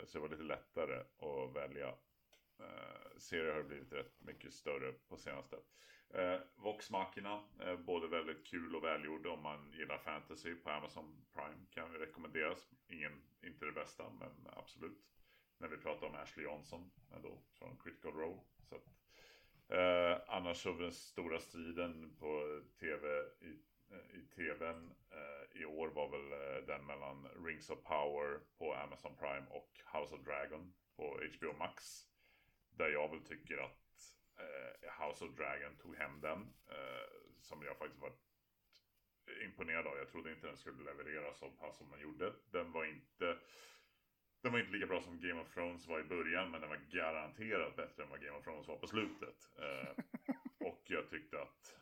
Så 0.05 0.17
det 0.17 0.19
var 0.19 0.29
lite 0.29 0.43
lättare 0.43 0.95
att 0.99 1.55
välja. 1.55 1.93
Serier 3.17 3.53
har 3.53 3.63
blivit 3.63 3.93
rätt 3.93 4.21
mycket 4.21 4.53
större 4.53 4.91
på 4.91 5.17
senaste. 5.17 5.55
Eh, 6.13 6.39
Vox 6.55 6.91
Machina, 6.91 7.43
både 7.85 8.07
väldigt 8.07 8.47
kul 8.47 8.75
och 8.75 8.83
välgjord 8.83 9.27
om 9.27 9.41
man 9.43 9.71
gillar 9.73 9.97
fantasy 9.97 10.55
på 10.55 10.69
Amazon 10.69 11.25
Prime 11.33 11.65
kan 11.71 11.91
rekommenderas. 11.93 12.69
Ingen, 12.87 13.21
inte 13.43 13.65
det 13.65 13.71
bästa, 13.71 14.09
men 14.19 14.31
absolut 14.55 15.01
när 15.57 15.67
vi 15.67 15.77
pratar 15.77 16.07
om 16.07 16.15
Ashley 16.15 16.45
Johnson 16.45 16.91
ändå, 17.15 17.41
från 17.53 17.77
Critical 17.77 18.13
Role. 18.13 18.41
Så 18.69 18.75
att, 18.75 18.87
eh, 19.69 20.21
annars 20.27 20.57
så 20.57 20.73
den 20.73 20.91
stora 20.91 21.39
striden 21.39 22.15
på 22.19 22.61
tv 22.79 23.07
i, 23.39 23.59
eh, 23.91 24.19
i 24.19 24.27
tvn 24.35 24.93
eh, 25.11 25.61
i 25.61 25.65
år 25.65 25.87
var 25.87 26.09
väl 26.09 26.31
eh, 26.31 26.67
den 26.67 26.85
mellan 26.85 27.27
Rings 27.45 27.69
of 27.69 27.83
Power 27.83 28.39
på 28.57 28.73
Amazon 28.73 29.15
Prime 29.15 29.45
och 29.49 29.69
House 29.93 30.15
of 30.15 30.21
Dragon 30.21 30.73
på 30.95 31.03
HBO 31.03 31.53
Max. 31.57 31.83
Där 32.69 32.89
jag 32.89 33.09
väl 33.09 33.25
tycker 33.25 33.57
att 33.57 34.17
eh, 34.39 35.05
House 35.05 35.25
of 35.25 35.35
Dragon 35.35 35.77
tog 35.77 35.95
hem 35.95 36.21
den. 36.21 36.53
Eh, 36.69 37.25
som 37.41 37.63
jag 37.63 37.77
faktiskt 37.77 38.01
var 38.01 38.13
imponerad 39.45 39.87
av. 39.87 39.97
Jag 39.97 40.09
trodde 40.09 40.31
inte 40.31 40.47
den 40.47 40.57
skulle 40.57 40.83
leverera 40.83 41.33
så 41.33 41.51
pass 41.51 41.77
som 41.77 41.91
den 41.91 41.99
gjorde. 41.99 42.33
Den 42.51 42.71
var 42.71 42.85
inte 42.85 43.37
den 44.45 44.51
var 44.51 44.59
inte 44.59 44.71
lika 44.71 44.87
bra 44.87 45.01
som 45.01 45.19
Game 45.19 45.41
of 45.41 45.53
Thrones 45.53 45.87
var 45.87 45.99
i 45.99 46.03
början, 46.03 46.51
men 46.51 46.61
den 46.61 46.69
var 46.69 46.79
garanterat 46.91 47.75
bättre 47.75 48.03
än 48.03 48.09
vad 48.09 48.21
Game 48.21 48.37
of 48.37 48.43
Thrones 48.43 48.67
var 48.67 48.77
på 48.77 48.87
slutet. 48.87 49.49
Eh, 49.59 50.03
och 50.67 50.81
jag 50.85 51.09
tyckte 51.09 51.41
att 51.41 51.77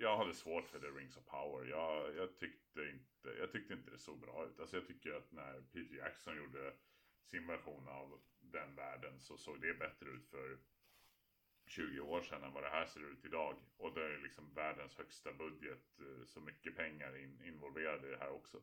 jag 0.00 0.16
hade 0.16 0.34
svårt 0.34 0.68
för 0.68 0.78
The 0.78 0.86
Rings 0.86 1.16
of 1.16 1.24
Power. 1.24 1.66
Jag, 1.66 2.16
jag, 2.16 2.36
tyckte 2.38 2.80
inte, 2.80 3.28
jag 3.38 3.52
tyckte 3.52 3.74
inte 3.74 3.90
det 3.90 3.98
såg 3.98 4.20
bra 4.20 4.46
ut. 4.46 4.60
Alltså 4.60 4.76
jag 4.76 4.86
tycker 4.86 5.12
att 5.12 5.32
när 5.32 5.60
Peter 5.72 5.96
Jackson 5.96 6.36
gjorde 6.36 6.72
sin 7.24 7.46
version 7.46 7.88
av 7.88 8.20
den 8.40 8.74
världen 8.74 9.20
så 9.20 9.36
såg 9.36 9.60
det 9.60 9.78
bättre 9.78 10.10
ut 10.10 10.26
för 10.26 10.58
20 11.66 12.00
år 12.00 12.22
sedan 12.22 12.44
än 12.44 12.52
vad 12.52 12.62
det 12.62 12.70
här 12.70 12.86
ser 12.86 13.10
ut 13.12 13.24
idag. 13.24 13.56
Och 13.76 13.94
det 13.94 14.04
är 14.04 14.18
liksom 14.18 14.54
världens 14.54 14.96
högsta 14.96 15.32
budget, 15.32 16.00
eh, 16.00 16.24
så 16.24 16.40
mycket 16.40 16.76
pengar 16.76 17.16
in, 17.16 17.44
involverade 17.44 18.08
i 18.08 18.10
det 18.10 18.18
här 18.18 18.32
också. 18.32 18.62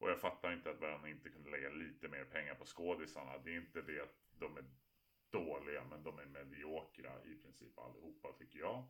Och 0.00 0.10
jag 0.10 0.20
fattar 0.20 0.52
inte 0.52 0.70
att 0.70 0.80
man 0.80 1.06
inte 1.06 1.28
kunde 1.28 1.50
lägga 1.50 1.70
lite 1.70 2.08
mer 2.08 2.24
pengar 2.24 2.54
på 2.54 2.64
skådisarna. 2.64 3.38
Det 3.38 3.50
är 3.50 3.56
inte 3.56 3.82
det 3.82 4.00
att 4.00 4.16
de 4.38 4.56
är 4.56 4.64
dåliga, 5.30 5.84
men 5.84 6.02
de 6.02 6.18
är 6.18 6.26
mediokra 6.26 7.24
i 7.24 7.34
princip 7.34 7.78
allihopa 7.78 8.32
tycker 8.32 8.58
jag. 8.58 8.84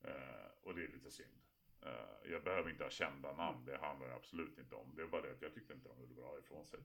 Eh, 0.00 0.48
och 0.62 0.74
det 0.74 0.84
är 0.84 0.88
lite 0.88 1.10
synd. 1.10 1.42
Eh, 1.82 2.30
jag 2.30 2.44
behöver 2.44 2.70
inte 2.70 2.84
ha 2.84 2.90
kända 2.90 3.32
namn, 3.32 3.64
det 3.64 3.78
handlar 3.78 4.10
absolut 4.10 4.58
inte 4.58 4.74
om. 4.74 4.94
Det 4.96 5.02
är 5.02 5.06
bara 5.06 5.22
det 5.22 5.32
att 5.32 5.42
jag 5.42 5.54
tyckte 5.54 5.72
inte 5.72 5.88
de 5.88 6.00
gjorde 6.00 6.14
bra 6.14 6.38
ifrån 6.38 6.66
sig. 6.66 6.80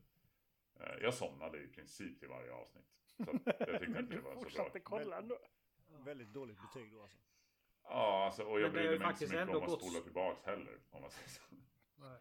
Eh, 0.79 0.95
jag 1.01 1.13
somnade 1.13 1.57
i 1.63 1.67
princip 1.67 2.19
till 2.19 2.29
varje 2.29 2.53
avsnitt. 2.53 2.85
Så 3.17 3.39
jag 3.45 3.79
tyckte 3.79 3.99
inte 3.99 4.15
det 4.15 4.21
var 4.21 4.33
så 4.33 4.39
bra. 4.39 4.43
fortsatte 4.43 4.79
kolla 4.79 5.17
ändå. 5.17 5.39
Väldigt 6.05 6.33
dåligt 6.33 6.57
betyg 6.61 6.91
då 6.91 7.01
alltså. 7.01 7.17
Ja, 7.83 8.25
alltså, 8.25 8.43
och 8.43 8.61
jag 8.61 8.71
brydde 8.71 8.99
mig 8.99 9.07
inte 9.09 9.27
så 9.27 9.33
mycket 9.33 9.55
om 9.55 9.63
att 9.63 9.81
spola 9.81 9.99
tillbaks 9.99 10.43
heller. 10.43 10.79
Om 10.89 11.01
man 11.01 11.11
säger 11.11 11.29
så. 11.29 11.41
Nej. 11.95 12.17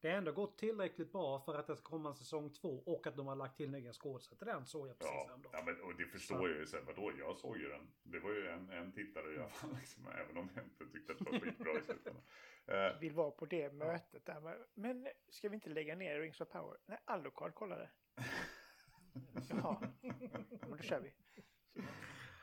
Det 0.00 0.10
har 0.10 0.16
ändå 0.18 0.32
gått 0.32 0.58
tillräckligt 0.58 1.12
bra 1.12 1.40
för 1.40 1.54
att 1.54 1.66
det 1.66 1.76
ska 1.76 1.90
komma 1.90 2.08
en 2.08 2.14
säsong 2.14 2.50
två 2.52 2.82
och 2.86 3.06
att 3.06 3.16
de 3.16 3.26
har 3.26 3.36
lagt 3.36 3.56
till 3.56 3.70
nya 3.70 3.92
skådespelare 3.92 4.38
till 4.38 4.46
den 4.46 4.66
såg 4.66 4.88
jag 4.88 4.98
precis 4.98 5.14
Ja, 5.14 5.24
häromdagen. 5.28 5.52
ja 5.54 5.62
men, 5.72 5.80
och 5.80 5.94
det 5.98 6.04
förstår 6.06 6.48
jag 6.50 6.58
ju 6.58 6.66
sen. 6.66 6.84
Vadå, 6.86 7.12
jag 7.18 7.36
såg 7.38 7.58
ju 7.58 7.68
den. 7.68 7.90
Det 8.02 8.18
var 8.18 8.30
ju 8.30 8.48
en, 8.48 8.70
en 8.70 8.92
tittare 8.92 9.34
i 9.34 9.38
alla 9.38 9.48
fall. 9.48 9.70
Liksom, 9.80 10.06
även 10.08 10.36
om 10.36 10.48
jag 10.54 10.64
inte 10.64 10.86
tyckte 10.92 11.12
att 11.12 11.18
det 11.18 11.30
var 11.30 11.38
skitbra 11.40 11.72
i 11.78 11.82
slutändan. 11.82 12.22
Eh, 12.66 13.00
Vill 13.00 13.12
vara 13.12 13.30
på 13.30 13.46
det 13.46 13.72
mötet 13.72 14.26
där. 14.26 14.40
med- 14.40 14.64
Men 14.74 15.08
ska 15.28 15.48
vi 15.48 15.54
inte 15.54 15.70
lägga 15.70 15.94
ner 15.96 16.20
Rings 16.20 16.40
of 16.40 16.48
Power? 16.48 16.78
Nej, 16.86 16.98
Alucard 17.04 17.54
kollade. 17.54 17.90
Jaha, 19.50 19.76
men 20.00 20.70
då 20.70 20.78
kör 20.78 21.00
vi. 21.00 21.12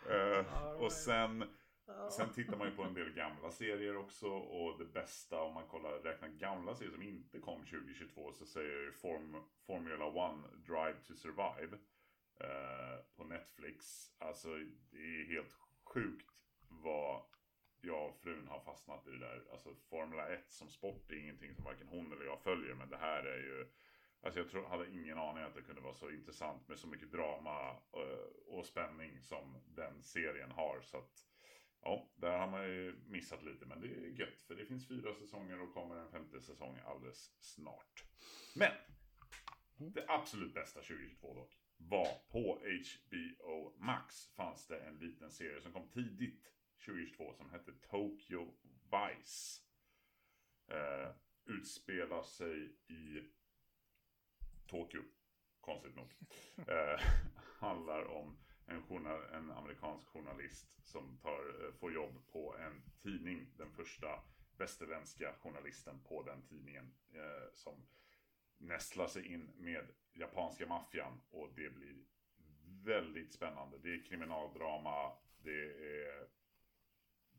eh, 0.10 0.72
och 0.84 0.92
sen, 0.92 1.44
sen 2.12 2.34
tittar 2.34 2.58
man 2.58 2.70
ju 2.70 2.76
på 2.76 2.84
en 2.84 2.94
del 2.94 3.14
gamla 3.14 3.52
serier 3.52 3.98
också. 3.98 4.28
Och 4.28 4.80
det 4.80 4.86
bästa 4.86 5.42
om 5.42 5.54
man 5.54 5.68
kollar, 5.68 5.92
räknar 5.92 6.28
gamla 6.28 6.76
serier 6.76 6.92
som 6.92 7.04
inte 7.04 7.40
kom 7.40 7.66
2022 7.66 8.34
så 8.34 8.46
säger 8.46 8.70
jag 8.70 8.84
ju 8.84 8.92
Form, 8.92 9.44
Formula 9.68 10.06
One 10.06 10.44
Drive 10.68 10.98
to 11.08 11.14
Survive. 11.14 11.78
Eh, 12.40 13.00
på 13.16 13.24
Netflix. 13.24 14.10
Alltså 14.20 14.50
det 14.92 14.98
är 14.98 15.26
helt 15.26 15.56
sjukt 15.84 16.32
vad 16.70 17.22
jag 17.82 18.10
och 18.10 18.16
frun 18.16 18.48
har 18.48 18.60
fastnat 18.60 19.08
i 19.08 19.12
det 19.12 19.20
där. 19.20 19.44
Alltså 19.52 19.76
Formula 19.90 20.30
1 20.30 20.52
som 20.52 20.70
sport 20.70 21.12
är 21.12 21.16
ingenting 21.16 21.56
som 21.56 21.64
varken 21.64 21.88
hon 21.88 22.12
eller 22.12 22.26
jag 22.26 22.42
följer. 22.42 22.74
Men 22.74 22.90
det 22.90 22.98
här 22.98 23.24
är 23.24 23.38
ju... 23.38 23.68
Alltså 24.22 24.40
jag 24.40 24.50
tror, 24.50 24.66
hade 24.66 24.92
ingen 24.92 25.18
aning 25.18 25.44
att 25.44 25.56
det 25.56 25.62
kunde 25.62 25.82
vara 25.82 25.94
så 25.94 26.10
intressant 26.10 26.68
med 26.68 26.80
så 26.80 26.88
mycket 26.88 27.12
drama 27.12 27.72
och, 27.92 28.58
och 28.58 28.66
spänning 28.66 29.22
som 29.22 29.62
den 29.66 30.04
serien 30.04 30.52
har. 30.52 30.82
Så 30.82 30.98
att 30.98 31.26
ja, 31.86 32.10
där 32.16 32.38
har 32.38 32.52
man 32.52 32.64
ju 32.64 32.96
missat 33.08 33.44
lite. 33.44 33.66
Men 33.66 33.82
det 33.82 33.88
är 33.88 34.20
gött 34.20 34.42
för 34.42 34.56
det 34.56 34.66
finns 34.66 34.88
fyra 34.88 35.16
säsonger 35.16 35.62
och 35.62 35.74
kommer 35.74 35.96
en 35.96 36.12
femte 36.12 36.42
säsong 36.42 36.80
alldeles 36.86 37.36
snart. 37.40 38.04
Men 38.56 38.72
det 39.78 40.06
absolut 40.08 40.54
bästa 40.54 40.80
2022 40.82 41.34
dock 41.34 41.54
var 41.78 42.08
på 42.30 42.60
HBO 42.60 43.74
Max 43.78 44.28
fanns 44.36 44.68
det 44.68 44.80
en 44.80 44.98
liten 44.98 45.32
serie 45.32 45.62
som 45.62 45.74
kom 45.74 45.90
tidigt 45.90 46.52
2022 46.86 47.34
som 47.34 47.50
hette 47.50 47.72
Tokyo 47.72 48.54
Vice. 48.64 49.62
Eh, 50.68 51.12
utspelar 51.46 52.24
sig 52.24 52.76
i 52.88 53.24
Tokyo, 54.68 55.02
konstigt 55.62 55.96
nog. 55.96 56.14
Eh, 56.68 57.02
handlar 57.60 58.06
om 58.06 58.38
en, 58.66 58.82
journal, 58.82 59.24
en 59.34 59.52
amerikansk 59.52 60.08
journalist 60.08 60.86
som 60.86 61.18
tar, 61.18 61.66
eh, 61.66 61.74
får 61.74 61.94
jobb 61.94 62.28
på 62.32 62.56
en 62.58 62.82
tidning. 63.02 63.48
Den 63.58 63.72
första 63.72 64.24
västerländska 64.58 65.34
journalisten 65.44 66.00
på 66.04 66.24
den 66.24 66.42
tidningen. 66.42 66.94
Eh, 67.14 67.54
som 67.54 67.88
nästlar 68.58 69.08
sig 69.08 69.34
in 69.34 69.52
med 69.58 69.86
japanska 70.14 70.68
maffian. 70.68 71.22
Och 71.30 71.50
det 71.56 71.70
blir 71.70 71.96
väldigt 72.84 73.34
spännande. 73.34 73.78
Det 73.78 73.94
är 73.94 74.04
kriminaldrama. 74.04 75.12
Det 75.44 75.66
är 76.06 76.28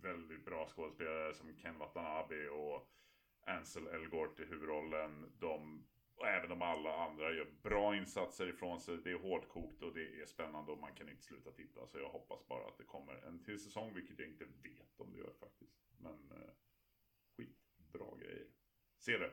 väldigt 0.03 0.45
bra 0.45 0.67
skådespelare 0.67 1.35
som 1.35 1.57
Ken 1.57 1.79
Watanabe 1.79 2.49
och 2.49 2.93
Ansel 3.41 3.87
Elgort 3.87 4.41
i 4.41 4.45
huvudrollen. 4.45 5.33
De, 5.39 5.87
och 6.17 6.27
även 6.27 6.53
om 6.53 6.63
alla 6.63 6.97
andra 6.97 7.33
gör 7.33 7.51
bra 7.63 7.97
insatser 7.97 8.49
ifrån 8.49 8.81
sig. 8.81 8.99
Det 9.05 9.11
är 9.11 9.19
hårdkokt 9.19 9.83
och 9.83 9.95
det 9.95 10.21
är 10.23 10.27
spännande 10.27 10.73
och 10.73 10.79
man 10.79 10.95
kan 10.95 11.09
inte 11.09 11.23
sluta 11.23 11.53
titta. 11.53 11.87
Så 11.87 11.99
jag 11.99 12.09
hoppas 12.09 12.47
bara 12.47 12.69
att 12.69 12.79
det 12.79 12.85
kommer 12.85 13.15
en 13.15 13.45
till 13.45 13.61
säsong, 13.61 13.95
vilket 13.95 14.19
jag 14.19 14.29
inte 14.29 14.45
vet 14.45 15.01
om 15.01 15.13
det 15.13 15.19
gör 15.19 15.33
faktiskt. 15.41 15.77
Men 15.99 16.33
eh, 16.33 16.51
skitbra 17.37 18.17
grejer. 18.19 18.47
Se 18.99 19.19
det! 19.19 19.33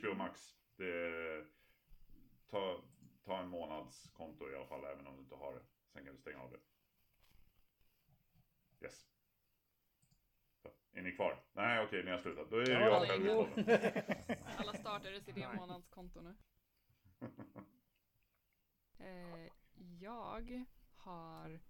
HBO 0.00 0.14
Max. 0.14 0.56
Det, 0.76 1.46
ta, 2.46 2.82
ta 3.24 3.38
en 3.38 3.48
månads 3.48 4.10
konto 4.12 4.50
i 4.50 4.54
alla 4.54 4.66
fall, 4.66 4.84
även 4.84 5.06
om 5.06 5.16
du 5.16 5.22
inte 5.22 5.34
har 5.34 5.54
det. 5.54 5.62
Sen 5.92 6.04
kan 6.04 6.14
du 6.14 6.20
stänga 6.20 6.38
av 6.38 6.50
det. 6.50 6.60
Yes. 8.84 9.13
Är 10.94 11.02
ni 11.02 11.12
kvar? 11.12 11.42
Nej, 11.52 11.84
okej, 11.84 12.04
ni 12.04 12.10
har 12.10 12.18
slutat. 12.18 12.50
Då 12.50 12.56
är 12.56 12.64
det 12.64 12.72
Ja, 12.72 12.80
jag 12.80 13.08
själv 13.08 13.26
i 13.26 13.28
podden. 13.28 14.38
Alla 14.56 14.72
startade 14.74 15.20
sitt 15.20 15.36
månadskonto 15.36 16.20
nu. 16.20 16.34
Eh, 18.98 19.50
jag 20.00 20.64
har 20.96 21.60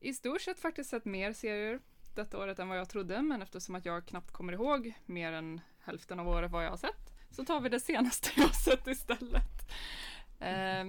i 0.00 0.14
stort 0.14 0.40
sett 0.40 0.60
faktiskt 0.60 0.90
sett 0.90 1.04
mer 1.04 1.32
serier 1.32 1.80
detta 2.14 2.38
året 2.38 2.58
än 2.58 2.68
vad 2.68 2.78
jag 2.78 2.88
trodde, 2.88 3.22
men 3.22 3.42
eftersom 3.42 3.74
att 3.74 3.84
jag 3.84 4.06
knappt 4.06 4.32
kommer 4.32 4.52
ihåg 4.52 4.92
mer 5.06 5.32
än 5.32 5.60
hälften 5.78 6.20
av 6.20 6.28
året 6.28 6.50
vad 6.50 6.64
jag 6.64 6.70
har 6.70 6.76
sett, 6.76 7.10
så 7.30 7.44
tar 7.44 7.60
vi 7.60 7.68
det 7.68 7.80
senaste 7.80 8.30
jag 8.36 8.42
har 8.42 8.52
sett 8.52 8.86
istället. 8.86 9.70
Eh, 10.40 10.84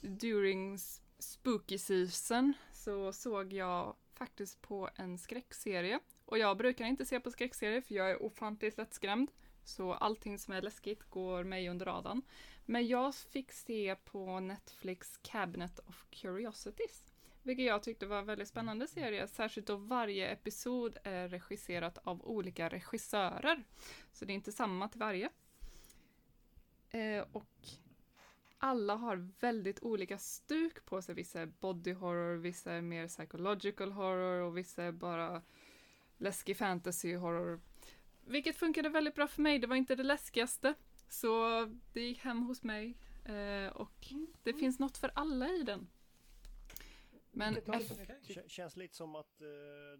during 0.00 0.78
spooky 1.18 1.78
season 1.78 2.52
så 2.72 3.12
såg 3.12 3.52
jag 3.52 3.96
faktiskt 4.14 4.62
på 4.62 4.90
en 4.94 5.18
skräckserie. 5.18 6.00
Och 6.24 6.38
jag 6.38 6.56
brukar 6.56 6.84
inte 6.84 7.04
se 7.04 7.20
på 7.20 7.30
skräckserier 7.30 7.80
för 7.80 7.94
jag 7.94 8.10
är 8.10 8.22
ofantligt 8.22 8.78
lättskrämd. 8.78 9.30
Så 9.64 9.92
allting 9.92 10.38
som 10.38 10.54
är 10.54 10.62
läskigt 10.62 11.10
går 11.10 11.44
mig 11.44 11.68
under 11.68 11.86
radarn. 11.86 12.22
Men 12.64 12.86
jag 12.86 13.14
fick 13.14 13.52
se 13.52 13.96
på 14.04 14.40
Netflix 14.40 15.16
Cabinet 15.22 15.78
of 15.78 16.06
Curiosities. 16.10 17.04
Vilket 17.42 17.66
jag 17.66 17.82
tyckte 17.82 18.06
var 18.06 18.18
en 18.18 18.26
väldigt 18.26 18.48
spännande 18.48 18.86
serie. 18.86 19.28
Särskilt 19.28 19.66
då 19.66 19.76
varje 19.76 20.28
episod 20.28 20.96
är 21.04 21.28
regisserat 21.28 21.98
av 22.04 22.26
olika 22.26 22.68
regissörer. 22.68 23.64
Så 24.12 24.24
det 24.24 24.32
är 24.32 24.34
inte 24.34 24.52
samma 24.52 24.88
till 24.88 25.00
varje. 25.00 25.30
Eh, 26.90 27.24
och 27.32 27.68
alla 28.58 28.94
har 28.94 29.30
väldigt 29.40 29.82
olika 29.82 30.18
stuk 30.18 30.84
på 30.84 31.02
sig. 31.02 31.14
Vissa 31.14 31.40
är 31.40 31.46
body 31.46 31.92
horror, 31.92 32.36
vissa 32.36 32.72
är 32.72 32.80
mer 32.80 33.08
psychological 33.08 33.92
horror 33.92 34.40
och 34.40 34.56
vissa 34.56 34.82
är 34.82 34.92
bara 34.92 35.42
läskig 36.24 36.56
fantasy 36.56 37.16
horror. 37.16 37.60
Vilket 38.26 38.56
funkade 38.56 38.88
väldigt 38.88 39.14
bra 39.14 39.26
för 39.26 39.42
mig. 39.42 39.58
Det 39.58 39.66
var 39.66 39.76
inte 39.76 39.94
det 39.96 40.02
läskigaste. 40.02 40.74
Så 41.08 41.64
det 41.92 42.00
gick 42.00 42.18
hem 42.18 42.42
hos 42.42 42.62
mig. 42.62 42.96
Eh, 43.24 43.72
och 43.76 44.12
det 44.42 44.52
finns 44.54 44.78
något 44.78 44.96
för 44.98 45.10
alla 45.14 45.48
i 45.48 45.62
den. 45.62 45.86
Men? 47.30 47.54
K- 47.54 47.72
känns 48.46 48.76
lite 48.76 48.96
som 48.96 49.14
att 49.14 49.40
eh, 49.40 49.46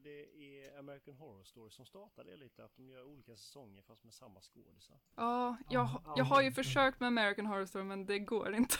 det 0.03 0.27
är 0.37 0.79
American 0.79 1.14
Horror 1.14 1.45
Story 1.45 1.70
som 1.70 1.87
startar 1.87 2.25
det 2.25 2.37
lite. 2.37 2.64
Att 2.64 2.77
de 2.77 2.89
gör 2.89 3.03
olika 3.05 3.37
säsonger 3.37 3.83
fast 3.83 4.05
med 4.05 4.14
samma 4.14 4.41
skådisar. 4.41 4.97
ja, 5.16 5.57
jag, 5.70 6.03
jag 6.16 6.25
har 6.25 6.43
ju 6.43 6.53
försökt 6.53 7.01
med 7.01 7.07
American 7.07 7.47
Horror 7.47 7.66
Story 7.66 7.85
men 7.85 8.07
det 8.07 8.18
går 8.18 8.55
inte. 8.55 8.77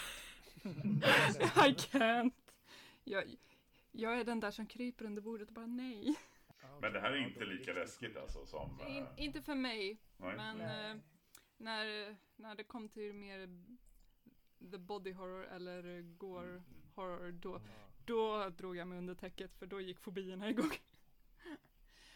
I 0.65 1.75
can't. 1.75 2.33
Jag, 3.05 3.25
jag 3.93 4.21
är 4.21 4.25
den 4.25 4.41
där 4.41 4.51
som 4.51 4.67
kryper 4.67 5.05
under 5.05 5.23
bordet 5.23 5.49
och 5.49 5.55
bara 5.55 5.67
nej. 5.67 6.15
Men 6.81 6.93
det 6.93 7.01
här 7.01 7.11
är 7.13 7.17
inte 7.17 7.45
lika 7.45 7.73
läskigt 7.73 8.17
alltså 8.17 8.47
som... 8.47 8.81
In, 8.89 9.03
eh, 9.03 9.09
inte 9.17 9.43
för 9.43 9.55
mig. 9.55 9.99
nej. 10.17 10.37
Men 10.37 10.59
Nej. 10.59 10.91
eh, 10.91 10.97
när, 11.57 12.17
när 12.37 12.55
det 12.55 12.65
kom 12.65 12.89
till 12.89 13.13
mer 13.13 13.65
the 14.71 14.79
body 14.79 15.13
horror 15.13 15.45
eller 15.47 16.01
gore 16.03 16.63
horror 16.95 17.33
då, 17.33 17.61
då 18.05 18.49
drog 18.49 18.77
jag 18.77 18.89
mig 18.89 18.99
under 18.99 19.15
täcket 19.15 19.55
för 19.55 19.67
då 19.67 19.81
gick 19.81 19.99
fobierna 19.99 20.49
igång. 20.51 20.71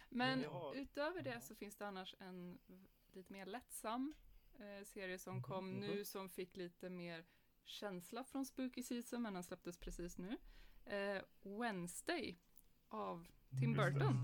Men 0.08 0.44
har- 0.44 0.74
utöver 0.74 1.22
det 1.22 1.40
så 1.40 1.54
finns 1.54 1.76
det 1.76 1.86
annars 1.86 2.14
en 2.18 2.58
lite 3.12 3.32
mer 3.32 3.46
lättsam 3.46 4.14
eh, 4.58 4.84
serie 4.84 5.18
som 5.18 5.42
kom 5.42 5.70
nu 5.72 6.04
som 6.04 6.28
fick 6.28 6.56
lite 6.56 6.90
mer 6.90 7.24
känsla 7.64 8.24
från 8.24 8.46
Spooky 8.46 8.82
Season, 8.82 9.22
men 9.22 9.34
den 9.34 9.42
släpptes 9.42 9.78
precis 9.78 10.18
nu. 10.18 10.36
Eh, 10.84 11.22
Wednesday 11.42 12.38
av 12.88 13.26
Tim 13.50 13.72
Burton. 13.72 14.16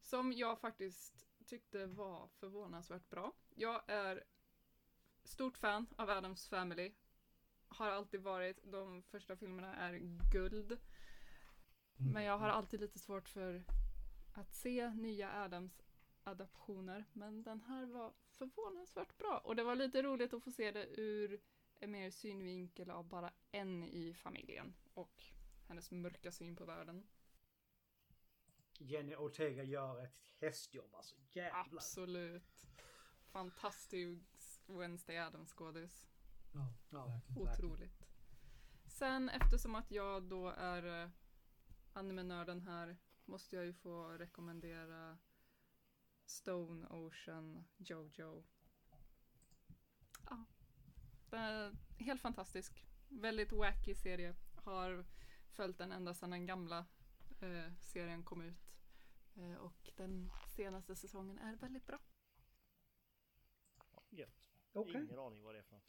Som 0.00 0.32
jag 0.32 0.60
faktiskt 0.60 1.26
tyckte 1.46 1.86
var 1.86 2.28
förvånansvärt 2.28 3.08
bra. 3.08 3.32
Jag 3.54 3.82
är 3.86 4.24
stort 5.24 5.58
fan 5.58 5.86
av 5.96 6.10
Adams 6.10 6.48
Family. 6.48 6.92
Har 7.68 7.88
alltid 7.88 8.20
varit. 8.20 8.58
De 8.64 9.02
första 9.02 9.36
filmerna 9.36 9.74
är 9.76 10.00
guld. 10.32 10.78
Men 12.12 12.24
jag 12.24 12.38
har 12.38 12.48
alltid 12.48 12.80
lite 12.80 12.98
svårt 12.98 13.28
för 13.28 13.64
att 14.34 14.54
se 14.54 14.90
nya 14.90 15.32
Adams 15.32 15.82
adaptioner. 16.24 17.04
Men 17.12 17.42
den 17.42 17.60
här 17.60 17.86
var 17.86 18.12
förvånansvärt 18.30 19.18
bra. 19.18 19.38
Och 19.44 19.56
det 19.56 19.64
var 19.64 19.76
lite 19.76 20.02
roligt 20.02 20.32
att 20.32 20.44
få 20.44 20.50
se 20.50 20.70
det 20.70 21.00
ur 21.00 21.40
en 21.80 21.90
mer 21.90 22.10
synvinkel 22.10 22.90
av 22.90 23.08
bara 23.08 23.32
en 23.52 23.84
i 23.84 24.14
familjen. 24.14 24.74
Och 24.94 25.24
hennes 25.68 25.90
mörka 25.90 26.32
syn 26.32 26.56
på 26.56 26.64
världen. 26.64 27.06
Jenny 28.78 29.16
Ortega 29.16 29.62
gör 29.62 30.04
ett 30.04 30.20
hästjobb 30.40 30.94
alltså. 30.94 31.16
Jävlar. 31.32 31.60
Absolut. 31.60 32.66
Fantastisk 33.32 34.60
Wednesday 34.66 35.16
Addams-skådis. 35.16 36.06
Ja, 36.52 36.74
Ja, 36.90 37.06
verkligen. 37.06 37.48
Otroligt. 37.48 38.06
Sen 38.86 39.28
eftersom 39.28 39.74
att 39.74 39.90
jag 39.90 40.22
då 40.22 40.48
är 40.48 41.02
eh, 41.02 41.10
anime-nörden 41.92 42.60
här 42.60 42.96
måste 43.24 43.56
jag 43.56 43.64
ju 43.64 43.72
få 43.72 44.08
rekommendera 44.08 45.18
Stone 46.24 46.86
Ocean 46.86 47.64
Jojo. 47.76 48.44
Ja. 50.24 50.44
Den 51.30 51.40
är 51.40 51.76
helt 51.98 52.20
fantastisk. 52.20 52.84
Väldigt 53.08 53.52
wacky 53.52 53.94
serie. 53.94 54.34
Har 54.54 55.04
följt 55.50 55.78
den 55.78 55.92
ända 55.92 56.14
sedan 56.14 56.30
den 56.30 56.46
gamla 56.46 56.86
eh, 57.40 57.72
serien 57.80 58.22
kom 58.22 58.42
ut. 58.42 58.67
Eh, 59.38 59.54
och 59.54 59.90
den 59.96 60.30
senaste 60.56 60.96
säsongen 60.96 61.38
är 61.38 61.56
väldigt 61.56 61.86
bra. 61.86 61.98
Ja, 63.92 64.02
gött. 64.10 64.48
Okej. 64.72 65.02
Ingen 65.04 65.18
aning 65.18 65.42
vad 65.42 65.54
det 65.54 65.58
är 65.58 65.62
för 65.62 65.74
något. 65.74 65.84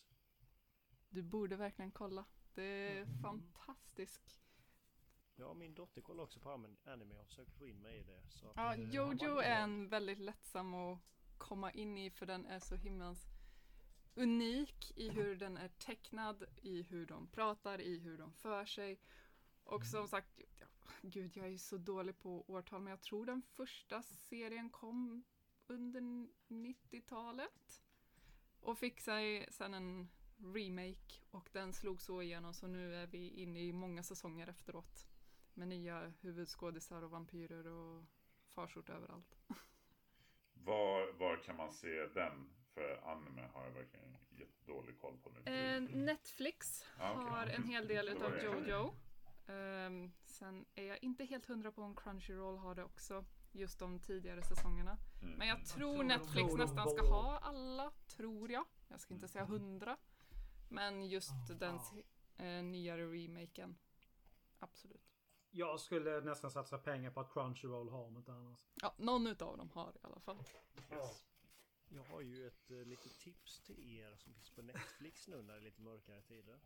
Du 1.09 1.21
borde 1.23 1.55
verkligen 1.55 1.91
kolla. 1.91 2.25
Det 2.53 2.63
är 2.63 3.01
Mm. 3.01 3.21
fantastisk. 3.21 4.41
Ja, 5.35 5.53
min 5.53 5.73
dotter 5.75 6.01
kollar 6.01 6.23
också 6.23 6.39
på 6.39 6.51
anime 6.83 7.17
och 7.19 7.27
försöker 7.27 7.51
få 7.51 7.67
in 7.67 7.81
mig 7.81 7.97
i 7.99 8.03
det. 8.03 8.21
Så 8.29 8.49
att, 8.49 8.55
Ja, 8.57 8.73
eh, 8.75 8.89
Jojo 8.89 9.17
jag- 9.21 9.45
är 9.45 9.61
en 9.63 9.89
väldigt 9.89 10.19
lättsam 10.19 10.73
att 10.73 10.99
komma 11.37 11.71
in 11.71 11.97
i 11.97 12.09
för 12.11 12.25
den 12.25 12.45
är 12.45 12.59
så 12.59 12.75
himlans 12.75 13.25
unik 14.15 14.91
i 14.97 15.09
hur 15.09 15.35
den 15.35 15.57
är 15.57 15.67
tecknad, 15.69 16.43
i 16.61 16.81
hur 16.83 17.05
de 17.05 17.27
pratar, 17.27 17.81
i 17.81 17.99
hur 17.99 18.17
de 18.17 18.33
för 18.33 18.65
sig. 18.65 18.99
Och 19.63 19.85
som 19.85 20.07
sagt, 20.07 20.39
ja, 20.59 20.67
gud 21.01 21.37
jag 21.37 21.47
är 21.47 21.57
så 21.57 21.77
dålig 21.77 22.19
på 22.19 22.45
årtal 22.47 22.81
men 22.81 22.91
jag 22.91 23.01
tror 23.01 23.25
den 23.25 23.41
första 23.41 24.01
serien 24.01 24.69
kom 24.69 25.23
under 25.67 26.01
90-talet. 26.47 27.83
Och 28.59 28.77
fick 28.77 28.99
sig 28.99 29.47
sen 29.51 29.73
en 29.73 30.09
remake 30.37 31.21
och 31.31 31.49
den 31.51 31.73
slog 31.73 32.01
så 32.01 32.21
igenom 32.21 32.53
så 32.53 32.67
nu 32.67 32.95
är 32.95 33.07
vi 33.07 33.29
inne 33.29 33.59
i 33.59 33.73
många 33.73 34.03
säsonger 34.03 34.47
efteråt. 34.47 35.07
Med 35.53 35.67
nya 35.67 36.13
huvudskådisar 36.21 37.01
och 37.01 37.11
vampyrer 37.11 37.67
och 37.67 38.03
farsot 38.47 38.89
överallt. 38.89 39.37
Var, 40.53 41.13
var 41.13 41.43
kan 41.43 41.55
man 41.55 41.73
se 41.73 42.07
den? 42.07 42.49
För 42.73 43.01
anime 43.03 43.49
har 43.53 43.63
jag 43.63 43.71
verkligen 43.71 44.17
jättedålig 44.29 44.99
koll 44.99 45.17
på 45.17 45.29
nu. 45.29 45.51
Eh, 45.51 45.81
Netflix 45.81 46.85
okej. 46.95 47.07
har 47.07 47.47
en 47.47 47.63
hel 47.63 47.87
del 47.87 48.05
det. 48.19 48.43
Jojo. 48.43 48.93
Ehm, 49.49 50.11
sen 50.25 50.65
är 50.75 50.83
jag 50.83 51.03
inte 51.03 51.23
helt 51.25 51.45
hundra 51.45 51.71
på 51.71 51.81
om 51.81 51.95
Crunchyroll 51.95 52.57
har 52.57 52.75
det 52.75 52.83
också. 52.83 53.25
Just 53.51 53.79
de 53.79 53.99
tidigare 53.99 54.41
säsongerna. 54.43 54.97
Mm. 55.21 55.37
Men 55.37 55.47
jag 55.47 55.65
tror 55.65 55.93
tror 55.93 56.03
Netflix 56.03 56.53
nästan 56.53 56.89
ska 56.89 57.09
ha 57.09 57.37
alla, 57.37 57.91
tror 58.07 58.51
jag. 58.51 58.65
Jag 58.87 58.99
ska 58.99 59.13
inte 59.13 59.27
säga 59.27 59.45
hundra. 59.45 59.97
Men 60.69 61.05
just 61.07 61.31
Ja. 61.49 61.55
den 61.55 61.79
eh, 62.35 62.63
nyare 62.63 63.05
remaken. 63.05 63.77
Absolut. 64.59 65.09
Jag 65.51 65.79
skulle 65.79 66.21
nästan 66.21 66.51
satsa 66.51 66.77
pengar 66.77 67.11
på 67.11 67.19
att 67.19 67.33
Crunchyroll 67.33 67.89
har 67.89 68.07
inte 68.07 68.31
annars. 68.33 68.69
Ja, 68.81 68.95
någon 68.97 69.27
utav 69.27 69.57
dem 69.57 69.69
har 69.69 69.91
i 69.91 69.99
alla 70.01 70.19
fall. 70.19 70.37
Yes. 70.91 71.25
Jag 71.87 72.03
har 72.03 72.21
ju 72.21 72.47
ett 72.47 72.71
uh, 72.71 72.85
litet 72.85 73.19
tips 73.19 73.59
till 73.61 73.97
er 73.99 74.15
som 74.15 74.33
finns 74.33 74.49
på 74.49 74.61
Netflix 74.61 75.27
nu 75.27 75.41
när 75.41 75.53
det 75.53 75.59
är 75.59 75.63
lite 75.63 75.81
mörkare 75.81 76.21
tider. 76.21 76.59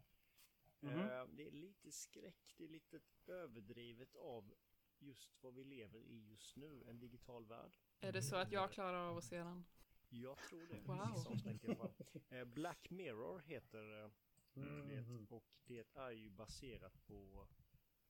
Mhm. 0.84 1.00
Eh, 1.00 1.26
det 1.28 1.48
är 1.48 1.52
lite 1.52 1.92
skräck, 1.92 2.54
det 2.58 2.64
är 2.64 2.68
lite 2.68 3.00
överdrivet 3.28 4.16
av 4.16 4.54
just 5.00 5.44
vad 5.44 5.54
vi 5.54 5.64
lever 5.64 6.00
i 6.00 6.28
just 6.30 6.56
nu, 6.56 6.84
en 6.88 7.00
digital 7.00 7.46
värld. 7.46 7.78
Är 8.00 8.12
det 8.12 8.22
så 8.22 8.36
att 8.36 8.52
jag 8.52 8.72
klarar 8.72 9.10
av 9.10 9.18
att 9.18 9.24
se 9.24 9.38
den? 9.38 9.66
Jag 10.10 10.38
tror 10.38 10.68
det. 10.68 10.80
Wow. 10.80 11.94
Eh, 12.30 12.46
Black 12.46 12.90
Mirror 12.90 13.40
heter 13.40 14.04
eh, 14.04 14.12
Mhm. 14.56 14.88
det 14.88 15.36
och 15.36 15.46
det 15.66 15.88
är 15.94 16.12
ju 16.12 16.30
baserat 16.30 17.06
på 17.06 17.48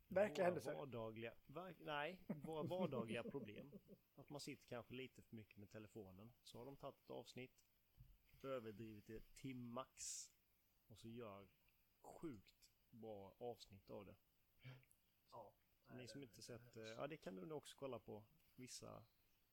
Verkliga 0.07 0.45
händelser. 0.45 0.73
vardagliga, 0.73 1.33
var, 1.45 1.75
nej, 1.79 2.19
våra 2.27 2.63
vardagliga 2.63 3.23
problem. 3.23 3.71
Att 4.15 4.29
man 4.29 4.39
sitter 4.39 4.65
kanske 4.67 4.93
lite 4.93 5.21
för 5.21 5.35
mycket 5.35 5.57
med 5.57 5.69
telefonen. 5.69 6.33
Så 6.43 6.57
har 6.57 6.65
de 6.65 6.77
tagit 6.77 6.99
ett 6.99 7.09
avsnitt, 7.09 7.63
överdrivit 8.41 9.07
det 9.07 9.35
till 9.35 9.55
max 9.57 10.29
och 10.87 10.97
så 10.97 11.09
gör 11.09 11.47
sjukt 12.01 12.62
bra 12.93 13.35
avsnitt 13.39 13.89
av 13.89 14.05
det. 14.05 14.15
Ja. 15.31 15.53
Ni 15.87 16.07
som 16.07 16.23
inte 16.23 16.41
sett, 16.41 16.75
eh, 16.75 16.83
ja 16.83 17.07
det 17.07 17.17
kan 17.17 17.35
du 17.35 17.45
nog 17.45 17.57
också 17.57 17.75
kolla 17.77 17.99
på. 17.99 18.23
Vissa, 18.55 19.03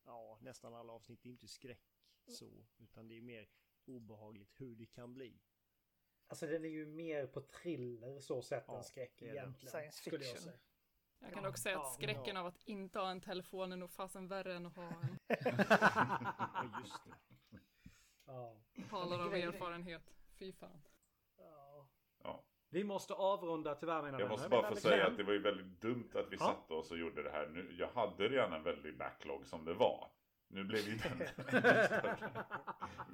ja 0.05 0.39
nästan 0.41 0.75
alla 0.75 0.93
avsnitt 0.93 1.25
är 1.27 1.31
inte 1.31 1.49
skräck 1.49 1.83
så, 2.27 2.67
utan 2.79 3.09
det 3.09 3.17
är 3.19 3.23
mer 3.23 3.49
obehagligt 3.85 4.61
hur 4.61 4.77
det 4.77 4.87
kan 4.87 5.15
bli. 5.15 5.41
Alltså 6.27 6.47
den 6.47 6.65
är 6.65 6.69
ju 6.69 6.87
mer 6.87 7.27
på 7.27 7.41
thriller 7.41 8.21
så 8.21 8.43
sett 8.43 8.65
Ja, 8.69 8.77
än 8.77 8.85
skräck 8.85 9.13
det 9.19 9.27
egentligen. 9.27 9.71
Science 9.71 9.99
skulle 9.99 10.17
jag 10.17 10.25
fiction. 10.25 10.43
säga. 10.43 10.59
Jag 11.19 11.33
kan 11.35 11.43
Ja, 11.45 11.49
också 11.51 11.63
säga 11.63 11.79
att 11.79 11.85
ja, 11.87 11.93
skräcken 11.93 12.35
ja. 12.35 12.41
av 12.41 12.47
att 12.47 12.63
inte 12.65 12.99
ha 12.99 13.11
en 13.11 13.21
telefon 13.21 13.73
är 13.73 13.77
nog 13.77 13.91
fasen 13.91 14.29
värre 14.29 14.55
än 14.57 14.67
att 14.67 14.77
ha 14.77 14.83
en. 14.91 15.19
Ja 15.29 16.81
just 16.83 17.05
det. 17.05 17.15
Ja. 18.27 18.57
Talar 18.91 19.19
av 19.19 19.35
erfarenhet. 19.35 20.15
Fy 20.39 20.53
fan. 20.53 20.83
Vi 22.73 22.85
måste 22.85 23.15
avrunda 23.15 23.75
tyvärr 23.75 23.97
mina 24.03 24.09
Jag 24.09 24.19
vänner. 24.19 24.29
måste 24.31 24.49
bara 24.49 24.69
få 24.69 24.77
säga 24.77 25.07
att 25.07 25.17
det 25.17 25.23
var 25.23 25.33
ju 25.33 25.39
väldigt 25.39 25.81
dumt 25.81 26.11
att 26.15 26.33
vi 26.33 26.37
Ja. 26.41 26.47
satte 26.47 26.75
oss 26.75 26.91
och 26.91 26.99
gjorde 26.99 27.23
det 27.23 27.31
här 27.31 27.47
nu. 27.47 27.75
Jag 27.79 27.89
hade 27.89 28.29
redan 28.29 28.53
en 28.53 28.63
väldig 28.63 28.97
backlog 28.99 29.47
som 29.47 29.65
det 29.65 29.75
var. 29.75 30.11
Nu 30.49 30.65
blev 30.65 30.81
ju 30.89 30.97
den 30.97 31.19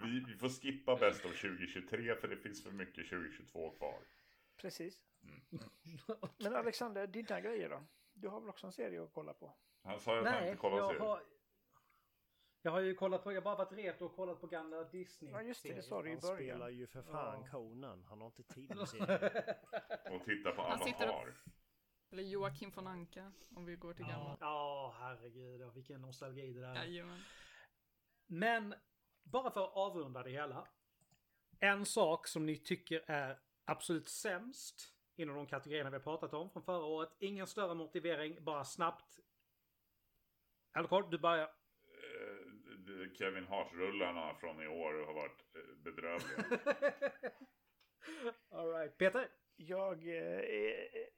vi, 0.02 0.24
vi 0.28 0.36
får 0.38 0.48
skippa 0.48 0.96
bäst 0.96 1.24
av 1.24 1.28
2023 1.28 2.14
för 2.16 2.28
det 2.28 2.36
finns 2.36 2.62
för 2.64 2.70
mycket 2.70 3.08
2022 3.08 3.70
kvar. 3.70 3.98
Precis. 4.56 5.00
Mm. 5.22 5.64
Men 6.38 6.56
Alexander, 6.56 7.06
dina 7.06 7.40
grejer 7.40 7.68
då? 7.68 7.82
Du 8.14 8.28
har 8.28 8.40
väl 8.40 8.48
också 8.48 8.66
en 8.66 8.72
serie 8.72 9.02
att 9.02 9.12
kolla 9.12 9.32
på? 9.32 9.52
Han 9.82 10.00
sa 10.00 10.14
ju 10.14 10.20
att 10.20 10.26
han 10.26 10.34
Nej, 10.40 10.50
inte 10.50 10.60
kollar 10.60 10.76
jag 10.78 10.86
serier. 10.86 11.00
har... 11.06 11.20
Jag 12.66 12.72
har 12.72 12.80
ju 12.80 12.94
kollat 12.94 13.24
på, 13.24 13.32
jag 13.32 13.40
har 13.40 13.44
bara 13.44 13.56
varit 13.64 13.72
retro 13.72 14.06
och 14.06 14.16
kollat 14.16 14.40
på 14.40 14.46
gamla 14.46 14.84
Disney. 14.84 15.32
Ja 15.32 15.42
just 15.42 15.62
det, 15.62 15.72
det 15.74 15.82
sa 15.82 16.02
du 16.02 16.08
i 16.08 16.12
Han 16.12 16.20
början. 16.20 16.36
spelar 16.56 16.68
ju 16.68 16.86
för 16.86 17.02
fan 17.02 17.42
Ja. 17.44 17.50
Conan. 17.50 18.04
Han 18.08 18.20
har 18.20 18.26
inte 18.26 18.42
tid 18.42 18.68
med 18.76 18.88
serier. 18.88 19.56
Och 20.10 20.24
titta 20.24 20.52
på 20.52 20.62
Han 20.62 20.82
Avatar. 20.82 21.34
Eller 22.10 22.22
Joakim 22.22 22.70
von 22.70 22.86
Anka, 22.86 23.32
om 23.56 23.64
vi 23.64 23.76
går 23.76 23.94
till 23.94 24.06
Ja, 24.08 24.12
gamla. 24.16 24.36
ja 24.40 24.94
herregud. 24.98 25.60
ja, 25.60 25.68
Vilken 25.70 26.00
nostalgi 26.00 26.52
det 26.52 26.60
där 26.60 26.68
är. 26.68 26.74
Jajamän. 26.74 27.20
Men 28.26 28.74
bara 29.22 29.50
för 29.50 29.64
att 29.64 29.72
avrunda 29.76 30.22
det 30.22 30.30
hela. 30.30 30.68
En 31.60 31.86
sak 31.86 32.26
som 32.26 32.46
ni 32.46 32.56
tycker 32.58 33.04
är 33.10 33.38
absolut 33.64 34.08
sämst 34.08 34.94
inom 35.16 35.36
de 35.36 35.46
kategorierna 35.46 35.90
vi 35.90 35.96
har 35.96 36.02
pratat 36.02 36.34
om 36.34 36.50
från 36.50 36.62
förra 36.62 36.84
året. 36.84 37.10
Ingen 37.18 37.46
större 37.46 37.74
motivering, 37.74 38.44
bara 38.44 38.64
snabbt. 38.64 39.18
Alkohol, 40.72 41.10
du 41.10 41.18
börjar. 41.18 41.50
Kevin 43.14 43.46
Hart-rullarna 43.46 44.34
från 44.34 44.62
i 44.62 44.66
år 44.66 45.06
har 45.06 45.14
varit 45.14 45.44
eh, 45.54 45.76
bedrövliga. 45.76 46.44
All 48.48 48.72
right. 48.72 48.98
Peter? 48.98 49.28
Jag 49.56 50.08
eh, 50.08 50.40
eh, 50.40 51.08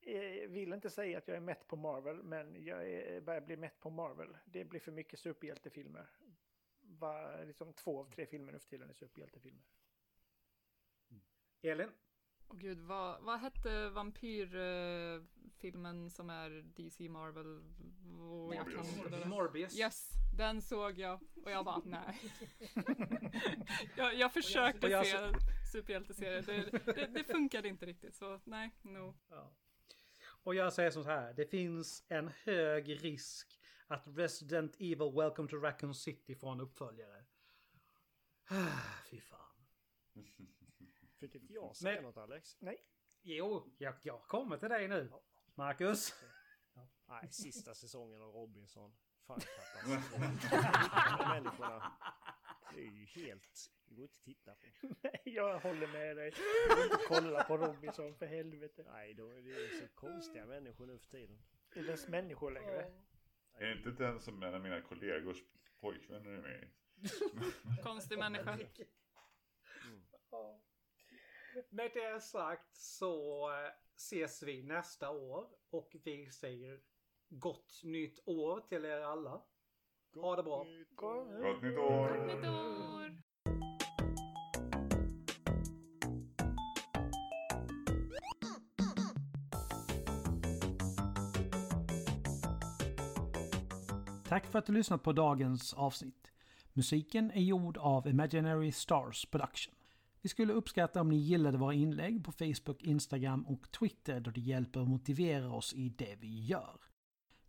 eh, 0.00 0.48
vill 0.48 0.72
inte 0.72 0.90
säga 0.90 1.18
att 1.18 1.28
jag 1.28 1.36
är 1.36 1.40
mätt 1.40 1.68
på 1.68 1.76
Marvel, 1.76 2.22
men 2.22 2.64
jag 2.64 2.90
är, 2.90 3.20
börjar 3.20 3.40
bli 3.40 3.56
mätt 3.56 3.80
på 3.80 3.90
Marvel. 3.90 4.38
Det 4.44 4.64
blir 4.64 4.80
för 4.80 4.92
mycket 4.92 5.18
superhjältefilmer. 5.18 6.10
Va, 6.80 7.36
liksom 7.44 7.72
två 7.72 8.00
av 8.00 8.10
tre 8.10 8.26
filmer 8.26 8.52
nu 8.52 8.58
för 8.58 8.68
tiden 8.68 8.90
är 8.90 8.94
superhjältefilmer. 8.94 9.64
Elin? 11.62 11.90
Åh 12.48 12.56
gud, 12.58 12.78
vad, 12.78 13.22
vad 13.22 13.40
hette 13.40 13.88
vampyrfilmen 13.88 16.10
som 16.10 16.30
är 16.30 16.50
DC 16.76 17.08
Marvel? 17.08 17.46
Oh, 18.20 18.56
jag 18.56 18.72
kan 18.72 18.86
inte 18.86 19.08
det. 19.08 19.26
Morbius. 19.26 19.78
Yes, 19.78 20.10
den 20.36 20.62
såg 20.62 20.98
jag 20.98 21.20
och 21.44 21.50
jag 21.50 21.64
bara 21.64 21.82
nej. 21.84 22.20
jag, 23.96 24.14
jag 24.14 24.32
försökte 24.32 24.86
jag- 24.86 25.06
se 25.06 25.32
superhjälteserier, 25.72 26.42
det, 26.42 26.70
det, 26.94 27.06
det 27.06 27.24
funkade 27.24 27.68
inte 27.68 27.86
riktigt 27.86 28.16
så 28.16 28.40
nej, 28.44 28.70
no. 28.82 29.14
Ja. 29.28 29.54
Och 30.26 30.54
jag 30.54 30.72
säger 30.72 30.90
så 30.90 31.02
här, 31.02 31.32
det 31.32 31.46
finns 31.46 32.04
en 32.08 32.30
hög 32.44 33.04
risk 33.04 33.60
att 33.86 34.02
Resident 34.06 34.74
Evil 34.78 35.12
Welcome 35.16 35.48
to 35.48 35.56
Raccoon 35.56 35.94
City 35.94 36.34
får 36.34 36.52
en 36.52 36.60
uppföljare. 36.60 37.24
Fy 39.10 39.20
fan. 39.20 39.40
Fick 41.28 41.42
inte 41.42 41.54
jag 41.54 41.76
säga 41.76 41.94
Men- 41.94 42.04
något 42.04 42.16
Alex? 42.16 42.56
Jo, 43.22 43.74
jag, 43.78 43.94
jag 44.02 44.22
kommer 44.22 44.56
till 44.56 44.68
dig 44.68 44.88
nu. 44.88 45.12
Marcus. 45.54 46.14
Nej, 47.08 47.28
sista 47.30 47.74
säsongen 47.74 48.22
av 48.22 48.32
Robinson. 48.32 48.94
Fan 49.26 49.40
katastrof. 49.40 50.18
Människorna. 51.28 51.92
Det 52.74 52.80
är 52.80 52.90
ju 52.90 53.04
helt... 53.04 53.70
Det 53.84 53.94
går 53.94 54.02
inte 54.04 54.14
att 54.16 54.24
titta 54.24 54.54
på. 54.54 54.94
Nej, 55.02 55.20
jag 55.24 55.60
håller 55.60 55.86
med 55.86 56.16
dig. 56.16 56.32
Kolla 57.08 57.44
på 57.44 57.56
Robinson 57.56 58.14
för 58.16 58.26
helvete. 58.26 58.84
Nej, 58.86 59.14
de, 59.14 59.28
det 59.44 59.50
är 59.50 59.80
så 59.80 59.88
konstiga 59.94 60.46
människor 60.46 60.86
nu 60.86 60.98
för 60.98 61.06
tiden. 61.06 61.42
Är 61.74 61.80
det 61.82 61.86
ens 61.86 62.08
människor 62.08 62.50
längre? 62.50 62.92
Är 63.52 63.66
det 63.66 63.72
inte 63.72 63.90
den 63.90 64.20
som 64.20 64.42
en 64.42 64.54
av 64.54 64.60
mina 64.60 64.80
kollegors 64.82 65.38
pojkvänner 65.80 66.30
är 66.30 66.42
med? 66.42 66.70
Konstig 67.82 68.18
människa. 68.18 68.52
Mm. 68.52 68.68
Med 71.54 71.90
det 71.94 72.22
sagt 72.22 72.76
så 72.76 73.50
eh, 73.50 73.70
ses 73.96 74.42
vi 74.42 74.62
nästa 74.62 75.10
år 75.10 75.46
och 75.70 75.96
vi 76.04 76.30
säger 76.30 76.80
gott 77.28 77.80
nytt 77.84 78.28
år 78.28 78.60
till 78.60 78.84
er 78.84 79.00
alla. 79.00 79.42
Ha 80.14 80.36
det 80.36 80.42
bra. 80.42 80.66
Gott 80.94 81.62
nytt 81.62 81.78
år! 81.78 82.26
Nytt 82.26 82.46
år! 82.46 83.22
Tack 94.28 94.46
för 94.46 94.58
att 94.58 94.66
du 94.66 94.72
lyssnat 94.72 95.02
på 95.02 95.12
dagens 95.12 95.74
avsnitt. 95.74 96.32
Musiken 96.72 97.30
är 97.30 97.40
gjord 97.40 97.76
av 97.76 98.08
Imaginary 98.08 98.72
Stars 98.72 99.26
Production. 99.26 99.74
Vi 100.24 100.28
skulle 100.28 100.52
uppskatta 100.52 101.00
om 101.00 101.08
ni 101.08 101.16
gillade 101.16 101.58
våra 101.58 101.74
inlägg 101.74 102.24
på 102.24 102.32
Facebook, 102.32 102.82
Instagram 102.82 103.46
och 103.46 103.70
Twitter 103.70 104.20
då 104.20 104.30
det 104.30 104.40
hjälper 104.40 104.80
att 104.80 104.88
motivera 104.88 105.52
oss 105.52 105.74
i 105.74 105.88
det 105.88 106.16
vi 106.20 106.44
gör. 106.44 106.80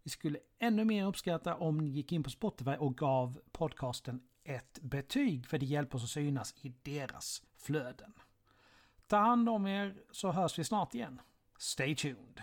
Vi 0.04 0.10
skulle 0.10 0.40
ännu 0.60 0.86
mer 0.86 1.06
uppskatta 1.06 1.56
om 1.56 1.78
ni 1.78 1.90
gick 1.90 2.12
in 2.12 2.24
på 2.24 2.30
Spotify 2.30 2.72
och 2.72 2.98
gav 2.98 3.40
podcasten 3.52 4.22
ett 4.44 4.80
betyg 4.82 5.48
för 5.48 5.58
det 5.58 5.66
hjälper 5.66 5.96
oss 5.98 6.04
att 6.04 6.10
synas 6.10 6.56
i 6.62 6.74
deras 6.84 7.44
flöden. 7.58 8.14
Ta 9.08 9.18
hand 9.18 9.50
om 9.50 9.68
er 9.68 9.96
så 10.12 10.32
hörs 10.32 10.60
vi 10.60 10.64
snart 10.64 10.96
igen. 10.96 11.22
Stay 11.58 11.96
tuned! 11.96 12.42